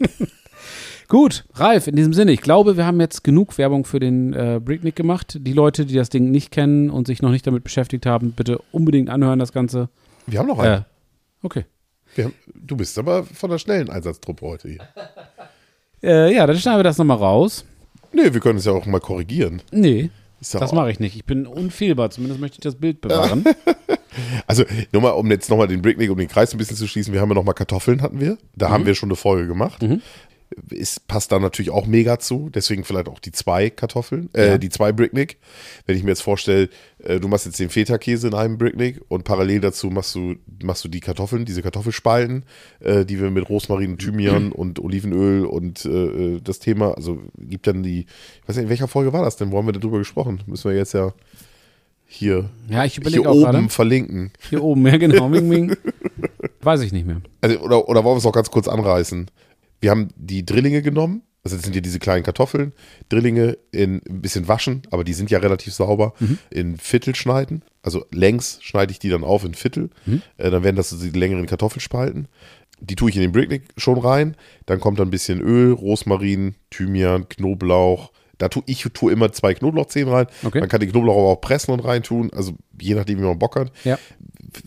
Gut, 1.08 1.44
Ralf, 1.54 1.88
in 1.88 1.96
diesem 1.96 2.14
Sinne, 2.14 2.32
ich 2.32 2.40
glaube, 2.40 2.76
wir 2.78 2.86
haben 2.86 2.98
jetzt 3.00 3.22
genug 3.22 3.58
Werbung 3.58 3.84
für 3.84 4.00
den 4.00 4.32
äh, 4.32 4.60
Bricknick 4.64 4.96
gemacht. 4.96 5.36
Die 5.40 5.52
Leute, 5.52 5.84
die 5.84 5.94
das 5.94 6.08
Ding 6.08 6.30
nicht 6.30 6.50
kennen 6.50 6.88
und 6.88 7.06
sich 7.06 7.20
noch 7.20 7.30
nicht 7.30 7.46
damit 7.46 7.64
beschäftigt 7.64 8.06
haben, 8.06 8.32
bitte 8.32 8.58
unbedingt 8.72 9.10
anhören, 9.10 9.38
das 9.38 9.52
Ganze. 9.52 9.90
Wir 10.26 10.38
haben 10.38 10.46
noch 10.48 10.58
einen. 10.58 10.82
Äh, 10.82 10.84
okay. 11.42 11.64
Haben, 12.16 12.32
du 12.54 12.76
bist 12.76 12.98
aber 12.98 13.24
von 13.24 13.50
der 13.50 13.58
schnellen 13.58 13.90
Einsatztruppe 13.90 14.46
heute 14.46 14.68
hier. 14.68 14.80
Äh, 16.02 16.34
ja, 16.34 16.46
dann 16.46 16.56
schneiden 16.58 16.78
wir 16.78 16.84
das 16.84 16.98
nochmal 16.98 17.18
raus. 17.18 17.64
Nee, 18.12 18.32
wir 18.32 18.40
können 18.40 18.58
es 18.58 18.64
ja 18.64 18.72
auch 18.72 18.86
mal 18.86 19.00
korrigieren. 19.00 19.62
Nee, 19.70 20.10
ja 20.40 20.60
das 20.60 20.72
mache 20.72 20.90
ich 20.90 21.00
nicht. 21.00 21.16
Ich 21.16 21.24
bin 21.24 21.46
unfehlbar, 21.46 22.10
zumindest 22.10 22.40
möchte 22.40 22.56
ich 22.56 22.62
das 22.62 22.74
Bild 22.74 23.00
bewahren. 23.00 23.44
Also, 24.46 24.64
nur 24.92 25.02
mal, 25.02 25.10
um 25.10 25.30
jetzt 25.30 25.48
nochmal 25.48 25.68
den 25.68 25.80
Bricknick, 25.80 26.10
um 26.10 26.18
den 26.18 26.28
Kreis 26.28 26.52
ein 26.52 26.58
bisschen 26.58 26.76
zu 26.76 26.86
schließen, 26.86 27.14
wir 27.14 27.20
haben 27.20 27.30
ja 27.30 27.34
nochmal 27.34 27.54
Kartoffeln, 27.54 28.02
hatten 28.02 28.20
wir. 28.20 28.36
Da 28.54 28.68
haben 28.68 28.84
wir 28.84 28.94
schon 28.94 29.08
eine 29.08 29.16
Folge 29.16 29.46
gemacht. 29.46 29.82
Ist, 30.70 31.06
passt 31.08 31.32
da 31.32 31.38
natürlich 31.38 31.70
auch 31.70 31.86
mega 31.86 32.18
zu, 32.18 32.50
deswegen 32.52 32.84
vielleicht 32.84 33.08
auch 33.08 33.18
die 33.18 33.32
zwei 33.32 33.70
Kartoffeln, 33.70 34.28
äh, 34.34 34.46
Ja. 34.48 34.58
die 34.58 34.68
zwei 34.68 34.92
Bricknick. 34.92 35.38
Wenn 35.86 35.96
ich 35.96 36.02
mir 36.02 36.10
jetzt 36.10 36.22
vorstelle, 36.22 36.68
äh, 37.02 37.20
du 37.20 37.28
machst 37.28 37.46
jetzt 37.46 37.58
den 37.60 37.70
Feta-Käse 37.70 38.28
in 38.28 38.34
einem 38.34 38.58
Bricknick 38.58 39.00
und 39.08 39.24
parallel 39.24 39.60
dazu 39.60 39.88
machst 39.90 40.14
du, 40.14 40.36
machst 40.62 40.84
du 40.84 40.88
die 40.88 41.00
Kartoffeln, 41.00 41.44
diese 41.44 41.62
Kartoffelspalten, 41.62 42.44
äh, 42.80 43.04
die 43.04 43.20
wir 43.20 43.30
mit 43.30 43.48
Rosmarin, 43.48 43.98
Thymian 43.98 44.52
und 44.52 44.78
Olivenöl 44.80 45.44
und 45.44 45.84
äh, 45.84 46.40
das 46.42 46.58
Thema, 46.58 46.94
also 46.96 47.18
gibt 47.38 47.66
dann 47.66 47.82
die, 47.82 48.00
ich 48.00 48.48
weiß 48.48 48.56
nicht, 48.56 48.64
in 48.64 48.70
welcher 48.70 48.88
Folge 48.88 49.12
war 49.12 49.24
das 49.24 49.36
denn? 49.36 49.50
Wo 49.52 49.58
haben 49.58 49.66
wir 49.66 49.72
darüber 49.72 49.98
gesprochen? 49.98 50.42
Müssen 50.46 50.70
wir 50.70 50.76
jetzt 50.76 50.94
ja 50.94 51.12
hier, 52.06 52.50
Ja, 52.68 52.84
ich 52.84 52.94
hier 52.94 53.00
überlege 53.02 53.28
auch 53.28 53.34
oben 53.34 53.42
gerade. 53.44 53.68
verlinken. 53.68 54.32
Hier 54.50 54.62
oben, 54.62 54.86
ja 54.86 54.96
genau. 54.98 55.28
Ming, 55.28 55.48
ming. 55.48 55.76
Weiß 56.60 56.82
ich 56.82 56.92
nicht 56.92 57.06
mehr. 57.06 57.22
Also, 57.40 57.58
oder, 57.60 57.88
oder 57.88 58.04
wollen 58.04 58.16
wir 58.16 58.18
es 58.18 58.26
auch 58.26 58.32
ganz 58.32 58.50
kurz 58.50 58.68
anreißen? 58.68 59.30
Wir 59.82 59.90
haben 59.90 60.08
die 60.16 60.46
Drillinge 60.46 60.80
genommen, 60.80 61.22
also 61.42 61.56
das 61.56 61.64
sind 61.64 61.74
ja 61.74 61.80
diese 61.80 61.98
kleinen 61.98 62.22
Kartoffeln, 62.22 62.72
Drillinge 63.08 63.58
in 63.72 64.00
ein 64.08 64.22
bisschen 64.22 64.46
waschen, 64.46 64.82
aber 64.92 65.02
die 65.02 65.12
sind 65.12 65.28
ja 65.28 65.40
relativ 65.40 65.74
sauber, 65.74 66.14
in 66.50 66.76
Viertel 66.78 67.16
schneiden. 67.16 67.64
Also 67.82 68.06
längs 68.12 68.58
schneide 68.62 68.92
ich 68.92 69.00
die 69.00 69.08
dann 69.08 69.24
auf 69.24 69.44
in 69.44 69.54
Viertel. 69.54 69.90
Äh, 70.36 70.50
dann 70.52 70.62
werden 70.62 70.76
das 70.76 70.90
so 70.90 70.96
die 70.96 71.18
längeren 71.18 71.46
Kartoffelspalten. 71.46 72.28
Die 72.78 72.94
tue 72.94 73.10
ich 73.10 73.16
in 73.16 73.22
den 73.22 73.32
Bricknick 73.32 73.64
schon 73.76 73.98
rein. 73.98 74.36
Dann 74.66 74.78
kommt 74.78 75.00
dann 75.00 75.08
ein 75.08 75.10
bisschen 75.10 75.40
Öl, 75.40 75.72
Rosmarin, 75.72 76.54
Thymian, 76.70 77.28
Knoblauch. 77.28 78.12
Da 78.42 78.48
tue 78.48 78.64
ich 78.66 78.82
tue 78.92 79.12
immer 79.12 79.30
zwei 79.32 79.54
Knoblauchzehen 79.54 80.08
rein. 80.08 80.26
Okay. 80.44 80.58
Man 80.60 80.68
kann 80.68 80.80
die 80.80 80.88
Knoblauch 80.88 81.16
aber 81.16 81.28
auch 81.28 81.40
pressen 81.40 81.72
und 81.72 81.80
reintun. 81.80 82.30
Also 82.32 82.54
je 82.80 82.94
nachdem, 82.94 83.18
wie 83.20 83.22
man 83.24 83.38
Bock 83.38 83.54
hat 83.56 83.70
Ja. 83.84 83.98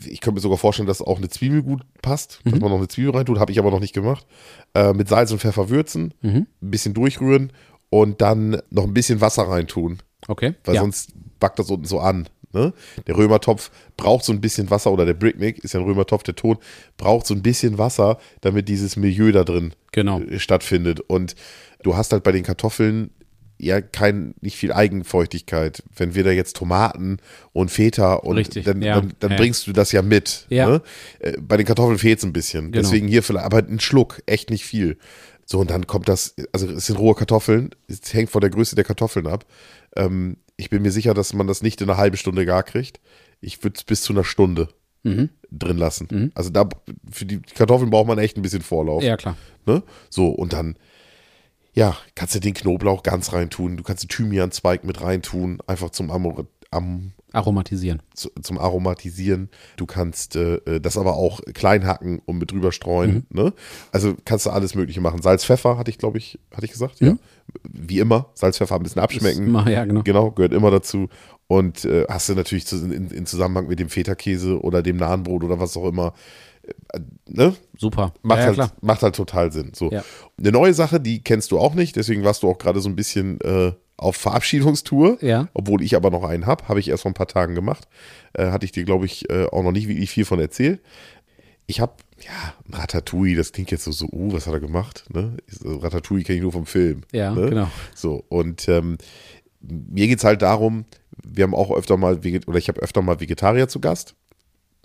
ich 0.05 0.21
könnte 0.21 0.35
mir 0.35 0.41
sogar 0.41 0.57
vorstellen, 0.57 0.87
dass 0.87 1.01
auch 1.01 1.17
eine 1.17 1.27
Zwiebel 1.29 1.61
gut 1.61 1.81
passt, 2.01 2.39
Mhm. 2.45 2.51
dass 2.51 2.59
man 2.61 2.69
noch 2.71 2.77
eine 2.77 2.87
Zwiebel 2.87 3.11
reintut, 3.11 3.37
habe 3.39 3.51
ich 3.51 3.59
aber 3.59 3.71
noch 3.71 3.81
nicht 3.81 3.93
gemacht. 3.93 4.25
Äh, 4.73 4.93
mit 4.93 5.09
Salz 5.09 5.31
und 5.31 5.39
Pfeffer 5.41 5.69
würzen, 5.69 6.13
Mhm. 6.21 6.47
ein 6.61 6.71
bisschen 6.71 6.93
durchrühren 6.93 7.51
und 7.89 8.21
dann 8.21 8.61
noch 8.69 8.83
ein 8.85 8.93
bisschen 8.93 9.19
Wasser 9.21 9.43
reintun, 9.43 9.99
Okay. 10.29 10.55
weil 10.63 10.75
ja. 10.75 10.81
sonst 10.81 11.11
backt 11.39 11.59
das 11.59 11.69
unten 11.69 11.85
so 11.85 11.99
an. 11.99 12.29
Ne? 12.53 12.71
Der 13.05 13.17
Römertopf 13.17 13.69
braucht 13.97 14.23
so 14.23 14.31
ein 14.31 14.39
bisschen 14.39 14.69
Wasser 14.69 14.89
oder 14.93 15.05
der 15.05 15.13
Bricknick 15.13 15.59
ist 15.59 15.73
ja 15.73 15.81
ein 15.81 15.85
Römertopf, 15.85 16.23
der 16.23 16.35
Ton 16.37 16.57
braucht 16.95 17.27
so 17.27 17.33
ein 17.33 17.41
bisschen 17.41 17.77
Wasser, 17.77 18.17
damit 18.39 18.69
dieses 18.69 18.95
Milieu 18.95 19.33
da 19.33 19.43
drin 19.43 19.73
Genau. 19.91 20.21
äh, 20.21 20.39
stattfindet. 20.39 21.01
Und 21.01 21.35
du 21.83 21.97
hast 21.97 22.13
halt 22.13 22.23
bei 22.23 22.31
den 22.31 22.43
Kartoffeln 22.43 23.09
ja 23.57 23.81
kein, 23.81 24.35
nicht 24.41 24.57
viel 24.57 24.73
Eigenfeuchtigkeit. 24.73 25.83
Wenn 25.95 26.15
wir 26.15 26.23
da 26.23 26.31
jetzt 26.31 26.55
Tomaten 26.55 27.17
und 27.53 27.71
Feta 27.71 28.15
und 28.15 28.37
Richtig, 28.37 28.65
dann, 28.65 28.81
ja, 28.81 28.95
dann, 28.95 29.13
dann 29.19 29.31
ja. 29.31 29.37
bringst 29.37 29.67
du 29.67 29.73
das 29.73 29.91
ja 29.91 30.01
mit. 30.01 30.45
Ja. 30.49 30.69
Ne? 30.69 30.81
Äh, 31.19 31.33
Bei 31.39 31.57
den 31.57 31.65
Kartoffeln 31.65 31.97
fehlt 31.97 32.19
es 32.19 32.25
ein 32.25 32.33
bisschen. 32.33 32.71
Genau. 32.71 32.83
Deswegen 32.83 33.07
hier 33.07 33.23
vielleicht, 33.23 33.45
aber 33.45 33.59
ein 33.59 33.79
Schluck, 33.79 34.21
echt 34.25 34.49
nicht 34.49 34.65
viel. 34.65 34.97
So, 35.45 35.59
und 35.59 35.69
dann 35.69 35.85
kommt 35.87 36.09
das, 36.09 36.35
also 36.51 36.67
es 36.69 36.87
sind 36.87 36.97
rohe 36.97 37.15
Kartoffeln, 37.15 37.69
es 37.87 38.13
hängt 38.13 38.31
von 38.31 38.41
der 38.41 38.49
Größe 38.49 38.75
der 38.75 38.83
Kartoffeln 38.83 39.27
ab. 39.27 39.45
Ähm, 39.95 40.37
ich 40.57 40.69
bin 40.69 40.81
mir 40.81 40.91
sicher, 40.91 41.13
dass 41.13 41.33
man 41.33 41.47
das 41.47 41.61
nicht 41.61 41.81
in 41.81 41.89
einer 41.89 41.97
halben 41.97 42.17
Stunde 42.17 42.45
gar 42.45 42.63
kriegt. 42.63 42.99
Ich 43.41 43.63
würde 43.63 43.75
es 43.77 43.83
bis 43.83 44.01
zu 44.01 44.13
einer 44.13 44.23
Stunde 44.23 44.69
Mhm. 45.03 45.29
drin 45.51 45.77
lassen. 45.77 46.31
Also 46.33 46.49
da, 46.49 46.67
für 47.11 47.25
die 47.27 47.39
Kartoffeln 47.39 47.91
braucht 47.91 48.07
man 48.07 48.17
echt 48.17 48.37
ein 48.37 48.41
bisschen 48.41 48.63
Vorlauf. 48.63 49.03
Ja, 49.03 49.17
klar. 49.17 49.37
Ne? 49.67 49.83
So, 50.09 50.29
und 50.29 50.51
dann, 50.51 50.77
ja, 51.75 51.95
kannst 52.15 52.33
du 52.35 52.39
den 52.39 52.53
Knoblauch 52.53 53.03
ganz 53.03 53.33
reintun. 53.33 53.77
Du 53.77 53.83
kannst 53.83 54.03
den 54.03 54.09
Thymianzweig 54.09 54.83
mit 54.83 55.01
reintun, 55.01 55.59
einfach 55.67 55.89
zum, 55.91 56.09
Amor 56.09 56.45
am, 56.71 57.11
Aromatisieren. 57.33 58.01
zu, 58.13 58.29
zum 58.41 58.57
Aromatisieren. 58.57 59.49
Du 59.75 59.85
kannst 59.85 60.35
äh, 60.37 60.55
äh, 60.65 60.79
das 60.79 60.97
aber 60.97 61.15
auch 61.15 61.41
klein 61.53 61.85
hacken 61.85 62.19
und 62.25 62.37
mit 62.37 62.51
drüber 62.51 62.71
streuen. 62.71 63.25
Ne? 63.29 63.53
Also 63.91 64.15
kannst 64.25 64.45
du 64.45 64.51
alles 64.51 64.73
Mögliche 64.73 65.01
machen. 65.01 65.21
Salz, 65.21 65.43
Pfeffer 65.45 65.77
hatte 65.77 65.91
ich, 65.91 65.97
glaube 65.97 66.17
ich, 66.17 66.39
hatte 66.53 66.65
ich 66.65 66.71
gesagt. 66.71 67.01
Ja. 67.01 67.17
Wie 67.69 67.99
immer. 67.99 68.29
Salz, 68.35 68.57
Pfeffer 68.57 68.75
ein 68.75 68.83
bisschen 68.83 69.01
abschmecken. 69.01 69.53
Ist- 69.55 69.67
Ja, 69.67 69.83
genau. 69.85 70.01
Genau, 70.03 70.31
gehört 70.31 70.53
immer 70.53 70.71
dazu. 70.71 71.09
Und 71.47 71.85
äh, 71.85 72.05
hast 72.09 72.29
du 72.29 72.33
natürlich 72.35 72.65
zu, 72.65 72.77
in, 72.77 73.11
in 73.11 73.25
Zusammenhang 73.25 73.67
mit 73.67 73.79
dem 73.79 73.89
Feta-Käse 73.89 74.59
oder 74.61 74.81
dem 74.81 74.97
Nahenbrot 74.97 75.43
oder 75.43 75.59
was 75.59 75.75
auch 75.77 75.87
immer. 75.87 76.13
Äh, 76.93 76.99
ne? 77.27 77.55
Super. 77.77 78.13
Macht, 78.21 78.39
ja, 78.39 78.45
halt, 78.45 78.55
klar. 78.55 78.71
macht 78.81 79.01
halt 79.01 79.15
total 79.15 79.51
Sinn. 79.51 79.71
So. 79.73 79.91
Ja. 79.91 80.03
Eine 80.37 80.51
neue 80.51 80.73
Sache, 80.73 80.99
die 80.99 81.21
kennst 81.21 81.51
du 81.51 81.59
auch 81.59 81.73
nicht, 81.73 81.95
deswegen 81.95 82.23
warst 82.23 82.43
du 82.43 82.49
auch 82.49 82.57
gerade 82.57 82.79
so 82.79 82.89
ein 82.89 82.95
bisschen 82.95 83.39
äh, 83.41 83.73
auf 83.97 84.15
Verabschiedungstour. 84.15 85.17
Ja. 85.21 85.47
Obwohl 85.53 85.81
ich 85.81 85.95
aber 85.95 86.09
noch 86.09 86.23
einen 86.23 86.45
habe, 86.45 86.67
habe 86.67 86.79
ich 86.79 86.89
erst 86.89 87.03
vor 87.03 87.11
ein 87.11 87.15
paar 87.15 87.27
Tagen 87.27 87.55
gemacht. 87.55 87.87
Äh, 88.33 88.51
hatte 88.51 88.65
ich 88.65 88.71
dir, 88.71 88.83
glaube 88.83 89.05
ich, 89.05 89.29
äh, 89.29 89.45
auch 89.45 89.63
noch 89.63 89.71
nicht 89.71 89.87
wirklich 89.87 90.09
viel 90.09 90.25
von 90.25 90.39
erzählt. 90.39 90.81
Ich 91.67 91.79
habe, 91.79 91.93
ja, 92.23 92.77
Ratatouille, 92.77 93.35
das 93.35 93.51
klingt 93.51 93.71
jetzt 93.71 93.85
so, 93.85 93.91
so, 93.91 94.07
uh, 94.11 94.33
was 94.33 94.45
hat 94.45 94.53
er 94.53 94.59
gemacht? 94.59 95.05
Ne? 95.11 95.37
Ratatouille 95.63 96.23
kenne 96.23 96.37
ich 96.37 96.43
nur 96.43 96.51
vom 96.51 96.65
Film. 96.65 97.01
Ja, 97.11 97.33
ne? 97.33 97.49
genau. 97.49 97.71
So, 97.95 98.23
und 98.29 98.67
ähm, 98.67 98.97
mir 99.61 100.07
geht 100.07 100.19
es 100.19 100.23
halt 100.23 100.41
darum, 100.41 100.85
wir 101.23 101.43
haben 101.43 101.55
auch 101.55 101.71
öfter 101.71 101.97
mal, 101.97 102.19
oder 102.45 102.57
ich 102.57 102.67
habe 102.67 102.81
öfter 102.81 103.01
mal 103.01 103.19
Vegetarier 103.19 103.67
zu 103.67 103.79
Gast. 103.79 104.15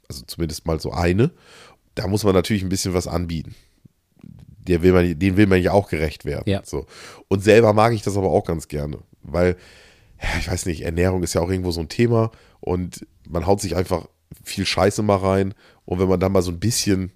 Also 0.09 0.25
zumindest 0.27 0.67
mal 0.67 0.81
so 0.81 0.91
eine. 0.91 1.31
Da 1.95 2.07
muss 2.07 2.25
man 2.25 2.35
natürlich 2.35 2.63
ein 2.63 2.69
bisschen 2.69 2.95
was 2.95 3.07
anbieten. 3.07 3.55
Der 4.67 4.83
will 4.83 4.93
man, 4.93 5.19
den 5.19 5.37
will 5.37 5.47
man 5.47 5.63
ja 5.63 5.73
auch 5.73 5.89
gerecht 5.89 6.25
werden. 6.25 6.45
Ja. 6.47 6.63
So. 6.65 6.87
Und 7.29 7.43
selber 7.43 7.73
mag 7.73 7.93
ich 7.93 8.03
das 8.03 8.17
aber 8.17 8.31
auch 8.31 8.45
ganz 8.45 8.69
gerne, 8.69 8.99
weil, 9.23 9.57
ja, 10.23 10.29
ich 10.39 10.51
weiß 10.51 10.67
nicht, 10.67 10.83
Ernährung 10.83 11.23
ist 11.23 11.35
ja 11.35 11.41
auch 11.41 11.51
irgendwo 11.51 11.71
so 11.73 11.81
ein 11.81 11.89
Thema 11.89 12.31
und 12.61 13.07
man 13.29 13.47
haut 13.47 13.61
sich 13.61 13.75
einfach 13.75 14.07
viel 14.45 14.67
Scheiße 14.67 15.03
mal 15.03 15.17
rein. 15.17 15.55
Und 15.85 15.99
wenn 15.99 16.09
man 16.09 16.21
dann 16.21 16.33
mal 16.33 16.43
so 16.43 16.51
ein 16.53 16.61
bisschen 16.61 17.11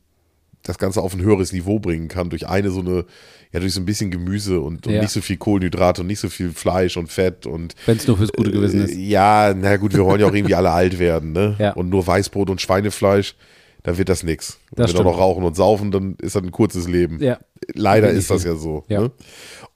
das 0.63 0.79
Ganze 0.79 1.03
auf 1.03 1.15
ein 1.15 1.21
höheres 1.21 1.53
Niveau 1.53 1.79
bringen 1.79 2.09
kann 2.09 2.31
durch 2.31 2.49
eine 2.49 2.71
so 2.71 2.81
eine, 2.81 3.05
ja, 3.53 3.61
durch 3.61 3.75
so 3.75 3.81
ein 3.81 3.85
bisschen 3.85 4.11
Gemüse 4.11 4.61
und, 4.61 4.87
und 4.87 4.95
Ja. 4.95 5.03
nicht 5.03 5.11
so 5.13 5.21
viel 5.21 5.37
Kohlenhydrate 5.37 6.01
und 6.01 6.07
nicht 6.07 6.19
so 6.21 6.29
viel 6.31 6.51
Fleisch 6.53 6.97
und 6.97 7.09
Fett 7.13 7.47
und 7.47 7.75
Wenn 7.87 7.99
es 7.99 8.07
nur 8.07 8.17
fürs 8.17 8.33
gute 8.33 8.51
Gewissen 8.51 8.81
äh, 8.81 8.85
ist. 8.85 8.95
Ja, 8.97 9.55
na 9.55 9.77
gut, 9.77 9.93
wir 9.93 10.05
wollen 10.05 10.21
ja 10.21 10.27
auch 10.27 10.35
irgendwie 10.35 10.55
alle 10.55 10.71
alt 10.71 10.99
werden, 10.99 11.33
ne? 11.33 11.55
Ja. 11.59 11.73
Und 11.75 11.91
nur 11.91 12.07
Weißbrot 12.07 12.49
und 12.49 12.63
Schweinefleisch, 12.63 13.37
dann 13.85 13.99
wird 13.99 14.09
das 14.09 14.23
nix. 14.23 14.59
Wenn 14.75 14.88
wir 14.88 15.03
noch 15.05 15.18
rauchen 15.18 15.44
und 15.44 15.55
saufen, 15.55 15.90
dann 15.90 16.16
ist 16.20 16.35
das 16.35 16.42
ein 16.42 16.51
kurzes 16.51 16.88
Leben. 16.88 17.23
Ja. 17.23 17.38
Leider 17.75 18.11
ist 18.11 18.31
das 18.31 18.42
ja 18.42 18.57
so. 18.57 18.83
Ja. 18.88 19.03
Ne? 19.03 19.11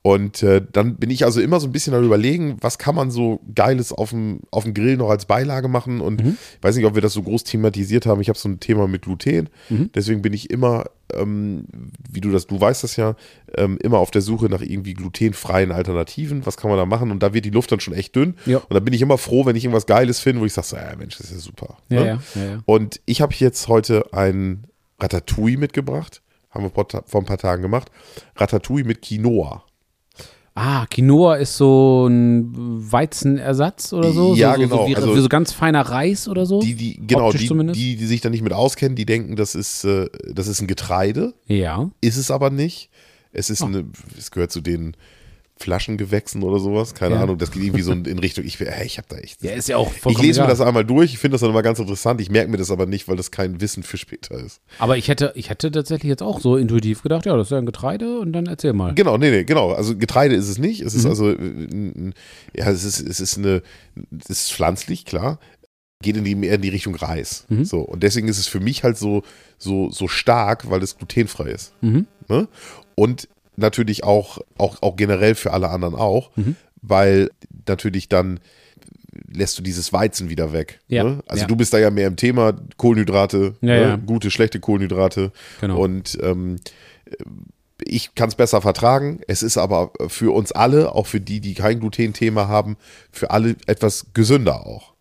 Und 0.09 0.41
äh, 0.41 0.59
dann 0.71 0.95
bin 0.95 1.11
ich 1.11 1.23
also 1.23 1.39
immer 1.39 1.59
so 1.59 1.67
ein 1.67 1.71
bisschen 1.71 1.93
am 1.93 2.03
überlegen, 2.03 2.57
was 2.61 2.79
kann 2.79 2.95
man 2.95 3.11
so 3.11 3.41
Geiles 3.53 3.93
auf 3.93 4.09
dem, 4.09 4.39
auf 4.49 4.63
dem 4.63 4.73
Grill 4.73 4.97
noch 4.97 5.09
als 5.11 5.25
Beilage 5.25 5.67
machen. 5.67 6.01
Und 6.01 6.23
Mhm. 6.23 6.37
ich 6.57 6.63
weiß 6.63 6.75
nicht, 6.75 6.85
ob 6.85 6.95
wir 6.95 7.01
das 7.03 7.13
so 7.13 7.21
groß 7.21 7.43
thematisiert 7.43 8.07
haben. 8.07 8.19
Ich 8.19 8.29
habe 8.29 8.39
so 8.39 8.49
ein 8.49 8.59
Thema 8.59 8.87
mit 8.87 9.03
Gluten. 9.03 9.49
Mhm. 9.69 9.91
Deswegen 9.93 10.23
bin 10.23 10.33
ich 10.33 10.49
immer, 10.49 10.85
ähm, 11.13 11.65
wie 12.09 12.21
du 12.21 12.31
das, 12.31 12.47
du 12.47 12.59
weißt 12.59 12.83
das 12.83 12.95
ja, 12.95 13.15
ähm, 13.55 13.77
immer 13.83 13.99
auf 13.99 14.09
der 14.09 14.21
Suche 14.21 14.47
nach 14.47 14.61
irgendwie 14.61 14.95
glutenfreien 14.95 15.71
Alternativen. 15.71 16.43
Was 16.47 16.57
kann 16.57 16.71
man 16.71 16.79
da 16.79 16.85
machen? 16.87 17.11
Und 17.11 17.21
da 17.21 17.33
wird 17.35 17.45
die 17.45 17.51
Luft 17.51 17.71
dann 17.71 17.79
schon 17.79 17.93
echt 17.93 18.15
dünn. 18.15 18.33
Ja. 18.47 18.57
Und 18.57 18.73
da 18.73 18.79
bin 18.79 18.95
ich 18.95 19.01
immer 19.03 19.19
froh, 19.19 19.45
wenn 19.45 19.55
ich 19.55 19.63
irgendwas 19.63 19.85
Geiles 19.85 20.19
finde, 20.19 20.41
wo 20.41 20.45
ich 20.45 20.53
sage, 20.53 20.67
so, 20.67 20.75
ja, 20.75 20.95
Mensch, 20.97 21.17
das 21.17 21.27
ist 21.27 21.33
ja 21.33 21.39
super. 21.39 21.77
Ja, 21.89 21.99
ne? 22.03 22.19
ja. 22.33 22.63
Und 22.65 22.99
ich 23.05 23.21
habe 23.21 23.35
jetzt 23.37 23.67
heute 23.67 24.11
ein 24.11 24.65
Ratatouille 24.99 25.57
mitgebracht. 25.57 26.23
Haben 26.49 26.63
wir 26.63 26.71
vor 26.71 26.87
vor 27.05 27.21
ein 27.21 27.25
paar 27.25 27.37
Tagen 27.37 27.61
gemacht. 27.61 27.91
Ratatouille 28.37 28.83
mit 28.85 29.03
Quinoa. 29.03 29.63
Ah, 30.55 30.85
Quinoa 30.89 31.35
ist 31.35 31.55
so 31.55 32.07
ein 32.07 32.51
Weizenersatz 32.91 33.93
oder 33.93 34.11
so? 34.11 34.35
Ja, 34.35 34.55
so, 34.55 34.59
genau. 34.61 34.77
So 34.83 34.87
wie, 34.89 34.95
Also- 34.95 35.15
wie 35.15 35.19
so 35.21 35.29
ganz 35.29 35.51
feiner 35.53 35.81
Reis 35.81 36.27
oder 36.27 36.45
so? 36.45 36.59
Die, 36.61 36.75
die, 36.75 36.99
genau, 37.05 37.31
die, 37.31 37.47
die, 37.73 37.95
die 37.95 38.05
sich 38.05 38.21
da 38.21 38.29
nicht 38.29 38.41
mit 38.41 38.51
auskennen, 38.53 38.95
die 38.95 39.05
denken, 39.05 39.35
das 39.35 39.55
ist, 39.55 39.85
äh, 39.85 40.07
das 40.33 40.47
ist 40.47 40.61
ein 40.61 40.67
Getreide. 40.67 41.33
ja. 41.47 41.89
Ist 42.01 42.17
es 42.17 42.31
aber 42.31 42.49
nicht. 42.49 42.89
Es 43.31 43.49
ist 43.51 43.61
eine, 43.61 43.85
es 44.17 44.31
gehört 44.31 44.51
zu 44.51 44.59
den 44.61 44.95
Flaschengewächsen 45.61 46.41
oder 46.43 46.59
sowas. 46.59 46.93
Keine 46.95 47.15
Ja. 47.15 47.21
Ahnung. 47.23 47.37
Das 47.37 47.51
geht 47.51 47.63
irgendwie 47.63 47.81
so 47.83 47.91
in 47.91 48.19
Richtung, 48.19 48.45
ich, 48.45 48.59
hey, 48.59 48.85
ich 48.85 48.97
habe 48.97 49.07
da 49.09 49.17
echt. 49.17 49.43
Ja, 49.43 49.51
ist 49.51 49.67
ja 49.67 49.75
auch 49.77 49.91
ich 50.07 50.17
lese 50.17 50.41
mir 50.41 50.47
das 50.47 50.61
einmal 50.61 50.85
durch, 50.85 51.11
ich 51.13 51.19
finde 51.19 51.33
das 51.35 51.41
dann 51.41 51.49
immer 51.49 51.61
ganz 51.61 51.79
interessant. 51.79 52.21
Ich 52.21 52.29
merke 52.29 52.49
mir 52.49 52.57
das 52.57 52.71
aber 52.71 52.85
nicht, 52.85 53.07
weil 53.07 53.17
das 53.17 53.29
kein 53.31 53.59
Wissen 53.59 53.83
für 53.83 53.97
später 53.97 54.35
ist. 54.39 54.61
Aber 54.79 54.97
ich 54.97 55.07
hätte, 55.09 55.33
ich 55.35 55.49
hätte 55.49 55.69
tatsächlich 55.71 56.09
jetzt 56.09 56.23
auch 56.23 56.39
so 56.39 56.55
intuitiv 56.55 57.01
gedacht, 57.03 57.25
ja, 57.25 57.35
das 57.35 57.47
ist 57.47 57.51
ja 57.51 57.57
ein 57.57 57.65
Getreide 57.65 58.19
und 58.19 58.31
dann 58.31 58.45
erzähl 58.47 58.73
mal. 58.73 58.93
Genau, 58.95 59.17
nee, 59.17 59.31
nee, 59.31 59.43
genau. 59.43 59.71
Also 59.73 59.97
Getreide 59.97 60.35
ist 60.35 60.47
es 60.47 60.57
nicht. 60.57 60.81
Es 60.81 60.93
ist 60.93 61.03
Mhm. 61.03 61.09
also, 61.09 61.29
äh, 61.31 62.11
ja, 62.55 62.69
es 62.69 62.83
ist, 62.85 62.99
es 63.01 63.19
ist 63.19 63.37
eine, 63.37 63.61
es 64.23 64.29
ist 64.29 64.51
pflanzlich, 64.53 65.05
klar. 65.05 65.39
Geht 66.01 66.15
in 66.15 66.23
die, 66.23 66.35
mehr 66.35 66.55
in 66.55 66.61
die 66.61 66.69
Richtung 66.69 66.95
Reis. 66.95 67.43
Mhm. 67.49 67.65
So. 67.65 67.81
Und 67.81 68.03
deswegen 68.03 68.29
ist 68.29 68.39
es 68.39 68.47
für 68.47 68.61
mich 68.61 68.83
halt 68.85 68.97
so, 68.97 69.23
so, 69.57 69.89
so 69.91 70.07
stark, 70.07 70.69
weil 70.69 70.81
es 70.81 70.97
glutenfrei 70.97 71.49
ist. 71.49 71.73
Mhm. 71.81 72.07
Ne? 72.29 72.47
Und 72.95 73.27
natürlich 73.59 74.03
auch, 74.03 74.39
auch, 74.57 74.81
auch 74.81 74.95
generell 74.95 75.35
für 75.35 75.51
alle 75.53 75.69
anderen 75.69 75.95
auch, 75.95 76.31
Mhm. 76.35 76.55
weil 76.81 77.29
natürlich 77.67 78.09
dann 78.09 78.39
lässt 79.31 79.57
du 79.57 79.61
dieses 79.63 79.91
Weizen 79.91 80.29
wieder 80.29 80.53
weg. 80.53 80.79
Ja, 80.87 81.03
Ne? 81.03 81.19
Also 81.27 81.41
ja. 81.41 81.47
du 81.47 81.55
bist 81.55 81.73
da 81.73 81.77
ja 81.79 81.89
mehr 81.89 82.07
im 82.07 82.15
Thema 82.15 82.53
Kohlenhydrate, 82.77 83.55
Ja, 83.61 83.97
ne? 83.97 84.03
gute, 84.05 84.31
schlechte 84.31 84.59
Kohlenhydrate. 84.59 85.31
Genau. 85.61 85.79
Und 85.83 86.17
ähm, 86.21 86.57
ich 87.83 88.13
kann 88.15 88.29
es 88.29 88.35
besser 88.35 88.61
vertragen. 88.61 89.21
Es 89.27 89.41
ist 89.43 89.57
aber 89.57 89.91
für 90.07 90.33
uns 90.33 90.51
alle, 90.51 90.93
auch 90.93 91.07
für 91.07 91.19
die, 91.21 91.39
die 91.39 91.53
kein 91.53 91.79
Gluten-Thema 91.79 92.47
haben, 92.47 92.77
für 93.11 93.31
alle 93.31 93.55
etwas 93.67 94.07
gesünder 94.13 94.65
auch. 94.65 94.93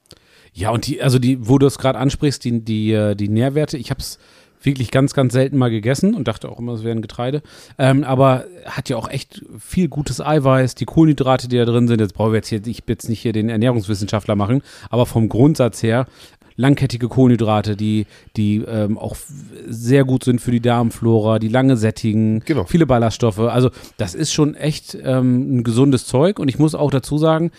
Ja, 0.53 0.71
und 0.71 0.87
die, 0.87 1.03
also 1.03 1.19
die, 1.19 1.47
wo 1.49 1.59
du 1.59 1.67
es 1.67 1.79
gerade 1.79 1.99
ansprichst, 1.99 2.45
die, 2.45 2.61
die, 2.65 2.93
äh, 2.93 3.15
die 3.15 3.29
Nährwerte, 3.29 3.77
ich 3.77 3.91
habe 3.91 4.01
es 4.01 4.19
wirklich 4.63 4.91
ganz, 4.91 5.15
ganz 5.15 5.33
selten 5.33 5.57
mal 5.57 5.71
gegessen 5.71 6.15
und 6.15 6.29
dachte 6.29 6.49
auch 6.49 6.59
immer, 6.59 6.73
es 6.73 6.85
wäre 6.85 6.97
ein 6.97 7.03
Getreide. 7.03 7.43
Ähm, 7.79 8.05
aber 8.05 8.45
hat 8.67 8.89
ja 8.89 8.97
auch 8.97 9.09
echt 9.09 9.45
viel 9.59 9.89
gutes 9.89 10.21
Eiweiß, 10.21 10.75
die 10.75 10.85
Kohlenhydrate, 10.85 11.49
die 11.49 11.57
da 11.57 11.65
drin 11.65 11.89
sind. 11.89 12.01
Jetzt 12.01 12.15
brauchen 12.15 12.33
wir 12.33 12.39
jetzt 12.39 12.49
hier, 12.49 12.59
ich 12.67 12.83
will 12.87 12.95
jetzt 12.95 13.09
nicht 13.09 13.21
hier 13.21 13.33
den 13.33 13.49
Ernährungswissenschaftler 13.49 14.37
machen, 14.37 14.63
aber 14.91 15.07
vom 15.07 15.29
Grundsatz 15.29 15.83
her 15.83 16.07
langkettige 16.57 17.09
Kohlenhydrate, 17.09 17.77
die, 17.77 18.07
die 18.37 18.57
ähm, 18.67 18.99
auch 18.99 19.17
sehr 19.69 20.05
gut 20.05 20.25
sind 20.25 20.41
für 20.41 20.51
die 20.51 20.61
Darmflora, 20.61 21.39
die 21.39 21.49
lange 21.49 21.77
sättigen, 21.77 22.41
Genau. 22.45 22.65
viele 22.65 22.85
Ballaststoffe. 22.85 23.39
Also 23.39 23.71
das 23.97 24.15
ist 24.17 24.33
schon 24.33 24.57
echt 24.57 24.99
ähm, 25.05 25.59
ein 25.59 25.65
gesundes 25.65 26.07
Zeug 26.07 26.41
und 26.41 26.49
ich 26.49 26.59
muss 26.59 26.75
auch 26.75 26.91
dazu 26.91 27.17
sagen, 27.17 27.53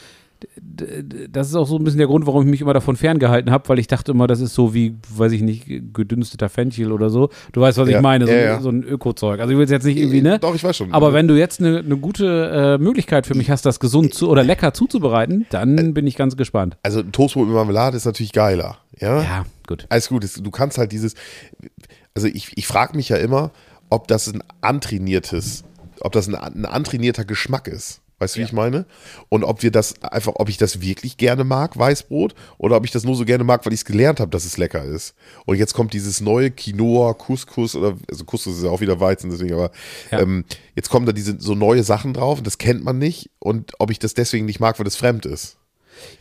das 1.30 1.50
ist 1.50 1.56
auch 1.56 1.68
so 1.68 1.78
ein 1.78 1.84
bisschen 1.84 1.98
der 1.98 2.08
Grund, 2.08 2.26
warum 2.26 2.44
ich 2.44 2.50
mich 2.50 2.62
immer 2.62 2.74
davon 2.74 2.96
ferngehalten 2.96 3.52
habe, 3.52 3.68
weil 3.70 3.80
ich 3.80 3.88
dachte 3.88 4.12
immer, 4.12 4.28
das 4.28 4.40
ist 4.40 4.54
so 4.54 4.74
wie, 4.74 4.96
weiß 5.14 5.32
ich 5.34 5.42
nicht, 5.42 5.66
gedünsteter 5.94 6.50
Fenchel 6.50 6.92
oder 6.92 7.10
so. 7.10 7.30
Du 7.52 7.62
weißt, 7.62 7.78
was 7.78 7.90
Ja, 7.90 7.98
ich 7.98 8.02
meine, 8.04 8.26
so, 8.26 8.32
ja, 8.32 8.40
ja. 8.40 8.62
so 8.62 8.70
ein 8.70 8.84
Öko-Zeug. 8.84 9.40
Also 9.40 9.52
ich 9.52 9.58
will 9.58 9.66
es 9.66 9.72
jetzt 9.72 9.84
nicht 9.86 9.98
irgendwie, 9.98 10.22
ne? 10.22 10.40
Doch, 10.40 10.56
ich 10.56 10.64
weiß 10.64 10.78
schon. 10.78 10.94
Aber 10.94 11.14
wenn 11.14 11.28
du 11.28 11.38
jetzt 11.38 11.60
eine, 11.60 11.80
eine 11.80 11.98
gute 11.98 12.78
äh, 12.80 12.84
Möglichkeit 12.84 13.28
für 13.28 13.36
mich 13.36 13.50
hast, 13.50 13.66
das 13.66 13.80
gesund 13.80 14.14
zu 14.14 14.30
oder 14.30 14.44
lecker 14.44 14.74
zuzubereiten, 14.74 15.46
dann 15.50 15.94
bin 15.94 16.08
ich 16.08 16.16
ganz 16.16 16.38
gespannt. 16.38 16.78
also 16.84 17.00
ein 17.00 17.12
Toastbrot 17.12 17.46
mit 17.48 17.56
Marmelade 17.56 17.98
ist 17.98 18.06
natürlich 18.06 18.32
geiler. 18.32 18.78
Ja, 19.00 19.22
Ja, 19.22 19.46
gut. 19.68 19.86
alles 19.90 20.10
gut. 20.10 20.26
Du 20.42 20.52
kannst 20.52 20.78
halt 20.78 20.92
dieses, 20.92 21.16
also 22.16 22.28
ich, 22.28 22.52
ich 22.56 22.68
frage 22.68 22.96
mich 22.96 23.10
ja 23.10 23.18
immer, 23.18 23.52
ob 23.90 24.08
das 24.08 24.28
ein 24.28 24.44
antrainiertes, 24.62 25.64
ob 26.02 26.12
das 26.12 26.28
ein, 26.28 26.36
ein 26.36 26.66
antrainierter 26.66 27.26
Geschmack 27.26 27.68
ist. 27.68 28.02
Weißt 28.20 28.36
du, 28.36 28.40
wie 28.40 28.44
ich 28.44 28.52
meine? 28.54 28.86
Und 29.30 29.44
ob 29.44 29.64
wir 29.64 29.72
das 29.72 30.02
einfach, 30.04 30.34
ob 30.36 30.50
ich 30.50 30.58
das 30.58 30.82
wirklich 30.82 31.18
gerne 31.18 31.44
mag, 31.46 31.78
Weißbrot, 31.78 32.36
oder 32.58 32.76
ob 32.76 32.86
ich 32.86 32.92
das 32.92 33.04
nur 33.06 33.16
so 33.16 33.24
gerne 33.26 33.44
mag, 33.46 33.66
weil 33.66 33.74
ich 33.74 33.80
es 33.82 33.86
gelernt 33.86 34.20
habe, 34.20 34.32
dass 34.32 34.46
es 34.46 34.58
lecker 34.58 34.84
ist. 34.84 35.16
Und 35.46 35.58
jetzt 35.58 35.74
kommt 35.74 35.94
dieses 35.94 36.20
neue 36.20 36.52
Quinoa, 36.52 37.14
Couscous, 37.14 37.76
oder, 37.76 37.96
also 38.10 38.26
Couscous 38.26 38.58
ist 38.58 38.64
ja 38.64 38.70
auch 38.70 38.82
wieder 38.82 39.00
Weizen, 39.00 39.30
deswegen, 39.30 39.54
aber 39.54 39.72
Ja. 40.12 40.20
ähm, 40.20 40.44
jetzt 40.76 40.90
kommen 40.90 41.06
da 41.06 41.14
diese 41.14 41.40
so 41.40 41.56
neue 41.56 41.84
Sachen 41.84 42.14
drauf 42.14 42.40
das 42.50 42.58
kennt 42.58 42.84
man 42.84 42.98
nicht. 42.98 43.30
Und 43.40 43.74
ob 43.80 43.92
ich 43.92 44.00
das 44.00 44.14
deswegen 44.14 44.46
nicht 44.46 44.60
mag, 44.60 44.80
weil 44.80 44.84
das 44.84 44.96
fremd 44.96 45.26
ist. 45.26 45.58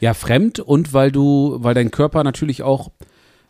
Ja, 0.00 0.14
fremd 0.14 0.60
und 0.60 0.92
weil 0.92 1.10
du, 1.12 1.56
weil 1.60 1.74
dein 1.74 1.90
Körper 1.90 2.24
natürlich 2.24 2.62
auch, 2.62 2.90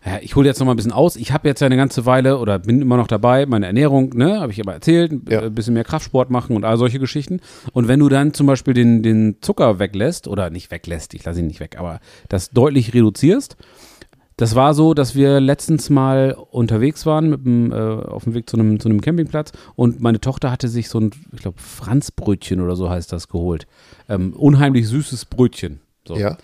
ja, 0.05 0.19
ich 0.23 0.37
hole 0.37 0.47
jetzt 0.47 0.59
noch 0.61 0.67
mal 0.67 0.73
ein 0.75 0.77
bisschen 0.77 0.93
aus. 0.93 1.17
Ich 1.17 1.33
habe 1.33 1.49
jetzt 1.49 1.61
ja 1.61 1.67
eine 1.67 1.77
ganze 1.77 2.07
Weile 2.07 2.39
oder 2.39 2.59
bin 2.59 2.81
immer 2.81 2.97
noch 2.97 3.09
dabei, 3.09 3.47
meine 3.47 3.67
Ernährung, 3.67 4.11
ne, 4.15 4.41
habe 4.41 4.53
ich 4.53 4.61
aber 4.61 4.73
erzählt, 4.73 5.13
ein 5.13 5.25
Ja. 5.29 5.49
bisschen 5.49 5.75
mehr 5.75 5.85
Kraftsport 5.85 6.31
machen 6.31 6.55
und 6.57 6.65
all 6.65 6.77
solche 6.79 6.99
Geschichten. 6.99 7.41
Und 7.73 7.89
wenn 7.89 8.01
du 8.01 8.09
dann 8.09 8.33
zum 8.33 8.47
Beispiel 8.47 8.75
den, 8.75 9.03
den 9.03 9.37
Zucker 9.41 9.79
weglässt 9.79 10.29
oder 10.29 10.51
nicht 10.51 10.71
weglässt, 10.71 11.15
ich 11.15 11.25
lasse 11.25 11.41
ihn 11.41 11.47
nicht 11.49 11.61
weg, 11.61 11.77
aber 11.79 12.01
das 12.29 12.51
deutlich 12.51 12.95
reduzierst, 12.95 13.57
das 14.37 14.55
war 14.55 14.73
so, 14.73 14.95
dass 14.95 15.17
wir 15.17 15.41
letztens 15.41 15.91
mal 15.91 16.37
unterwegs 16.53 17.05
waren 17.07 17.29
mit 17.29 17.45
dem, 17.45 17.73
äh, 17.73 17.75
auf 17.75 18.23
dem 18.23 18.35
Weg 18.35 18.49
zu 18.49 18.57
einem, 18.57 18.79
zu 18.79 18.89
einem 18.89 19.01
Campingplatz 19.01 19.51
und 19.75 20.01
meine 20.01 20.21
Tochter 20.21 20.53
hatte 20.53 20.69
sich 20.69 20.89
so 20.89 21.01
ein, 21.01 21.11
ich 21.33 21.41
glaube, 21.41 21.59
Franzbrötchen 21.61 22.61
oder 22.61 22.77
so 22.77 22.89
heißt 22.89 23.13
das 23.13 23.27
geholt. 23.27 23.67
Ähm, 24.09 24.33
unheimlich 24.35 24.87
süßes 24.87 25.25
Brötchen. 25.25 25.81
So. 26.07 26.17
Ja. 26.17 26.37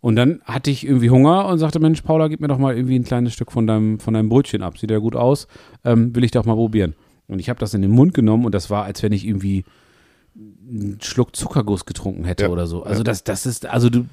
Und 0.00 0.16
dann 0.16 0.40
hatte 0.44 0.70
ich 0.70 0.86
irgendwie 0.86 1.10
Hunger 1.10 1.46
und 1.46 1.58
sagte, 1.58 1.78
Mensch, 1.78 2.00
Paula, 2.02 2.28
gib 2.28 2.40
mir 2.40 2.48
doch 2.48 2.58
mal 2.58 2.74
irgendwie 2.74 2.98
ein 2.98 3.04
kleines 3.04 3.34
Stück 3.34 3.52
von 3.52 3.66
deinem, 3.66 4.00
von 4.00 4.14
deinem 4.14 4.28
Brötchen 4.28 4.62
ab. 4.62 4.78
Sieht 4.78 4.90
ja 4.90 4.98
gut 4.98 5.14
aus. 5.14 5.46
Ähm, 5.84 6.14
will 6.14 6.24
ich 6.24 6.30
doch 6.30 6.46
mal 6.46 6.54
probieren. 6.54 6.94
Und 7.28 7.38
ich 7.38 7.48
habe 7.48 7.60
das 7.60 7.74
in 7.74 7.82
den 7.82 7.90
Mund 7.90 8.14
genommen 8.14 8.44
und 8.44 8.54
das 8.54 8.70
war, 8.70 8.84
als 8.84 9.02
wenn 9.02 9.12
ich 9.12 9.26
irgendwie 9.26 9.64
einen 10.70 10.98
Schluck 11.02 11.36
Zuckerguss 11.36 11.84
getrunken 11.84 12.24
hätte 12.24 12.44
Ja, 12.44 12.50
oder 12.50 12.66
so. 12.66 12.82
Also 12.82 13.00
ja. 13.00 13.04
das, 13.04 13.24
das 13.24 13.46
ist, 13.46 13.66
also 13.66 13.90
du, 13.90 14.06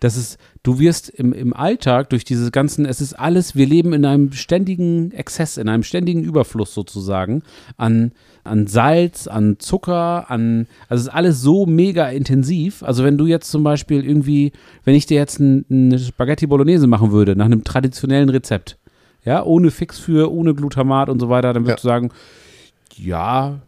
das 0.00 0.16
ist, 0.16 0.38
du 0.62 0.78
wirst 0.78 1.08
im, 1.08 1.32
im 1.32 1.54
Alltag 1.54 2.10
durch 2.10 2.24
diese 2.24 2.50
ganzen, 2.50 2.86
es 2.86 3.00
ist 3.00 3.14
alles, 3.14 3.56
wir 3.56 3.66
leben 3.66 3.92
in 3.92 4.04
einem 4.04 4.32
ständigen 4.32 5.10
Exzess, 5.12 5.56
in 5.56 5.68
einem 5.68 5.82
ständigen 5.82 6.22
Überfluss 6.22 6.72
sozusagen 6.72 7.42
an, 7.76 8.12
an 8.44 8.66
Salz, 8.66 9.26
an 9.26 9.58
Zucker, 9.58 10.30
an, 10.30 10.66
also 10.88 11.02
es 11.02 11.08
ist 11.08 11.14
alles 11.14 11.40
so 11.40 11.66
mega 11.66 12.08
intensiv. 12.08 12.82
Also 12.82 13.04
wenn 13.04 13.18
du 13.18 13.26
jetzt 13.26 13.50
zum 13.50 13.64
Beispiel 13.64 14.04
irgendwie, 14.04 14.52
wenn 14.84 14.94
ich 14.94 15.06
dir 15.06 15.16
jetzt 15.16 15.40
ein, 15.40 15.64
eine 15.68 15.98
Spaghetti 15.98 16.46
Bolognese 16.46 16.86
machen 16.86 17.12
würde, 17.12 17.36
nach 17.36 17.46
einem 17.46 17.64
traditionellen 17.64 18.28
Rezept, 18.28 18.78
ja, 19.24 19.42
ohne 19.44 19.70
Fix 19.70 19.98
für, 19.98 20.32
ohne 20.32 20.54
Glutamat 20.54 21.08
und 21.08 21.20
so 21.20 21.28
weiter, 21.28 21.52
dann 21.52 21.66
würdest 21.66 21.84
du 21.84 21.88
sagen, 21.88 22.10
ja, 22.96 23.60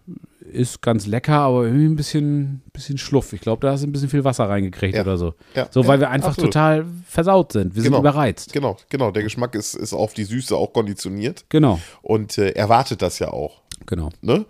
ist 0.53 0.83
ganz 0.83 1.07
lecker, 1.07 1.35
aber 1.39 1.65
irgendwie 1.65 1.87
ein 1.87 1.97
bisschen, 1.97 2.63
bisschen 2.73 2.99
schluff. 2.99 3.33
Ich 3.33 3.41
glaube, 3.41 3.67
da 3.67 3.73
hast 3.73 3.83
du 3.83 3.87
ein 3.87 3.93
bisschen 3.93 4.09
viel 4.11 4.25
Wasser 4.25 4.49
reingekriegt 4.49 4.95
Ja. 4.97 5.03
oder 5.03 5.17
so. 5.17 5.35
Ja. 5.55 5.69
So, 5.71 5.83
Ja, 5.83 5.89
weil 5.89 6.01
wir 6.01 6.11
einfach 6.11 6.31
absolut. 6.31 6.53
total 6.53 6.87
versaut 7.07 7.53
sind. 7.53 7.75
Wir 7.75 7.83
Genau. 7.83 7.97
sind 7.97 8.03
überreizt. 8.07 8.53
Genau, 8.53 8.77
genau. 8.89 9.11
Der 9.11 9.23
Geschmack 9.23 9.55
ist, 9.55 9.75
ist 9.75 9.93
auf 9.93 10.15
die 10.15 10.25
Süße 10.25 10.57
auch 10.57 10.73
konditioniert 10.73 11.45
Genau, 11.49 11.81
und 12.03 12.37
äh, 12.39 12.51
erwartet 12.51 13.03
das 13.03 13.19
ja 13.19 13.29
auch. 13.29 13.63
genau. 13.87 14.11
Ne? 14.21 14.45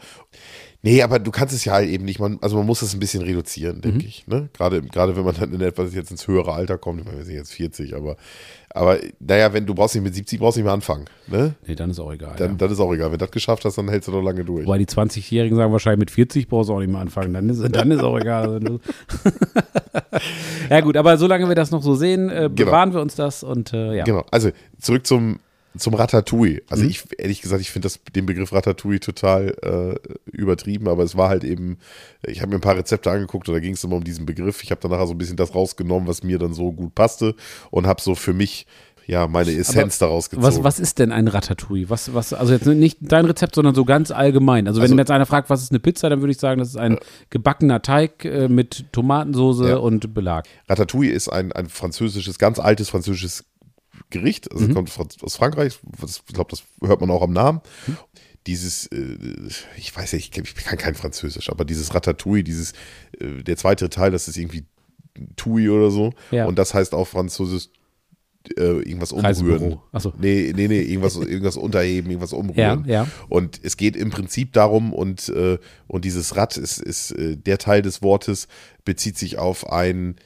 Nee, 0.82 1.02
aber 1.02 1.18
du 1.18 1.30
kannst 1.30 1.54
es 1.54 1.66
ja 1.66 1.74
halt 1.74 1.90
eben 1.90 2.06
nicht, 2.06 2.18
man, 2.20 2.38
also 2.40 2.56
man 2.56 2.64
muss 2.64 2.80
das 2.80 2.94
ein 2.94 3.00
bisschen 3.00 3.22
reduzieren, 3.22 3.76
Mhm. 3.76 3.80
denke 3.82 4.06
ich. 4.06 4.26
Ne? 4.26 4.48
Gerade, 4.54 4.80
gerade 4.80 5.14
wenn 5.14 5.24
man 5.24 5.34
dann 5.38 5.52
in 5.52 5.60
etwas 5.60 5.94
jetzt 5.94 6.10
ins 6.10 6.26
höhere 6.26 6.54
Alter 6.54 6.78
kommt, 6.78 7.00
ich 7.00 7.04
meine, 7.06 7.18
wir 7.18 7.24
sind 7.26 7.34
jetzt 7.34 7.52
40, 7.52 7.94
aber, 7.94 8.16
aber 8.72 8.98
naja, 9.18 9.52
wenn 9.52 9.66
du 9.66 9.74
brauchst 9.74 9.94
nicht 9.96 10.04
mit 10.04 10.14
70, 10.14 10.38
brauchst 10.38 10.56
nicht 10.56 10.64
mehr 10.64 10.72
anfangen. 10.72 11.06
Ne? 11.26 11.54
Nee, 11.66 11.74
dann 11.74 11.90
ist 11.90 11.98
auch 11.98 12.12
egal. 12.12 12.34
Dann, 12.36 12.50
ja. 12.52 12.56
dann 12.56 12.70
ist 12.70 12.78
auch 12.80 12.92
egal. 12.92 13.06
Wenn 13.06 13.18
du 13.18 13.24
das 13.24 13.30
geschafft 13.32 13.64
hast, 13.64 13.78
dann 13.78 13.88
hältst 13.88 14.08
du 14.08 14.12
noch 14.12 14.22
lange 14.22 14.44
durch. 14.44 14.66
Wobei 14.66 14.78
die 14.78 14.86
20-Jährigen 14.86 15.56
sagen 15.56 15.72
wahrscheinlich 15.72 15.98
mit 15.98 16.10
40 16.10 16.48
brauchst 16.48 16.70
du 16.70 16.74
auch 16.74 16.80
nicht 16.80 16.90
mehr 16.90 17.00
anfangen. 17.00 17.34
Dann 17.34 17.48
ist, 17.48 17.62
dann 17.74 17.90
ist 17.90 18.02
auch 18.02 18.18
egal. 18.18 18.60
ja 20.70 20.80
gut, 20.80 20.96
aber 20.96 21.16
solange 21.16 21.48
wir 21.48 21.54
das 21.54 21.70
noch 21.70 21.82
so 21.82 21.94
sehen, 21.94 22.28
äh, 22.28 22.48
Genau. 22.54 22.70
bewahren 22.70 22.92
wir 22.94 23.00
uns 23.00 23.14
das 23.16 23.42
und 23.42 23.72
äh, 23.72 23.96
ja. 23.96 24.04
Genau. 24.04 24.24
Also 24.30 24.50
zurück 24.78 25.06
zum, 25.06 25.38
zum 25.76 25.94
Ratatouille. 25.94 26.62
Also 26.68 26.82
Mhm. 26.84 26.90
ich, 26.90 27.02
ehrlich 27.18 27.42
gesagt, 27.42 27.60
ich 27.60 27.70
finde 27.70 27.88
den 28.14 28.26
Begriff 28.26 28.52
Ratatouille 28.52 29.00
total 29.00 29.54
äh, 29.62 30.30
übertrieben, 30.30 30.88
aber 30.88 31.04
es 31.04 31.16
war 31.16 31.28
halt 31.28 31.44
eben, 31.44 31.78
ich 32.26 32.40
habe 32.40 32.50
mir 32.50 32.56
ein 32.56 32.60
paar 32.62 32.76
Rezepte 32.76 33.10
angeguckt 33.10 33.48
und 33.48 33.54
da 33.54 33.60
ging 33.60 33.74
es 33.74 33.84
immer 33.84 33.96
um 33.96 34.04
diesen 34.04 34.26
Begriff. 34.26 34.62
Ich 34.62 34.70
habe 34.70 34.80
dann 34.80 34.90
nachher 34.90 35.06
so 35.06 35.14
ein 35.14 35.18
bisschen 35.18 35.36
das 35.36 35.54
rausgenommen, 35.54 36.08
was 36.08 36.22
mir 36.22 36.38
dann 36.38 36.54
so 36.54 36.72
gut 36.72 36.94
passte 36.94 37.34
und 37.70 37.86
habe 37.86 38.00
so 38.02 38.14
für 38.14 38.32
mich 38.32 38.66
ja 39.06 39.26
meine 39.26 39.50
Essenz 39.52 39.98
daraus 39.98 40.30
gezogen. 40.30 40.46
Was, 40.46 40.62
was 40.62 40.78
ist 40.78 40.98
denn 41.00 41.10
ein 41.10 41.26
Ratatouille? 41.26 41.88
Was, 41.90 42.14
was, 42.14 42.32
also 42.32 42.52
jetzt 42.52 42.66
nicht 42.66 42.98
dein 43.00 43.24
Rezept, 43.24 43.56
sondern 43.56 43.74
so 43.74 43.84
ganz 43.84 44.10
allgemein. 44.12 44.68
Also 44.68 44.78
wenn 44.78 44.84
Also- 44.84 44.94
mir 44.94 45.00
jetzt 45.02 45.10
einer 45.10 45.26
fragt, 45.26 45.50
was 45.50 45.62
ist 45.62 45.72
eine 45.72 45.80
Pizza, 45.80 46.08
dann 46.10 46.20
würde 46.20 46.30
ich 46.32 46.38
sagen, 46.38 46.60
das 46.60 46.68
ist 46.68 46.76
ein 46.76 46.98
gebackener 47.30 47.82
Teig 47.82 48.24
äh, 48.24 48.48
mit 48.48 48.84
Tomatensoße 48.92 49.68
Ja. 49.70 49.76
und 49.78 50.14
Belag. 50.14 50.46
Ratatouille 50.68 51.10
ist 51.12 51.28
ein, 51.28 51.50
ein 51.52 51.68
französisches, 51.68 52.38
ganz 52.38 52.58
altes 52.60 52.90
französisches 52.90 53.44
Gericht. 54.10 54.50
Also 54.52 54.66
es 54.66 54.74
kommt 54.74 54.96
aus 55.22 55.36
Frankreich. 55.36 55.78
Ich 56.06 56.34
glaube, 56.34 56.50
das 56.50 56.64
hört 56.82 57.00
man 57.00 57.10
auch 57.10 57.22
am 57.22 57.32
Namen. 57.32 57.60
Dieses, 58.46 58.86
äh, 58.86 59.16
ich 59.76 59.94
weiß 59.94 60.12
ja, 60.12 60.18
ich, 60.18 60.36
ich 60.36 60.54
kann 60.54 60.78
kein 60.78 60.94
Französisch, 60.94 61.50
aber 61.50 61.64
dieses 61.64 61.94
Ratatouille, 61.94 62.42
dieses, 62.42 62.72
äh, 63.18 63.42
der 63.42 63.56
zweite 63.56 63.90
Teil, 63.90 64.10
das 64.10 64.28
ist 64.28 64.36
irgendwie 64.38 64.64
Tui 65.36 65.68
oder 65.68 65.90
so. 65.90 66.12
Ja. 66.30 66.46
Und 66.46 66.58
das 66.58 66.72
heißt 66.72 66.94
auf 66.94 67.10
Französisch 67.10 67.68
äh, 68.56 68.62
irgendwas 68.62 69.12
umrühren. 69.12 69.78
Achso. 69.92 70.14
Nee, 70.18 70.52
nee, 70.56 70.68
nee, 70.68 70.80
irgendwas, 70.80 71.16
irgendwas 71.16 71.56
unterheben, 71.58 72.08
irgendwas 72.10 72.30
Ja, 72.30 72.36
umrühren. 72.38 72.84
ja. 72.86 73.06
Und 73.28 73.60
es 73.62 73.76
geht 73.76 73.96
im 73.96 74.08
Prinzip 74.10 74.54
darum, 74.54 74.94
und, 74.94 75.28
äh, 75.28 75.58
und 75.86 76.04
dieses 76.06 76.36
Rad 76.36 76.56
ist, 76.56 76.78
ist 76.78 77.10
äh, 77.12 77.36
der 77.36 77.58
Teil 77.58 77.82
des 77.82 78.00
Wortes, 78.02 78.48
bezieht 78.86 79.18
sich 79.18 79.36
auf 79.38 79.70
ein, 79.70 80.16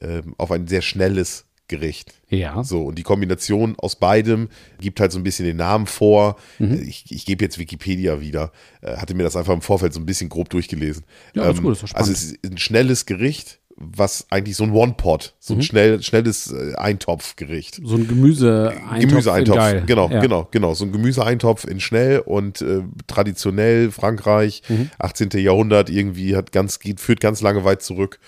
ähm, 0.00 0.34
auf 0.38 0.50
ein 0.50 0.66
sehr 0.66 0.82
schnelles 0.82 1.46
Gericht. 1.70 2.12
Ja. 2.28 2.62
So, 2.62 2.82
und 2.84 2.98
die 2.98 3.02
Kombination 3.02 3.74
aus 3.78 3.96
beidem 3.96 4.48
gibt 4.80 5.00
halt 5.00 5.12
so 5.12 5.18
ein 5.18 5.22
bisschen 5.24 5.46
den 5.46 5.56
Namen 5.56 5.86
vor. 5.86 6.36
Mhm. 6.58 6.82
Ich, 6.86 7.06
ich 7.10 7.24
gebe 7.24 7.42
jetzt 7.42 7.58
Wikipedia 7.58 8.20
wieder. 8.20 8.52
Äh, 8.82 8.96
Hatte 8.98 9.14
mir 9.14 9.22
das 9.22 9.36
einfach 9.36 9.54
im 9.54 9.62
Vorfeld 9.62 9.94
so 9.94 10.00
ein 10.00 10.06
bisschen 10.06 10.28
grob 10.28 10.50
durchgelesen. 10.50 11.04
Ja, 11.34 11.48
ist 11.50 11.62
gut, 11.62 11.72
das 11.80 11.80
doch 11.90 11.96
also 11.98 12.12
es 12.12 12.24
ist 12.32 12.44
ein 12.44 12.58
schnelles 12.58 13.06
Gericht, 13.06 13.58
was 13.82 14.26
eigentlich 14.30 14.56
so 14.56 14.64
ein 14.64 14.72
One-Pot, 14.72 15.34
so 15.38 15.54
Mhm. 15.54 15.60
ein 15.60 15.62
schnell, 15.62 16.02
schnelles 16.02 16.52
äh, 16.52 16.74
Eintopfgericht. 16.74 17.80
So 17.82 17.96
ein 17.96 18.06
Gemüse 18.06 18.74
Gemüseeintopf, 18.98 19.56
geil. 19.56 19.84
genau, 19.86 20.10
ja. 20.10 20.20
genau, 20.20 20.48
genau. 20.50 20.74
So 20.74 20.84
ein 20.84 20.92
Gemüseeintopf 20.92 21.64
in 21.64 21.80
schnell 21.80 22.18
und 22.18 22.60
äh, 22.60 22.82
traditionell 23.06 23.90
Frankreich, 23.90 24.62
Mhm. 24.68 24.90
18. 24.98 25.30
Jahrhundert 25.36 25.88
irgendwie 25.88 26.36
hat 26.36 26.52
ganz, 26.52 26.78
geht, 26.78 27.00
führt 27.00 27.20
ganz 27.20 27.40
lange 27.40 27.64
weit 27.64 27.80
zurück. 27.82 28.18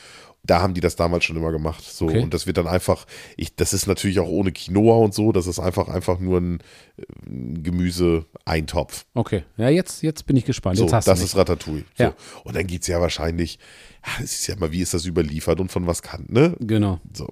Da 0.44 0.61
haben 0.61 0.74
die 0.74 0.81
das 0.81 0.96
damals 0.96 1.24
schon 1.24 1.37
immer 1.37 1.52
gemacht. 1.52 1.85
So, 1.85 2.07
Okay. 2.07 2.20
und 2.20 2.35
das 2.35 2.46
wird 2.48 2.57
dann 2.57 2.66
einfach, 2.66 3.07
ich, 3.37 3.55
das 3.55 3.72
ist 3.72 3.87
natürlich 3.87 4.18
auch 4.18 4.26
ohne 4.28 4.50
Quinoa 4.50 4.96
und 4.96 5.14
so, 5.14 5.31
das 5.31 5.46
ist 5.46 5.61
einfach, 5.61 5.87
einfach 5.88 6.18
nur 6.18 6.40
ein, 6.40 6.59
äh, 6.96 7.02
ein 7.26 7.62
Gemüseeintopf. 7.62 9.05
Okay. 9.14 9.44
Ja, 9.57 9.68
jetzt, 9.68 10.02
jetzt 10.02 10.26
bin 10.26 10.37
ich 10.37 10.44
gespannt. 10.44 10.78
So, 10.78 10.87
das 10.87 11.05
du 11.05 11.12
ist 11.12 11.37
Ratatouille. 11.37 11.85
So. 11.96 12.05
Ja. 12.05 12.14
Und 12.44 12.57
dann 12.57 12.66
geht 12.66 12.83
es 12.83 12.88
ja 12.88 13.00
wahrscheinlich, 13.00 13.59
es 14.22 14.33
ist 14.33 14.46
ja 14.48 14.57
mal, 14.57 14.72
wie 14.72 14.81
ist 14.81 14.94
das 14.94 15.07
überliefert 15.07 15.61
und 15.61 15.70
von 15.70 15.87
was 15.87 16.02
kann, 16.02 16.26
ne? 16.28 16.57
mich. 16.59 16.68
Genau. 16.68 17.00
So. 17.12 17.28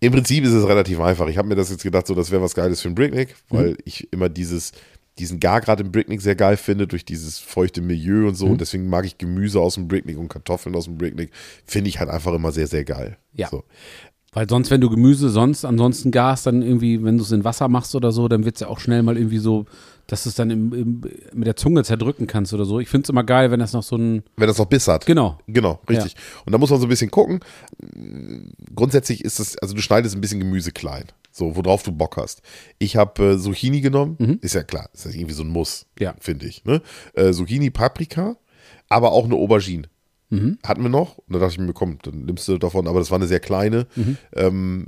Im 0.00 0.12
Prinzip 0.12 0.42
ist 0.44 0.52
es 0.52 0.66
relativ 0.66 0.98
einfach. 1.00 1.28
Ich 1.28 1.38
habe 1.38 1.46
mir 1.48 1.54
das 1.54 1.70
jetzt 1.70 1.82
gedacht, 1.84 2.06
so 2.08 2.14
das 2.14 2.30
wäre 2.32 2.42
was 2.42 2.54
Geiles 2.54 2.80
für 2.80 2.88
einen 2.88 2.96
Bricknick, 2.96 3.36
weil 3.50 3.70
Mhm. 3.70 3.76
ich 3.84 4.12
immer 4.12 4.28
dieses, 4.28 4.72
diesen 5.18 5.40
Gargrad 5.40 5.80
im 5.80 5.92
Bricknick 5.92 6.22
sehr 6.22 6.36
geil 6.36 6.56
finde, 6.56 6.86
durch 6.86 7.04
dieses 7.04 7.38
feuchte 7.38 7.82
Milieu 7.82 8.28
und 8.28 8.34
so. 8.34 8.46
Mhm. 8.46 8.52
Und 8.52 8.60
deswegen 8.60 8.88
mag 8.88 9.04
ich 9.04 9.18
Gemüse 9.18 9.60
aus 9.60 9.74
dem 9.74 9.88
Bricknick 9.88 10.18
und 10.18 10.28
Kartoffeln 10.28 10.74
aus 10.74 10.84
dem 10.86 10.96
Bricknick. 10.96 11.30
Finde 11.66 11.88
ich 11.88 12.00
halt 12.00 12.10
einfach 12.10 12.32
immer 12.32 12.52
sehr, 12.52 12.66
sehr 12.66 12.84
geil. 12.84 13.18
Ja. 13.34 13.48
So. 13.48 13.64
Weil 14.32 14.48
sonst, 14.48 14.70
wenn 14.70 14.80
du 14.80 14.88
Gemüse 14.88 15.28
sonst, 15.28 15.66
ansonsten 15.66 16.10
Gas, 16.10 16.44
dann 16.44 16.62
irgendwie, 16.62 17.04
wenn 17.04 17.18
du 17.18 17.22
es 17.22 17.32
in 17.32 17.44
Wasser 17.44 17.68
machst 17.68 17.94
oder 17.94 18.12
so, 18.12 18.28
dann 18.28 18.46
wird 18.46 18.56
es 18.56 18.60
ja 18.62 18.68
auch 18.68 18.80
schnell 18.80 19.02
mal 19.02 19.18
irgendwie 19.18 19.38
so, 19.38 19.66
dass 20.06 20.24
du 20.24 20.28
es 20.28 20.34
dann 20.34 20.50
im, 20.50 20.72
im, 20.72 21.00
mit 21.32 21.46
der 21.46 21.56
Zunge 21.56 21.84
zerdrücken 21.84 22.26
kannst 22.26 22.52
oder 22.52 22.64
so. 22.64 22.80
Ich 22.80 22.88
finde 22.88 23.04
es 23.06 23.08
immer 23.10 23.24
geil, 23.24 23.50
wenn 23.50 23.60
das 23.60 23.72
noch 23.72 23.82
so 23.82 23.96
ein. 23.96 24.22
Wenn 24.36 24.46
das 24.48 24.58
noch 24.58 24.66
Biss 24.66 24.88
hat. 24.88 25.06
Genau. 25.06 25.38
Genau, 25.46 25.80
richtig. 25.88 26.16
Und 26.44 26.52
da 26.52 26.58
muss 26.58 26.70
man 26.70 26.80
so 26.80 26.86
ein 26.86 26.88
bisschen 26.88 27.10
gucken. 27.10 27.40
Grundsätzlich 28.74 29.24
ist 29.24 29.38
es, 29.40 29.56
also 29.58 29.74
du 29.74 29.80
schneidest 29.82 30.14
ein 30.14 30.20
bisschen 30.20 30.40
Gemüse 30.40 30.72
klein, 30.72 31.04
so 31.30 31.56
worauf 31.56 31.82
du 31.82 31.92
Bock 31.92 32.16
hast. 32.16 32.42
Ich 32.78 32.96
habe 32.96 33.32
äh, 33.34 33.38
Zucchini 33.38 33.80
genommen, 33.80 34.38
ist 34.42 34.54
ja 34.54 34.62
klar, 34.62 34.88
ist 34.92 35.04
ja 35.04 35.10
irgendwie 35.12 35.34
so 35.34 35.42
ein 35.42 35.48
Muss, 35.48 35.86
Mhm. 35.98 36.04
Ja. 36.04 36.14
finde 36.20 36.46
ich. 36.46 36.64
Ne? 36.64 36.82
Äh, 37.14 37.32
Zucchini, 37.32 37.70
Paprika, 37.70 38.36
aber 38.88 39.12
auch 39.12 39.24
eine 39.24 39.34
Aubergine. 39.36 39.84
Mhm. 40.32 40.58
Hatten 40.64 40.82
wir 40.82 40.88
noch. 40.88 41.18
Und 41.18 41.34
da 41.34 41.38
dachte 41.38 41.52
ich 41.52 41.58
mir, 41.58 41.74
komm, 41.74 41.98
dann 42.02 42.24
nimmst 42.24 42.48
du 42.48 42.56
davon, 42.56 42.88
aber 42.88 42.98
das 43.00 43.10
war 43.10 43.18
eine 43.18 43.26
sehr 43.26 43.38
kleine. 43.40 43.86
Mhm. 43.96 44.16
Ähm, 44.34 44.86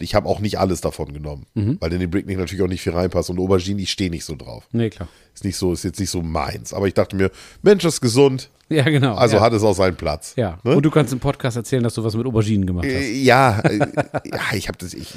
ich 0.00 0.14
habe 0.14 0.28
auch 0.28 0.38
nicht 0.38 0.58
alles 0.60 0.80
davon 0.80 1.12
genommen, 1.12 1.46
Mhm. 1.54 1.78
weil 1.80 1.92
in 1.92 1.98
den 2.00 2.10
Bricknick 2.10 2.38
natürlich 2.38 2.62
auch 2.62 2.68
nicht 2.68 2.82
viel 2.82 2.92
reinpasst. 2.92 3.28
Und 3.30 3.40
Aubergine, 3.40 3.82
ich 3.82 3.90
stehe 3.90 4.08
nicht 4.10 4.24
so 4.24 4.36
drauf. 4.36 4.68
Nee, 4.70 4.90
klar. 4.90 5.08
Ist 5.34 5.44
nicht 5.44 5.56
so, 5.56 5.72
ist 5.72 5.82
jetzt 5.82 5.98
nicht 5.98 6.10
so 6.10 6.22
meins. 6.22 6.72
Aber 6.72 6.86
ich 6.86 6.94
dachte 6.94 7.16
mir, 7.16 7.30
Mensch, 7.62 7.82
das 7.82 7.94
ist 7.94 8.00
gesund, 8.00 8.50
Ja, 8.78 8.84
genau. 8.84 9.14
also 9.14 9.36
ja. 9.36 9.42
hat 9.42 9.52
es 9.54 9.62
auch 9.62 9.74
seinen 9.74 9.96
Platz. 9.96 10.34
Ja. 10.36 10.58
Ne? 10.62 10.76
Und 10.76 10.82
du 10.82 10.90
kannst 10.90 11.12
im 11.12 11.20
Podcast 11.20 11.56
erzählen, 11.56 11.82
dass 11.82 11.94
du 11.94 12.04
was 12.04 12.14
mit 12.14 12.26
Auberginen 12.26 12.66
gemacht 12.66 12.84
hast. 12.86 12.92
Äh, 12.92 13.12
Ja, 13.22 13.60
äh, 13.60 13.78
ja, 13.78 14.40
ich 14.54 14.68
habe 14.68 14.76
das, 14.78 14.92
ich 14.92 15.14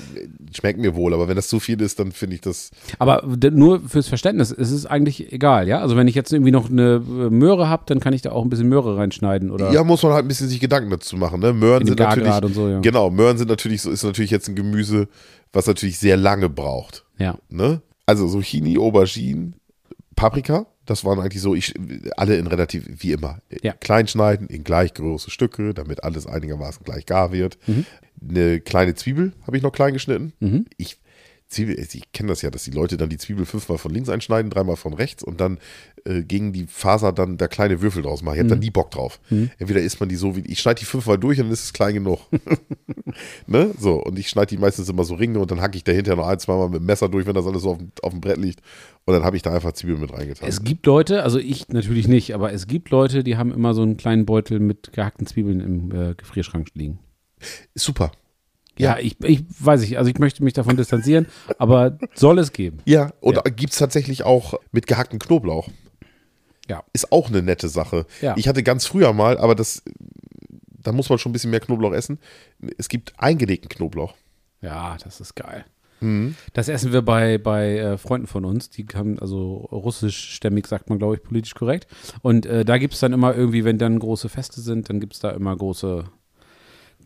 schmeckt 0.53 0.79
mir 0.79 0.95
wohl, 0.95 1.13
aber 1.13 1.27
wenn 1.27 1.35
das 1.35 1.49
zu 1.49 1.59
viel 1.59 1.81
ist, 1.81 1.99
dann 1.99 2.13
finde 2.13 2.35
ich 2.35 2.41
das. 2.41 2.71
Aber 2.97 3.23
nur 3.51 3.81
fürs 3.81 4.07
Verständnis, 4.07 4.51
es 4.51 4.71
ist 4.71 4.85
eigentlich 4.85 5.33
egal, 5.33 5.67
ja? 5.67 5.79
Also 5.79 5.97
wenn 5.97 6.07
ich 6.07 6.15
jetzt 6.15 6.31
irgendwie 6.31 6.51
noch 6.51 6.69
eine 6.69 6.95
äh, 7.05 7.29
Möhre 7.29 7.67
habe, 7.67 7.83
dann 7.87 7.99
kann 7.99 8.13
ich 8.13 8.21
da 8.21 8.31
auch 8.31 8.43
ein 8.43 8.49
bisschen 8.49 8.69
Möhre 8.69 8.95
reinschneiden 8.97 9.51
oder 9.51 9.71
Ja, 9.73 9.83
muss 9.83 10.01
man 10.03 10.13
halt 10.13 10.25
ein 10.25 10.27
bisschen 10.29 10.47
sich 10.47 10.59
Gedanken 10.59 10.89
dazu 10.89 11.17
machen. 11.17 11.41
Ne? 11.41 11.51
Möhren 11.51 11.85
sind 11.85 11.99
natürlich, 11.99 12.23
Gargrad 12.23 12.45
und 12.45 12.53
so, 12.53 12.69
ja. 12.69 12.79
genau, 12.79 13.09
Möhren 13.09 13.37
sind 13.37 13.49
natürlich 13.49 13.81
so, 13.81 13.91
ist 13.91 14.03
natürlich 14.03 14.31
jetzt 14.31 14.47
ein 14.47 14.55
Gemüse, 14.55 15.09
was 15.51 15.67
natürlich 15.67 15.99
sehr 15.99 16.15
lange 16.15 16.49
braucht. 16.49 17.03
ja. 17.17 17.37
Ne? 17.49 17.81
Also 18.05 18.27
Zucchini, 18.27 18.77
Aubergine, 18.77 19.53
Paprika, 20.15 20.65
das 20.91 21.03
waren 21.05 21.19
eigentlich 21.19 21.41
so, 21.41 21.55
ich, 21.55 21.73
alle 22.17 22.35
in 22.37 22.47
relativ, 22.47 22.83
wie 22.87 23.11
immer, 23.13 23.39
Ja. 23.63 23.73
klein 23.73 24.07
schneiden, 24.07 24.47
in 24.47 24.63
gleich 24.63 24.93
große 24.93 25.31
Stücke, 25.31 25.73
damit 25.73 26.03
alles 26.03 26.27
einigermaßen 26.27 26.83
gleich 26.83 27.05
gar 27.05 27.31
wird. 27.31 27.57
Mhm. 27.67 27.85
Eine 28.29 28.59
kleine 28.59 28.93
Zwiebel 28.93 29.33
habe 29.47 29.57
ich 29.57 29.63
noch 29.63 29.71
klein 29.71 29.93
geschnitten. 29.93 30.33
Ich, 30.77 30.97
Zwiebel, 31.51 31.77
ich 31.79 32.11
kenne 32.13 32.29
das 32.29 32.41
ja, 32.41 32.49
dass 32.49 32.63
die 32.63 32.71
Leute 32.71 32.97
dann 32.97 33.09
die 33.09 33.17
Zwiebel 33.17 33.45
fünfmal 33.45 33.77
von 33.77 33.93
links 33.93 34.09
einschneiden, 34.09 34.49
dreimal 34.49 34.75
von 34.77 34.93
rechts 34.93 35.21
und 35.23 35.39
dann 35.39 35.59
äh, 36.05 36.23
gegen 36.23 36.51
die 36.53 36.65
Faser 36.65 37.11
dann 37.11 37.37
da 37.37 37.47
kleine 37.47 37.81
Würfel 37.81 38.01
draus 38.01 38.23
machen. 38.23 38.35
Ich 38.35 38.39
habe 38.39 38.45
Mhm. 38.47 38.59
da 38.59 38.65
nie 38.65 38.71
Bock 38.71 38.89
drauf. 38.91 39.19
Entweder 39.29 39.81
isst 39.81 39.99
man 39.99 40.09
die 40.09 40.15
so 40.15 40.35
wie, 40.35 40.39
ich 40.41 40.59
schneide 40.59 40.79
die 40.79 40.85
fünfmal 40.85 41.17
durch 41.19 41.37
und 41.39 41.45
dann 41.45 41.53
ist 41.53 41.63
es 41.65 41.73
klein 41.73 41.93
genug. 41.93 42.19
ne? 43.47 43.71
So, 43.79 44.01
und 44.03 44.17
ich 44.17 44.29
schneide 44.29 44.47
die 44.47 44.57
meistens 44.57 44.89
immer 44.89 45.03
so 45.03 45.15
Ringe 45.15 45.39
und 45.39 45.51
dann 45.51 45.61
hacke 45.61 45.77
ich 45.77 45.83
dahinter 45.83 46.15
noch 46.15 46.27
ein, 46.27 46.39
zweimal 46.39 46.69
mit 46.69 46.79
dem 46.79 46.85
Messer 46.85 47.09
durch, 47.09 47.25
wenn 47.25 47.35
das 47.35 47.45
alles 47.45 47.61
so 47.63 47.71
auf, 47.71 47.77
dem- 47.77 47.91
auf 48.01 48.11
dem 48.11 48.21
Brett 48.21 48.37
liegt. 48.37 48.61
Und 49.05 49.13
dann 49.13 49.23
habe 49.23 49.35
ich 49.35 49.41
da 49.41 49.53
einfach 49.53 49.73
Zwiebeln 49.73 49.99
mit 50.01 50.13
reingetan. 50.13 50.47
Es 50.47 50.63
gibt 50.63 50.85
Leute, 50.85 51.23
also 51.23 51.39
ich 51.39 51.67
natürlich 51.69 52.07
nicht, 52.07 52.33
aber 52.33 52.53
es 52.53 52.67
gibt 52.67 52.89
Leute, 52.89 53.23
die 53.23 53.37
haben 53.37 53.51
immer 53.51 53.73
so 53.73 53.81
einen 53.81 53.97
kleinen 53.97 54.25
Beutel 54.25 54.59
mit 54.59 54.93
gehackten 54.93 55.25
Zwiebeln 55.27 55.59
im 55.59 55.91
äh, 55.91 56.15
Gefrierschrank 56.15 56.69
liegen. 56.73 56.99
Super. 57.75 58.11
Ja, 58.77 58.97
ich, 58.97 59.17
ich 59.23 59.43
weiß 59.59 59.81
nicht, 59.81 59.97
also 59.97 60.09
ich 60.09 60.17
möchte 60.17 60.43
mich 60.43 60.53
davon 60.53 60.77
distanzieren, 60.77 61.27
aber 61.59 61.97
soll 62.15 62.39
es 62.39 62.51
geben. 62.53 62.79
Ja, 62.85 63.11
und 63.19 63.35
Ja. 63.35 63.41
gibt 63.43 63.73
es 63.73 63.79
tatsächlich 63.79 64.23
auch 64.23 64.55
mit 64.71 64.87
gehacktem 64.87 65.19
Knoblauch. 65.19 65.69
Ja. 66.69 66.83
Ist 66.93 67.11
auch 67.11 67.27
eine 67.29 67.41
nette 67.41 67.67
Sache. 67.69 68.05
Ja. 68.21 68.35
Ich 68.37 68.47
hatte 68.47 68.63
ganz 68.63 68.85
früher 68.85 69.11
mal, 69.13 69.37
aber 69.37 69.55
das, 69.55 69.83
da 70.69 70.91
muss 70.93 71.09
man 71.09 71.17
schon 71.19 71.31
ein 71.31 71.33
bisschen 71.33 71.51
mehr 71.51 71.59
Knoblauch 71.59 71.93
essen. 71.93 72.17
Es 72.77 72.87
gibt 72.87 73.13
eingelegten 73.17 73.69
Knoblauch. 73.69 74.15
Ja, 74.61 74.97
das 75.03 75.19
ist 75.19 75.35
geil. 75.35 75.65
Das 76.53 76.67
essen 76.67 76.93
wir 76.93 77.03
bei, 77.03 77.37
bei 77.37 77.77
äh, 77.77 77.97
Freunden 77.99 78.25
von 78.25 78.43
uns, 78.43 78.71
die 78.71 78.87
haben, 78.95 79.19
also 79.19 79.53
russischstämmig 79.71 80.65
sagt 80.65 80.89
man, 80.89 80.97
glaube 80.97 81.15
ich, 81.17 81.21
politisch 81.21 81.53
korrekt. 81.53 81.85
Und 82.23 82.47
äh, 82.47 82.65
da 82.65 82.79
gibt 82.79 82.95
es 82.95 83.01
dann 83.01 83.13
immer 83.13 83.35
irgendwie, 83.35 83.65
wenn 83.65 83.77
dann 83.77 83.99
große 83.99 84.27
Feste 84.27 84.61
sind, 84.61 84.89
dann 84.89 84.99
gibt 84.99 85.13
es 85.13 85.19
da 85.19 85.29
immer 85.29 85.55
große, 85.55 86.05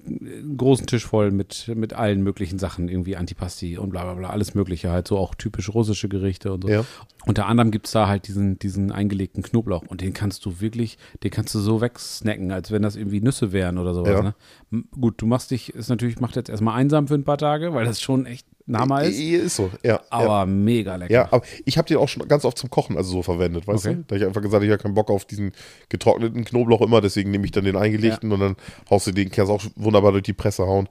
einen 0.05 0.57
großen 0.57 0.85
Tisch 0.85 1.05
voll 1.05 1.31
mit, 1.31 1.71
mit 1.75 1.93
allen 1.93 2.21
möglichen 2.21 2.59
Sachen, 2.59 2.89
irgendwie 2.89 3.15
Antipasti 3.15 3.77
und 3.77 3.89
bla 3.89 4.03
bla 4.03 4.13
bla, 4.13 4.29
alles 4.29 4.53
Mögliche 4.53 4.91
halt, 4.91 5.07
so 5.07 5.17
auch 5.17 5.35
typisch 5.35 5.73
russische 5.73 6.09
Gerichte 6.09 6.53
und 6.53 6.63
so. 6.63 6.69
Ja. 6.69 6.85
Unter 7.25 7.47
anderem 7.47 7.71
gibt 7.71 7.87
es 7.87 7.93
da 7.93 8.07
halt 8.07 8.27
diesen, 8.27 8.59
diesen 8.59 8.91
eingelegten 8.91 9.43
Knoblauch 9.43 9.83
und 9.87 10.01
den 10.01 10.13
kannst 10.13 10.45
du 10.45 10.61
wirklich, 10.61 10.97
den 11.23 11.31
kannst 11.31 11.55
du 11.55 11.59
so 11.59 11.81
wegsnacken, 11.81 12.51
als 12.51 12.71
wenn 12.71 12.81
das 12.81 12.95
irgendwie 12.95 13.21
Nüsse 13.21 13.51
wären 13.51 13.77
oder 13.77 13.93
sowas. 13.93 14.11
Ja. 14.11 14.33
Ne? 14.71 14.83
Gut, 14.99 15.21
du 15.21 15.25
machst 15.25 15.51
dich, 15.51 15.73
ist 15.73 15.89
natürlich, 15.89 16.19
macht 16.19 16.35
jetzt 16.35 16.49
erstmal 16.49 16.75
einsam 16.79 17.07
für 17.07 17.15
ein 17.15 17.23
paar 17.23 17.37
Tage, 17.37 17.73
weil 17.73 17.85
das 17.85 18.01
schon 18.01 18.25
echt 18.25 18.47
Nama 18.67 19.01
ist, 19.01 19.19
Ist, 19.19 19.55
so, 19.57 19.69
ja. 19.83 20.01
aber 20.09 20.25
ja. 20.39 20.45
mega 20.47 20.95
lecker. 20.95 21.13
Ja, 21.13 21.27
aber 21.31 21.43
ich 21.65 21.77
habe 21.77 21.87
den 21.87 21.97
auch 21.97 22.09
schon 22.09 22.27
ganz 22.27 22.45
oft 22.45 22.57
zum 22.57 22.71
Kochen 22.71 22.97
also 22.97 23.11
so 23.11 23.21
verwendet, 23.21 23.67
weißt 23.67 23.85
Okay. 23.85 23.95
du? 23.97 24.03
Da 24.07 24.15
ich 24.15 24.23
einfach 24.25 24.41
gesagt 24.41 24.55
habe, 24.55 24.65
ich 24.65 24.71
habe 24.71 24.81
keinen 24.81 24.95
Bock 24.95 25.11
auf 25.11 25.25
diesen 25.25 25.51
getrockneten 25.89 26.43
Knoblauch 26.45 26.81
immer, 26.81 26.99
deswegen 26.99 27.29
nehme 27.29 27.45
ich 27.45 27.51
dann 27.51 27.63
den 27.65 27.75
eingelegten 27.75 28.31
und 28.31 28.39
dann 28.39 28.55
haust 28.89 29.05
du 29.05 29.11
den, 29.11 29.29
kannst 29.29 29.51
auch 29.51 29.63
wunderbar 29.75 30.11
durch 30.13 30.23
die 30.23 30.33
Presse 30.33 30.63
hauen. 30.65 30.89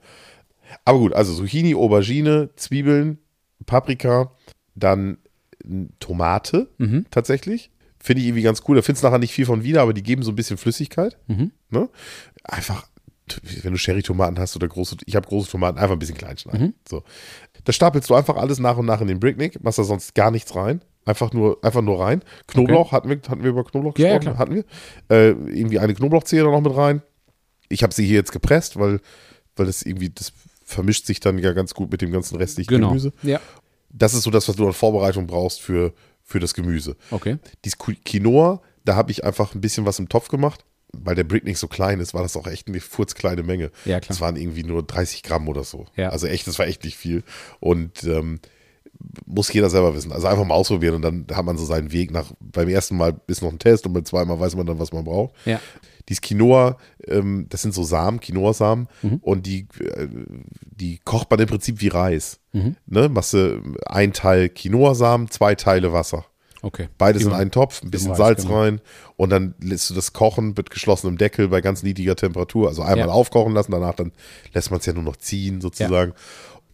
Aber 0.84 0.98
gut, 0.98 1.12
also 1.14 1.34
Zucchini, 1.34 1.74
Aubergine, 1.74 2.50
Zwiebeln, 2.56 3.18
Paprika, 3.66 4.30
dann 4.76 5.18
Tomate 5.98 6.68
Mhm. 6.78 7.06
tatsächlich. 7.10 7.70
Finde 7.98 8.20
ich 8.20 8.28
irgendwie 8.28 8.42
ganz 8.42 8.62
cool. 8.68 8.76
Da 8.76 8.82
findest 8.82 9.02
du 9.02 9.06
nachher 9.08 9.18
nicht 9.18 9.32
viel 9.32 9.46
von 9.46 9.62
wieder, 9.64 9.80
aber 9.82 9.94
die 9.94 10.02
geben 10.02 10.22
so 10.22 10.30
ein 10.30 10.36
bisschen 10.36 10.58
Flüssigkeit. 10.58 11.16
Mhm. 11.26 11.52
Ne? 11.70 11.88
Einfach, 12.42 12.86
wenn 13.62 13.72
du 13.72 13.78
Cherry-Tomaten 13.78 14.38
hast 14.38 14.54
oder 14.56 14.68
große, 14.68 14.96
ich 15.06 15.16
habe 15.16 15.26
große 15.26 15.50
Tomaten, 15.50 15.78
einfach 15.78 15.94
ein 15.96 15.98
bisschen 15.98 16.16
klein 16.18 16.36
schneiden. 16.36 16.66
Mhm. 16.68 16.74
So. 16.86 17.02
Das 17.64 17.74
stapelst 17.74 18.10
du 18.10 18.14
einfach 18.14 18.36
alles 18.36 18.58
nach 18.58 18.76
und 18.76 18.86
nach 18.86 19.00
in 19.00 19.06
den 19.08 19.20
Bricknick, 19.20 19.62
machst 19.62 19.78
da 19.78 19.84
sonst 19.84 20.14
gar 20.14 20.30
nichts 20.30 20.54
rein. 20.54 20.82
Einfach 21.06 21.32
nur, 21.32 21.58
einfach 21.62 21.82
nur 21.82 22.00
rein. 22.00 22.22
Knoblauch, 22.46 22.92
hatten, 22.92 23.08
wir, 23.10 23.16
hatten 23.28 23.42
wir 23.42 23.50
über 23.50 23.64
Knoblauch 23.64 23.96
Ja, 23.98 24.08
ja, 24.08 24.18
gesprochen? 24.18 24.36
klar. 24.36 24.38
hatten 24.38 24.54
wir. 24.54 24.64
Äh, 25.16 25.30
irgendwie 25.58 25.78
eine 25.78 25.94
Knoblauchzehe 25.94 26.42
da 26.42 26.50
noch 26.50 26.60
mit 26.60 26.74
rein. 26.76 27.02
Ich 27.68 27.82
habe 27.82 27.92
sie 27.92 28.06
hier 28.06 28.16
jetzt 28.16 28.32
gepresst, 28.32 28.78
weil, 28.78 29.00
weil 29.56 29.66
das 29.66 29.82
irgendwie, 29.82 30.10
das 30.10 30.32
vermischt 30.64 31.06
sich 31.06 31.20
dann 31.20 31.38
ja 31.38 31.52
ganz 31.52 31.74
gut 31.74 31.90
mit 31.90 32.00
dem 32.00 32.10
ganzen 32.10 32.36
restlichen 32.36 32.68
Genau. 32.68 32.88
Gemüse. 32.88 33.12
Ja. 33.22 33.40
Das 33.90 34.14
ist 34.14 34.22
so 34.22 34.30
das, 34.30 34.48
was 34.48 34.56
du 34.56 34.66
an 34.66 34.72
Vorbereitung 34.72 35.26
brauchst 35.26 35.60
für, 35.60 35.92
für 36.22 36.40
das 36.40 36.54
Gemüse. 36.54 36.96
Okay. 37.10 37.36
Dieses 37.64 37.78
Qui- 37.78 38.02
Quinoa, 38.04 38.60
da 38.84 38.96
habe 38.96 39.10
ich 39.10 39.24
einfach 39.24 39.54
ein 39.54 39.60
bisschen 39.60 39.84
was 39.86 39.98
im 39.98 40.08
Topf 40.08 40.28
gemacht. 40.28 40.64
Weil 41.02 41.14
der 41.14 41.24
Brick 41.24 41.44
nicht 41.44 41.58
so 41.58 41.66
klein 41.68 42.00
ist, 42.00 42.14
war 42.14 42.22
das 42.22 42.36
auch 42.36 42.46
echt 42.46 42.68
eine 42.68 42.80
furzkleine 42.80 43.42
Menge. 43.42 43.70
Ja, 43.84 44.00
klar. 44.00 44.08
Das 44.08 44.20
waren 44.20 44.36
irgendwie 44.36 44.64
nur 44.64 44.82
30 44.82 45.22
Gramm 45.22 45.48
oder 45.48 45.64
so. 45.64 45.86
Ja. 45.96 46.10
Also 46.10 46.26
echt, 46.26 46.46
das 46.46 46.58
war 46.58 46.66
echt 46.66 46.84
nicht 46.84 46.96
viel. 46.96 47.22
Und 47.60 48.04
ähm, 48.04 48.40
muss 49.26 49.52
jeder 49.52 49.70
selber 49.70 49.94
wissen. 49.94 50.12
Also 50.12 50.26
einfach 50.28 50.44
mal 50.44 50.54
ausprobieren 50.54 50.94
und 50.94 51.02
dann 51.02 51.26
hat 51.34 51.44
man 51.44 51.58
so 51.58 51.64
seinen 51.64 51.90
Weg 51.92 52.10
nach, 52.12 52.32
beim 52.40 52.68
ersten 52.68 52.96
Mal 52.96 53.20
ist 53.26 53.42
noch 53.42 53.50
ein 53.50 53.58
Test 53.58 53.86
und 53.86 53.92
beim 53.92 54.04
zweiten 54.04 54.28
Mal 54.28 54.38
weiß 54.38 54.54
man 54.56 54.66
dann, 54.66 54.78
was 54.78 54.92
man 54.92 55.04
braucht. 55.04 55.34
Ja. 55.44 55.60
Dieses 56.08 56.20
Quinoa, 56.20 56.76
ähm, 57.08 57.46
das 57.48 57.62
sind 57.62 57.74
so 57.74 57.82
Samen, 57.82 58.20
Quinoa-Samen 58.20 58.88
Mhm. 59.02 59.18
und 59.22 59.46
die, 59.46 59.66
äh, 59.80 60.06
die 60.60 61.00
kocht 61.04 61.30
man 61.30 61.40
im 61.40 61.48
Prinzip 61.48 61.80
wie 61.80 61.88
Reis. 61.88 62.38
Mhm. 62.52 62.76
Ne? 62.86 63.08
Machst 63.08 63.32
du 63.32 63.62
ein 63.86 64.12
Teil 64.12 64.48
Quinoa-Samen, 64.50 65.28
zwei 65.30 65.54
Teile 65.54 65.92
Wasser. 65.92 66.26
Okay. 66.64 66.88
Beides 66.98 67.22
in 67.22 67.28
Immer- 67.28 67.36
einen 67.36 67.50
Topf, 67.50 67.82
ein 67.82 67.90
bisschen 67.90 68.14
Salz 68.14 68.42
genau. 68.44 68.60
rein 68.60 68.80
und 69.16 69.30
dann 69.30 69.54
lässt 69.60 69.90
du 69.90 69.94
das 69.94 70.12
kochen 70.14 70.54
mit 70.56 70.70
geschlossenem 70.70 71.18
Deckel 71.18 71.48
bei 71.48 71.60
ganz 71.60 71.82
niedriger 71.82 72.16
Temperatur. 72.16 72.68
Also 72.68 72.82
einmal 72.82 73.08
Ja. 73.08 73.12
aufkochen 73.12 73.52
lassen, 73.52 73.72
danach 73.72 73.94
dann 73.94 74.12
lässt 74.54 74.70
man 74.70 74.80
es 74.80 74.86
ja 74.86 74.94
nur 74.94 75.02
noch 75.02 75.16
ziehen 75.16 75.60
sozusagen. 75.60 76.14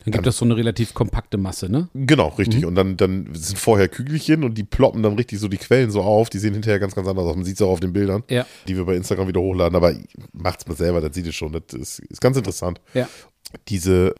Dann 0.05 0.13
gibt 0.13 0.27
es 0.29 0.39
so 0.39 0.47
eine 0.47 0.57
relativ 0.57 0.95
kompakte 0.95 1.37
Masse, 1.37 1.69
ne? 1.69 1.89
Genau, 1.93 2.31
Mhm. 2.31 2.37
richtig. 2.37 2.65
Und 2.65 2.75
dann, 2.75 2.97
dann 2.97 3.29
sind 3.35 3.59
vorher 3.59 3.87
Kügelchen 3.89 4.45
und 4.45 4.55
die 4.57 4.63
ploppen 4.65 5.03
dann 5.03 5.15
richtig 5.17 5.39
so 5.41 5.49
die 5.49 5.59
Quellen 5.59 5.91
so 5.91 6.01
auf. 6.01 6.31
Die 6.31 6.39
sehen 6.39 6.55
hinterher 6.55 6.79
ganz, 6.79 6.95
ganz 6.95 7.07
anders 7.07 7.27
aus. 7.27 7.37
Man 7.37 7.45
sieht 7.45 7.57
es 7.57 7.63
auch 7.63 7.69
auf 7.71 7.81
den 7.81 7.93
Bildern, 7.93 8.23
Ja. 8.31 8.47
die 8.67 8.77
wir 8.77 8.85
bei 8.87 8.95
Instagram 8.97 9.29
wieder 9.29 9.41
hochladen. 9.43 9.77
Aber 9.77 9.93
macht's 10.33 10.67
mal 10.67 10.75
selber, 10.77 11.03
das 11.03 11.15
sieht 11.15 11.27
es 11.27 11.35
schon. 11.35 11.53
Das 11.53 11.79
ist, 11.79 11.99
ist 11.99 12.21
ganz 12.23 12.37
interessant. 12.39 12.81
Ja. 12.95 13.09
Diese, 13.69 14.15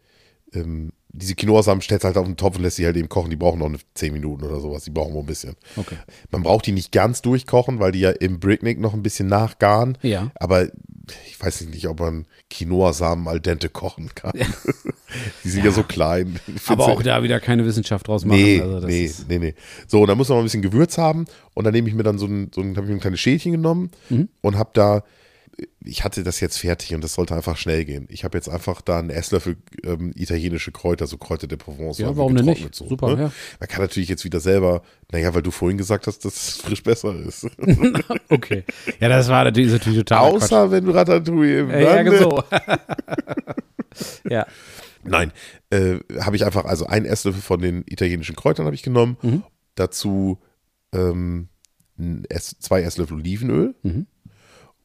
ähm, 0.53 0.91
diese 1.13 1.35
Quinoa-Samen 1.35 1.81
stellst 1.81 2.05
halt 2.05 2.17
auf 2.17 2.25
den 2.25 2.37
Topf 2.37 2.55
und 2.55 2.63
lässt 2.63 2.77
sie 2.77 2.85
halt 2.85 2.95
eben 2.95 3.09
kochen. 3.09 3.29
Die 3.29 3.35
brauchen 3.35 3.59
noch 3.59 3.65
eine 3.67 3.77
10 3.95 4.13
Minuten 4.13 4.43
oder 4.45 4.59
sowas. 4.59 4.83
Die 4.85 4.91
brauchen 4.91 5.13
wohl 5.13 5.23
ein 5.23 5.25
bisschen. 5.27 5.55
Okay. 5.75 5.95
Man 6.31 6.43
braucht 6.43 6.65
die 6.65 6.71
nicht 6.71 6.91
ganz 6.91 7.21
durchkochen, 7.21 7.79
weil 7.79 7.91
die 7.91 7.99
ja 7.99 8.11
im 8.11 8.39
Bricknick 8.39 8.79
noch 8.79 8.93
ein 8.93 9.03
bisschen 9.03 9.27
nachgaren. 9.27 9.97
Ja. 10.01 10.31
Aber 10.35 10.67
ich 11.27 11.39
weiß 11.39 11.61
nicht, 11.61 11.87
ob 11.87 11.99
man 11.99 12.25
Quinoa-Samen 12.49 13.27
al 13.27 13.39
dente 13.41 13.67
kochen 13.69 14.09
kann. 14.15 14.31
die 15.43 15.49
sind 15.49 15.65
ja, 15.65 15.71
so 15.71 15.83
klein. 15.83 16.39
Aber 16.67 16.85
auch 16.87 17.03
da 17.03 17.23
wieder 17.23 17.39
keine 17.39 17.65
Wissenschaft 17.65 18.07
draus 18.07 18.23
machen. 18.23 18.41
Nee, 18.41 18.61
also 18.61 18.87
nee, 18.87 19.11
nee, 19.27 19.39
nee. 19.39 19.53
So, 19.87 20.01
und 20.01 20.07
dann 20.07 20.17
muss 20.17 20.29
man 20.29 20.37
mal 20.37 20.43
ein 20.43 20.45
bisschen 20.45 20.61
Gewürz 20.61 20.97
haben. 20.97 21.25
Und 21.53 21.65
dann 21.65 21.73
nehme 21.73 21.89
ich 21.89 21.93
mir 21.95 22.03
dann 22.03 22.17
so 22.17 22.25
ein, 22.25 22.51
so 22.55 22.61
ein, 22.61 22.75
habe 22.77 22.85
ich 22.85 22.89
mir 22.89 22.97
ein 22.97 23.01
kleines 23.01 23.19
Schälchen 23.19 23.51
genommen 23.51 23.91
Mhm. 24.09 24.29
und 24.41 24.57
habe 24.57 24.69
da, 24.73 25.03
ich 25.83 26.03
hatte 26.03 26.23
das 26.23 26.39
jetzt 26.39 26.57
fertig 26.57 26.93
und 26.93 27.03
das 27.03 27.13
sollte 27.13 27.35
einfach 27.35 27.57
schnell 27.57 27.85
gehen. 27.85 28.07
Ich 28.09 28.23
habe 28.23 28.37
jetzt 28.37 28.47
einfach 28.47 28.81
da 28.81 28.99
einen 28.99 29.09
Esslöffel 29.09 29.57
ähm, 29.83 30.11
italienische 30.15 30.71
Kräuter, 30.71 31.07
so 31.07 31.17
Kräuter 31.17 31.47
der 31.47 31.57
Provence. 31.57 31.97
Ja, 31.97 32.15
warum 32.15 32.35
denn 32.35 32.45
nicht? 32.45 32.73
So, 32.73 32.87
Super, 32.87 33.15
ne? 33.15 33.23
ja. 33.23 33.31
Man 33.59 33.69
kann 33.69 33.81
natürlich 33.81 34.09
jetzt 34.09 34.23
wieder 34.23 34.39
selber, 34.39 34.83
naja, 35.11 35.33
weil 35.33 35.41
du 35.41 35.51
vorhin 35.51 35.77
gesagt 35.77 36.07
hast, 36.07 36.23
dass 36.23 36.35
es 36.35 36.57
frisch 36.57 36.83
besser 36.83 37.15
ist. 37.15 37.47
Okay. 38.29 38.63
Ja, 38.99 39.09
das 39.09 39.27
war 39.27 39.43
natürlich, 39.43 39.71
natürlich 39.71 39.99
total 39.99 40.31
Außer 40.31 40.71
wenn 40.71 40.85
du 40.85 40.91
Ratatouille 40.91 41.59
im 41.59 41.69
Äh, 41.69 41.83
ja, 41.83 42.17
so. 42.17 42.43
ja. 44.29 44.45
Nein, 45.03 45.31
äh, 45.69 45.97
habe 46.21 46.35
ich 46.35 46.45
einfach, 46.45 46.65
also 46.65 46.85
ein 46.87 47.05
Esslöffel 47.05 47.41
von 47.41 47.59
den 47.59 47.83
italienischen 47.87 48.35
Kräutern 48.35 48.65
habe 48.65 48.75
ich 48.75 48.83
genommen. 48.83 49.17
Mhm. 49.21 49.43
Dazu 49.75 50.39
ähm, 50.93 51.49
ein 51.97 52.25
Ess, 52.29 52.55
zwei 52.59 52.83
Esslöffel 52.83 53.17
Olivenöl. 53.17 53.75
Mhm. 53.83 54.07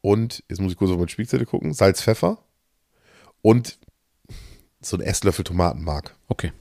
Und, 0.07 0.41
jetzt 0.47 0.61
muss 0.61 0.71
ich 0.71 0.77
kurz 0.77 0.89
auf 0.89 0.95
meine 0.95 1.09
Spielzettel 1.09 1.45
gucken, 1.45 1.73
Salz, 1.73 2.01
Pfeffer 2.01 2.37
und 3.41 3.77
so 4.79 4.95
ein 4.95 5.01
Esslöffel 5.01 5.43
Tomatenmark. 5.43 6.15
Okay. 6.29 6.53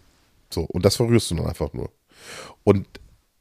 So, 0.50 0.62
und 0.62 0.84
das 0.84 0.96
verrührst 0.96 1.30
du 1.30 1.36
dann 1.36 1.46
einfach 1.46 1.72
nur. 1.72 1.90
Und 2.64 2.88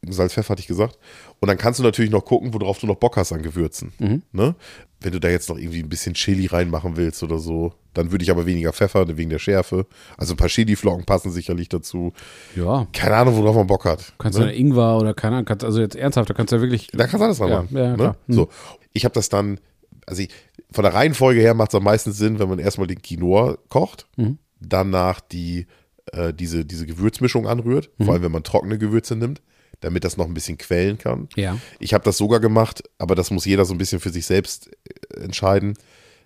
Salz, 0.08 0.36
Pfeffer 0.36 0.50
hatte 0.50 0.62
ich 0.62 0.68
gesagt. 0.68 1.00
Und 1.40 1.48
dann 1.48 1.58
kannst 1.58 1.80
du 1.80 1.84
natürlich 1.84 2.12
noch 2.12 2.24
gucken, 2.24 2.54
worauf 2.54 2.78
du 2.78 2.86
noch 2.86 2.98
Bock 2.98 3.18
hast 3.18 3.32
an 3.32 3.42
Gewürzen. 3.42 3.94
Mhm. 3.98 4.22
Ne? 4.32 4.54
Wenn 5.02 5.12
du 5.12 5.20
da 5.20 5.28
jetzt 5.28 5.50
noch 5.50 5.58
irgendwie 5.58 5.80
ein 5.82 5.90
bisschen 5.90 6.14
Chili 6.14 6.46
reinmachen 6.46 6.98
willst 6.98 7.24
oder 7.24 7.40
so, 7.40 7.74
dann 7.96 8.12
würde 8.12 8.24
ich 8.24 8.30
aber 8.30 8.46
weniger 8.46 8.74
Pfeffer 8.74 9.18
wegen 9.18 9.32
der 9.32 9.40
Schärfe. 9.40 9.88
Also 10.18 10.36
ein 10.36 10.38
paar 10.38 10.50
Chili-Flocken 10.50 11.06
passen 11.06 11.32
sicherlich 11.32 11.70
dazu. 11.70 12.14
Ja. 12.56 12.86
Keine 12.94 13.16
Ahnung, 13.16 13.38
worauf 13.38 13.56
man 13.56 13.66
Bock 13.66 13.86
hat. 13.86 14.14
Kannst 14.20 14.38
du 14.38 14.44
ne? 14.44 14.50
eine 14.50 14.56
Ingwer 14.56 15.00
oder 15.00 15.16
keine 15.16 15.38
Ahnung, 15.38 15.46
kannst, 15.46 15.66
also 15.66 15.80
jetzt 15.80 15.96
ernsthaft, 15.96 16.30
da 16.30 16.36
kannst 16.36 16.52
du 16.52 16.58
ja 16.58 16.62
wirklich. 16.62 16.90
Da 16.92 17.08
kannst 17.08 17.22
du 17.22 17.24
alles 17.24 17.38
dran 17.40 17.50
Ja, 17.50 17.62
machen. 17.64 17.76
ja, 17.76 17.88
ne? 17.90 17.96
klar. 17.96 18.18
Hm. 18.28 18.36
So. 18.36 18.50
Ich 18.94 19.04
habe 19.06 19.14
das 19.16 19.30
dann, 19.30 19.60
also 20.06 20.22
ich, 20.22 20.30
von 20.72 20.84
der 20.84 20.94
Reihenfolge 20.94 21.40
her 21.42 21.54
macht 21.54 21.70
es 21.72 21.76
am 21.76 21.84
meisten 21.84 22.12
Sinn, 22.12 22.40
wenn 22.40 22.50
man 22.50 22.60
erstmal 22.60 22.88
den 22.88 23.02
Quinoa 23.02 23.58
kocht, 23.70 24.08
Mhm. 24.18 24.38
danach 24.60 25.20
die, 25.22 25.68
äh, 26.12 26.34
diese, 26.34 26.66
diese 26.66 26.86
Gewürzmischung 26.86 27.48
anrührt, 27.48 27.90
Mhm. 27.98 28.06
vor 28.06 28.14
allem 28.14 28.24
wenn 28.24 28.32
man 28.32 28.44
trockene 28.44 28.78
Gewürze 28.78 29.16
nimmt, 29.16 29.42
damit 29.82 30.04
das 30.04 30.18
noch 30.18 30.26
ein 30.26 30.34
bisschen 30.34 30.58
quellen 30.58 30.98
kann. 30.98 31.28
Ja. 31.36 31.58
Ich 31.80 31.94
habe 31.94 32.04
das 32.04 32.18
sogar 32.18 32.40
gemacht, 32.40 32.84
aber 32.98 33.16
das 33.16 33.30
muss 33.32 33.46
jeder 33.46 33.66
so 33.66 33.74
ein 33.74 33.78
bisschen 33.78 34.00
für 34.00 34.10
sich 34.10 34.26
selbst 34.26 34.70
äh, 35.16 35.22
entscheiden. 35.24 35.74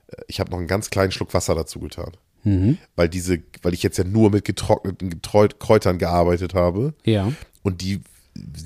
Äh, 0.07 0.21
Ich 0.27 0.39
habe 0.39 0.51
noch 0.51 0.57
einen 0.59 0.67
ganz 0.67 0.89
kleinen 0.89 1.11
Schluck 1.11 1.33
Wasser 1.33 1.55
dazu 1.55 1.79
getan. 1.79 2.11
Mhm. 2.43 2.77
Weil 2.95 3.09
diese, 3.09 3.39
weil 3.63 3.73
ich 3.73 3.83
jetzt 3.83 3.97
ja 3.97 4.03
nur 4.05 4.29
mit 4.31 4.45
getrockneten 4.45 5.21
Kräutern 5.21 5.97
gearbeitet 5.97 6.53
habe 6.53 6.93
Ja. 7.03 7.33
und 7.63 7.81
die 7.81 7.99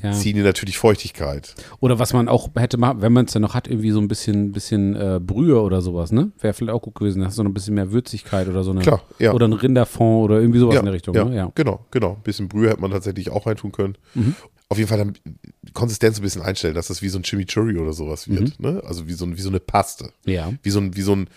Ja. 0.01 0.11
ziehen 0.11 0.35
dir 0.35 0.43
natürlich 0.43 0.77
Feuchtigkeit. 0.77 1.55
Oder 1.79 1.99
was 1.99 2.13
man 2.13 2.27
auch 2.27 2.49
hätte 2.55 2.77
machen, 2.77 3.01
wenn 3.01 3.13
man 3.13 3.25
es 3.25 3.33
ja 3.33 3.39
noch 3.39 3.53
hat, 3.53 3.67
irgendwie 3.67 3.91
so 3.91 3.99
ein 3.99 4.07
bisschen, 4.07 4.51
bisschen 4.51 4.95
äh, 4.95 5.19
Brühe 5.21 5.61
oder 5.61 5.81
sowas, 5.81 6.11
ne? 6.11 6.31
Wäre 6.39 6.53
vielleicht 6.53 6.73
auch 6.73 6.81
gut 6.81 6.95
gewesen. 6.95 7.21
Da 7.21 7.27
hast 7.27 7.37
du 7.37 7.43
noch 7.43 7.49
ein 7.49 7.53
bisschen 7.53 7.75
mehr 7.75 7.91
Würzigkeit 7.91 8.47
oder 8.47 8.63
so 8.63 8.71
eine. 8.71 8.81
Klar, 8.81 9.01
ja. 9.19 9.33
Oder 9.33 9.47
ein 9.47 9.53
Rinderfond 9.53 10.25
oder 10.25 10.39
irgendwie 10.39 10.59
sowas 10.59 10.75
ja, 10.75 10.79
in 10.81 10.85
der 10.85 10.93
Richtung, 10.93 11.15
ja, 11.15 11.25
ne? 11.25 11.35
Ja. 11.35 11.51
Genau, 11.55 11.85
genau. 11.91 12.15
Ein 12.15 12.23
bisschen 12.23 12.47
Brühe 12.47 12.69
hätte 12.69 12.81
man 12.81 12.91
tatsächlich 12.91 13.29
auch 13.29 13.47
reintun 13.47 13.71
können. 13.71 13.97
Mhm. 14.13 14.35
Auf 14.69 14.77
jeden 14.77 14.89
Fall 14.89 14.97
dann 14.97 15.13
die 15.61 15.73
Konsistenz 15.73 16.17
ein 16.19 16.23
bisschen 16.23 16.41
einstellen, 16.41 16.73
dass 16.73 16.87
das 16.87 17.01
wie 17.01 17.09
so 17.09 17.19
ein 17.19 17.23
Chimichurri 17.23 17.77
oder 17.77 17.93
sowas 17.93 18.27
wird. 18.27 18.59
Mhm. 18.59 18.71
Ne? 18.71 18.83
Also 18.85 19.07
wie 19.07 19.13
so, 19.13 19.25
ein, 19.25 19.37
wie 19.37 19.41
so 19.41 19.49
eine 19.49 19.59
Paste. 19.59 20.09
Ja. 20.25 20.51
Wie 20.63 20.69
so 20.69 20.79
ein, 20.79 20.95
wie 20.95 21.01
so 21.01 21.15
ein, 21.15 21.27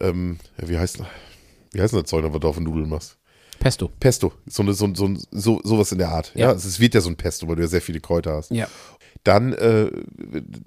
ähm, 0.00 0.38
wie 0.58 0.76
heißt, 0.76 0.98
wie 1.72 1.80
heißt 1.80 1.94
das 1.94 2.04
Zeug, 2.04 2.24
was 2.28 2.40
du 2.40 2.48
auf 2.48 2.56
den 2.56 2.64
Nudeln 2.64 2.88
machst? 2.88 3.16
Pesto. 3.64 3.90
Pesto, 3.98 4.32
so, 4.46 4.62
eine, 4.62 4.74
so, 4.74 4.86
so, 4.94 5.08
so 5.30 5.60
sowas 5.64 5.90
in 5.90 5.98
der 5.98 6.10
Art. 6.10 6.32
Ja, 6.34 6.48
Ja. 6.48 6.52
es 6.52 6.78
wird 6.78 6.94
ja 6.94 7.00
so 7.00 7.08
ein 7.08 7.16
Pesto, 7.16 7.48
weil 7.48 7.56
du 7.56 7.62
ja 7.62 7.68
sehr 7.68 7.80
viele 7.80 7.98
Kräuter 7.98 8.34
hast. 8.36 8.50
Ja. 8.50 8.68
Dann 9.24 9.54
äh, 9.54 9.90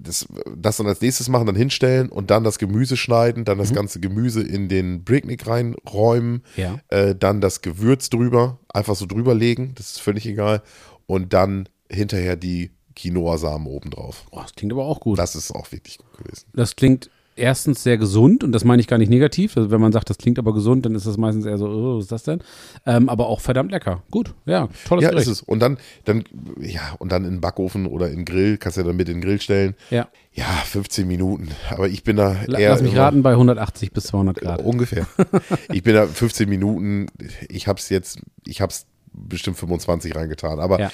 das, 0.00 0.26
das 0.56 0.78
dann 0.78 0.86
als 0.88 1.00
nächstes 1.00 1.28
machen, 1.28 1.46
dann 1.46 1.54
hinstellen 1.54 2.08
und 2.08 2.30
dann 2.30 2.42
das 2.42 2.58
Gemüse 2.58 2.96
schneiden, 2.96 3.44
dann 3.44 3.56
Mhm. 3.58 3.62
das 3.62 3.72
ganze 3.72 4.00
Gemüse 4.00 4.42
in 4.42 4.68
den 4.68 5.04
Bricknick 5.04 5.46
reinräumen, 5.46 6.42
Ja. 6.56 6.80
äh, 6.88 7.14
dann 7.14 7.40
das 7.40 7.60
Gewürz 7.62 8.10
drüber, 8.10 8.58
einfach 8.68 8.96
so 8.96 9.06
drüber 9.06 9.34
legen, 9.34 9.72
das 9.76 9.90
ist 9.92 10.00
völlig 10.00 10.26
egal. 10.26 10.62
Und 11.06 11.32
dann 11.32 11.68
hinterher 11.90 12.34
die 12.36 12.72
Quinoa-Samen 12.96 13.68
oben 13.68 13.90
drauf. 13.90 14.24
Oh, 14.32 14.40
das 14.42 14.52
klingt 14.54 14.72
aber 14.72 14.84
auch 14.86 14.98
gut. 14.98 15.20
Das 15.20 15.36
ist 15.36 15.52
auch 15.52 15.70
wirklich 15.70 15.98
gut 15.98 16.12
gewesen. 16.18 16.46
Das 16.52 16.74
klingt 16.74 17.10
erstens 17.38 17.82
sehr 17.82 17.96
gesund 17.98 18.44
und 18.44 18.52
das 18.52 18.64
meine 18.64 18.80
ich 18.80 18.86
gar 18.88 18.98
nicht 18.98 19.08
negativ. 19.08 19.56
Also 19.56 19.70
wenn 19.70 19.80
man 19.80 19.92
sagt, 19.92 20.10
das 20.10 20.18
klingt 20.18 20.38
aber 20.38 20.52
gesund, 20.52 20.84
dann 20.84 20.94
ist 20.94 21.06
das 21.06 21.16
meistens 21.16 21.46
eher 21.46 21.56
so, 21.58 21.66
oh, 21.66 21.96
was 21.96 22.04
ist 22.04 22.12
das 22.12 22.22
denn? 22.24 22.40
Ähm, 22.86 23.08
aber 23.08 23.28
auch 23.28 23.40
verdammt 23.40 23.70
lecker. 23.70 24.02
Gut, 24.10 24.34
ja, 24.46 24.68
tolles 24.86 25.04
Ja, 25.04 25.10
Gericht. 25.10 25.26
ist 25.28 25.32
es. 25.32 25.42
Und 25.42 25.60
dann, 25.60 25.78
dann, 26.04 26.24
ja, 26.60 26.94
und 26.98 27.12
dann 27.12 27.24
in 27.24 27.32
den 27.36 27.40
Backofen 27.40 27.86
oder 27.86 28.08
in 28.08 28.16
den 28.16 28.24
Grill, 28.24 28.58
kannst 28.58 28.76
du 28.76 28.82
ja 28.82 28.86
dann 28.86 28.96
mit 28.96 29.08
in 29.08 29.16
den 29.16 29.20
Grill 29.22 29.40
stellen. 29.40 29.74
Ja. 29.90 30.08
Ja, 30.32 30.44
15 30.44 31.06
Minuten. 31.08 31.48
Aber 31.70 31.88
ich 31.88 32.04
bin 32.04 32.16
da 32.16 32.34
eher. 32.44 32.68
Lass 32.70 32.82
mich 32.82 32.92
immer- 32.92 33.02
raten, 33.02 33.22
bei 33.22 33.32
180 33.32 33.92
bis 33.92 34.04
200 34.04 34.36
Grad. 34.40 34.62
Ungefähr. 34.64 35.06
ich 35.72 35.82
bin 35.82 35.94
da 35.94 36.06
15 36.06 36.48
Minuten, 36.48 37.06
ich 37.48 37.66
habe 37.66 37.78
es 37.78 37.88
jetzt, 37.88 38.20
ich 38.46 38.60
habe 38.60 38.70
es 38.72 38.86
bestimmt 39.12 39.56
25 39.58 40.14
reingetan, 40.14 40.60
aber 40.60 40.78
Ja. 40.78 40.90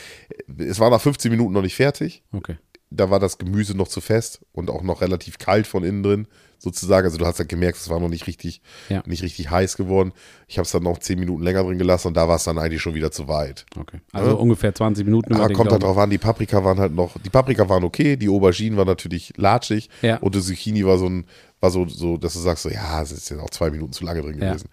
es 0.59 0.79
war 0.81 0.89
nach 0.89 1.01
15 1.01 1.31
Minuten 1.31 1.53
noch 1.53 1.61
nicht 1.63 1.75
fertig. 1.75 2.23
Okay. 2.33 2.57
Da 2.97 3.11
war 3.11 3.21
das 3.21 3.39
Gemüse 3.39 3.77
noch 3.77 3.89
zu 3.89 4.01
fest 4.01 4.41
und 4.53 4.71
auch 4.71 4.83
noch 4.83 5.01
relativ 5.01 5.39
kalt 5.39 5.67
von 5.67 5.85
innen 5.85 6.03
drin, 6.03 6.29
sozusagen. 6.59 7.05
Also 7.07 7.19
du 7.19 7.27
hast 7.27 7.39
ja 7.39 7.45
gemerkt, 7.45 7.77
es 7.79 7.89
war 7.89 8.01
noch 8.01 8.09
nicht 8.09 8.27
richtig, 8.27 8.63
Ja. 8.89 9.03
nicht 9.07 9.23
richtig 9.23 9.51
heiß 9.51 9.77
geworden. 9.77 10.13
Ich 10.49 10.59
habe 10.59 10.65
es 10.65 10.73
dann 10.73 10.83
noch 10.83 10.99
10 10.99 11.19
Minuten 11.19 11.43
länger 11.43 11.63
drin 11.65 11.79
gelassen 11.79 12.09
und 12.09 12.17
da 12.17 12.29
war 12.29 12.37
es 12.37 12.45
dann 12.45 12.59
eigentlich 12.59 12.81
schon 12.83 12.95
wieder 12.95 13.11
zu 13.11 13.29
weit. 13.29 13.67
Okay. 13.79 14.01
Also 14.13 14.31
Ja. 14.31 14.37
ungefähr 14.37 14.75
20 14.75 15.05
Minuten. 15.05 15.35
Aber 15.35 15.53
kommt 15.53 15.71
halt 15.73 15.83
drauf 15.83 15.99
an, 15.99 16.11
die 16.11 16.19
Paprika 16.19 16.63
waren 16.65 16.79
halt 16.79 16.95
noch, 16.95 17.17
die 17.25 17.31
Paprika 17.31 17.69
waren 17.69 17.85
okay, 17.85 18.17
die 18.17 18.29
Auberginen 18.29 18.77
waren 18.79 18.87
natürlich 18.87 19.33
latschig 19.37 19.91
Ja. 20.03 20.17
und 20.19 20.35
die 20.35 20.41
Zucchini 20.41 20.85
war 20.87 20.99
so 20.99 21.07
ein, 21.09 21.27
war 21.61 21.71
so, 21.71 21.87
so, 21.89 22.17
dass 22.17 22.35
du 22.35 22.39
sagst, 22.41 22.63
so, 22.65 22.69
ja, 22.71 23.03
es 23.03 23.13
ist 23.13 23.31
jetzt 23.31 23.41
auch 23.41 23.51
zwei 23.51 23.71
Minuten 23.71 23.93
zu 23.93 24.05
lange 24.05 24.23
drin 24.23 24.39
Ja. 24.41 24.51
gewesen. 24.51 24.69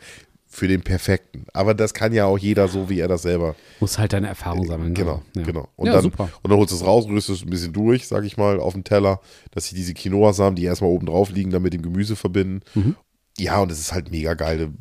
Für 0.54 0.68
den 0.68 0.82
perfekten. 0.82 1.46
Aber 1.54 1.74
das 1.74 1.94
kann 1.94 2.12
ja 2.12 2.26
auch 2.26 2.38
jeder 2.38 2.68
so, 2.68 2.90
wie 2.90 3.00
er 3.00 3.08
das 3.08 3.22
selber. 3.22 3.56
Muss 3.80 3.98
halt 3.98 4.12
deine 4.12 4.28
Erfahrung 4.28 4.66
sammeln. 4.66 4.94
Genau, 4.94 5.22
ja. 5.34 5.44
genau. 5.44 5.70
Und, 5.78 5.88
ja, 5.88 5.94
dann, 5.94 6.04
super. 6.04 6.30
und 6.44 6.52
dann 6.52 6.60
holst 6.60 6.74
du 6.74 6.76
es 6.76 6.86
raus, 6.86 7.08
rührst 7.08 7.30
es 7.30 7.44
ein 7.44 7.50
bisschen 7.50 7.72
durch, 7.72 8.06
sag 8.10 8.26
ich 8.26 8.36
mal, 8.36 8.60
auf 8.60 8.74
dem 8.74 8.84
Teller, 8.84 9.22
dass 9.52 9.70
sich 9.70 9.76
diese 9.76 9.94
Quinoa-Samen, 9.94 10.58
die 10.58 10.66
erstmal 10.66 10.90
oben 10.90 11.06
drauf 11.06 11.32
liegen, 11.32 11.52
dann 11.52 11.62
mit 11.62 11.74
dem 11.74 11.82
Gemüse 11.82 12.18
verbinden. 12.18 12.60
Mhm. 12.76 12.96
Ja, 13.38 13.62
und 13.62 13.72
es 13.72 13.80
ist 13.80 13.94
halt 13.94 14.12
mega 14.12 14.34
geile 14.34 14.74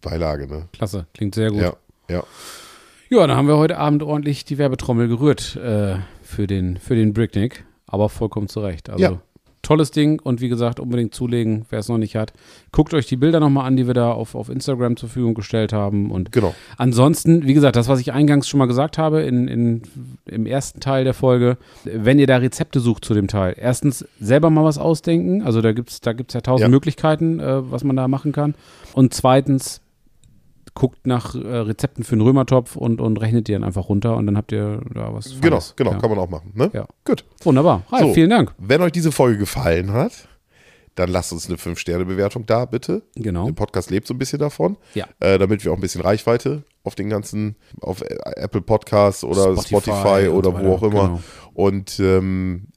Beilage, 0.00 0.46
ne? 0.46 0.68
Klasse, 0.72 1.06
klingt 1.12 1.34
sehr 1.34 1.50
gut. 1.50 1.60
Ja, 1.60 1.74
ja. 2.08 2.22
Ja, 3.10 3.26
dann 3.26 3.36
haben 3.36 3.48
wir 3.48 3.56
heute 3.56 3.78
Abend 3.78 4.04
ordentlich 4.04 4.44
die 4.44 4.58
Werbetrommel 4.58 5.08
gerührt 5.08 5.56
äh, 5.56 5.96
für 6.22 6.46
den, 6.46 6.76
für 6.76 6.94
den 6.94 7.12
Bricknick. 7.12 7.64
Aber 7.88 8.08
vollkommen 8.08 8.48
zu 8.48 8.60
Recht. 8.60 8.88
Also 8.88 9.02
Ja. 9.02 9.20
Tolles 9.62 9.90
Ding 9.90 10.20
und 10.20 10.40
wie 10.40 10.48
gesagt, 10.48 10.80
unbedingt 10.80 11.14
zulegen, 11.14 11.66
wer 11.70 11.80
es 11.80 11.88
noch 11.88 11.98
nicht 11.98 12.16
hat. 12.16 12.32
Guckt 12.72 12.94
euch 12.94 13.06
die 13.06 13.16
Bilder 13.16 13.40
nochmal 13.40 13.66
an, 13.66 13.76
die 13.76 13.86
wir 13.86 13.94
da 13.94 14.10
auf, 14.12 14.34
auf 14.34 14.48
Instagram 14.48 14.96
zur 14.96 15.08
Verfügung 15.08 15.34
gestellt 15.34 15.72
haben. 15.72 16.10
Und 16.10 16.32
Genau. 16.32 16.54
ansonsten, 16.78 17.46
wie 17.46 17.54
gesagt, 17.54 17.76
das, 17.76 17.88
was 17.88 18.00
ich 18.00 18.12
eingangs 18.12 18.48
schon 18.48 18.58
mal 18.58 18.66
gesagt 18.66 18.96
habe 18.98 19.22
in, 19.22 19.48
in, 19.48 19.82
im 20.26 20.46
ersten 20.46 20.80
Teil 20.80 21.04
der 21.04 21.14
Folge, 21.14 21.58
wenn 21.84 22.18
ihr 22.18 22.26
da 22.26 22.38
Rezepte 22.38 22.80
sucht 22.80 23.04
zu 23.04 23.12
dem 23.14 23.28
Teil, 23.28 23.54
erstens 23.58 24.04
selber 24.18 24.50
mal 24.50 24.64
was 24.64 24.78
ausdenken. 24.78 25.42
Also 25.42 25.60
da 25.60 25.72
gibt 25.72 25.90
es 25.90 26.00
da 26.00 26.12
gibt's 26.14 26.34
ja 26.34 26.40
tausend 26.40 26.62
Ja. 26.62 26.68
Möglichkeiten, 26.68 27.38
äh, 27.40 27.70
was 27.70 27.84
man 27.84 27.96
da 27.96 28.08
machen 28.08 28.32
kann. 28.32 28.54
Und 28.94 29.12
zweitens, 29.14 29.80
guckt 30.80 31.06
nach 31.06 31.34
äh, 31.34 31.38
Rezepten 31.38 32.04
für 32.04 32.12
einen 32.12 32.22
Römertopf 32.22 32.74
und, 32.74 33.02
und 33.02 33.18
rechnet 33.18 33.48
die 33.48 33.52
dann 33.52 33.64
einfach 33.64 33.90
runter 33.90 34.16
und 34.16 34.24
dann 34.24 34.38
habt 34.38 34.50
ihr 34.50 34.80
da 34.94 35.12
was. 35.12 35.26
Genau, 35.42 35.56
Feines. 35.56 35.74
genau, 35.76 35.92
Ja. 35.92 35.98
kann 35.98 36.08
man 36.08 36.18
auch 36.18 36.30
machen. 36.30 36.52
Ne? 36.54 36.70
Ja. 36.72 36.86
Gut. 37.04 37.26
Wunderbar. 37.42 37.82
Ralf, 37.90 38.02
So. 38.08 38.14
vielen 38.14 38.30
Dank. 38.30 38.54
Wenn 38.56 38.80
euch 38.80 38.92
diese 38.92 39.12
Folge 39.12 39.36
gefallen 39.36 39.92
hat, 39.92 40.26
dann 40.94 41.10
lasst 41.10 41.32
uns 41.34 41.48
eine 41.48 41.56
5-Sterne-Bewertung 41.58 42.46
da, 42.46 42.64
bitte. 42.64 43.02
Genau. 43.14 43.44
Der 43.44 43.52
Podcast 43.52 43.90
lebt 43.90 44.06
so 44.06 44.14
ein 44.14 44.18
bisschen 44.18 44.38
davon. 44.38 44.78
Ja. 44.94 45.06
Äh, 45.20 45.38
damit 45.38 45.62
wir 45.64 45.70
auch 45.72 45.76
ein 45.76 45.82
bisschen 45.82 46.00
Reichweite 46.00 46.62
auf 46.82 46.94
den 46.94 47.10
ganzen, 47.10 47.56
auf 47.82 48.00
äh, 48.00 48.16
Apple 48.36 48.62
Podcasts 48.62 49.22
oder 49.22 49.52
Spotify 49.60 49.68
Spotify, 49.90 50.28
oder 50.28 50.50
so 50.52 50.64
wo 50.64 50.72
auch 50.76 50.82
immer. 50.82 51.02
Genau. 51.08 51.20
Und 51.52 52.00
ähm, 52.00 52.68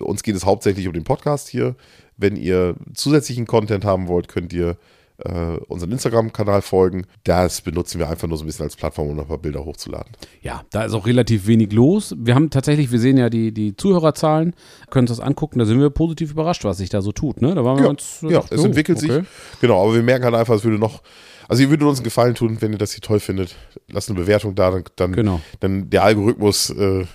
uns 0.00 0.24
geht 0.24 0.34
es 0.34 0.44
hauptsächlich 0.44 0.88
um 0.88 0.94
den 0.94 1.04
Podcast 1.04 1.48
hier. 1.48 1.76
Wenn 2.16 2.34
ihr 2.34 2.74
zusätzlichen 2.92 3.46
Content 3.46 3.84
haben 3.84 4.08
wollt, 4.08 4.26
könnt 4.26 4.52
ihr 4.52 4.76
äh, 5.18 5.56
unseren 5.68 5.92
Instagram-Kanal 5.92 6.62
folgen. 6.62 7.06
Das 7.24 7.60
benutzen 7.60 7.98
wir 7.98 8.08
einfach 8.08 8.28
nur 8.28 8.38
so 8.38 8.44
ein 8.44 8.46
bisschen 8.46 8.64
als 8.64 8.76
Plattform, 8.76 9.08
um 9.08 9.16
noch 9.16 9.24
ein 9.24 9.28
paar 9.28 9.38
Bilder 9.38 9.64
hochzuladen. 9.64 10.12
Ja, 10.40 10.64
da 10.70 10.84
ist 10.84 10.94
auch 10.94 11.06
relativ 11.06 11.46
wenig 11.46 11.72
los. 11.72 12.14
Wir 12.18 12.34
haben 12.34 12.50
tatsächlich, 12.50 12.90
wir 12.90 12.98
sehen 12.98 13.16
ja 13.16 13.30
die, 13.30 13.52
die 13.52 13.76
Zuhörerzahlen, 13.76 14.54
können 14.90 15.04
uns 15.08 15.16
das 15.18 15.20
angucken, 15.24 15.58
da 15.58 15.64
sind 15.64 15.78
wir 15.80 15.90
positiv 15.90 16.32
überrascht, 16.32 16.64
was 16.64 16.78
sich 16.78 16.88
da 16.88 17.02
so 17.02 17.12
tut. 17.12 17.40
Ne? 17.42 17.54
Da 17.54 17.64
waren 17.64 17.76
wir 17.76 17.82
Ja, 17.82 17.88
ganz, 17.88 18.18
ja 18.22 18.30
dachten, 18.40 18.54
es 18.54 18.60
oh, 18.62 18.66
entwickelt 18.66 18.98
okay. 18.98 19.12
sich. 19.12 19.24
Genau, 19.60 19.82
aber 19.82 19.94
wir 19.94 20.02
merken 20.02 20.24
halt 20.24 20.34
einfach, 20.34 20.54
es 20.54 20.64
würde 20.64 20.78
noch, 20.78 21.02
also 21.48 21.62
ihr 21.62 21.70
würdet 21.70 21.86
uns 21.86 21.98
einen 21.98 22.04
Gefallen 22.04 22.34
tun, 22.34 22.56
wenn 22.60 22.72
ihr 22.72 22.78
das 22.78 22.92
hier 22.92 23.02
toll 23.02 23.20
findet. 23.20 23.56
Lasst 23.90 24.08
eine 24.08 24.18
Bewertung 24.18 24.54
da, 24.54 24.70
dann, 24.70 24.84
dann, 24.96 25.12
Genau. 25.12 25.40
dann 25.60 25.90
der 25.90 26.04
Algorithmus, 26.04 26.70
äh, 26.70 27.02
äh, 27.02 27.06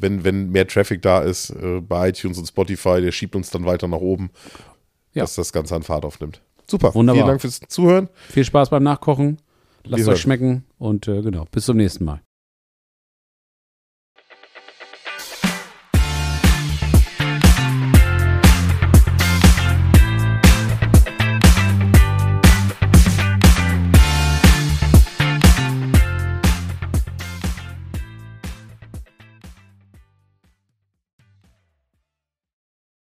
wenn, 0.00 0.24
wenn 0.24 0.50
mehr 0.50 0.66
Traffic 0.66 1.02
da 1.02 1.20
ist 1.20 1.50
äh, 1.50 1.80
bei 1.80 2.08
iTunes 2.08 2.38
und 2.38 2.46
Spotify, 2.46 3.00
der 3.00 3.12
schiebt 3.12 3.36
uns 3.36 3.50
dann 3.50 3.64
weiter 3.66 3.88
nach 3.88 3.98
oben, 3.98 4.30
Ja. 5.12 5.22
dass 5.22 5.34
das 5.34 5.52
Ganze 5.52 5.74
an 5.76 5.82
Fahrt 5.82 6.04
aufnimmt. 6.04 6.40
Super, 6.66 6.94
Wunderbar. 6.94 7.16
vielen 7.22 7.28
Dank 7.28 7.40
fürs 7.40 7.60
Zuhören. 7.68 8.08
Viel 8.28 8.44
Spaß 8.44 8.70
beim 8.70 8.82
Nachkochen. 8.82 9.38
Lasst 9.86 10.08
euch 10.08 10.20
schmecken 10.20 10.64
und 10.78 11.08
äh, 11.08 11.20
genau, 11.20 11.44
bis 11.50 11.66
zum 11.66 11.76
nächsten 11.76 12.04
Mal. 12.04 12.20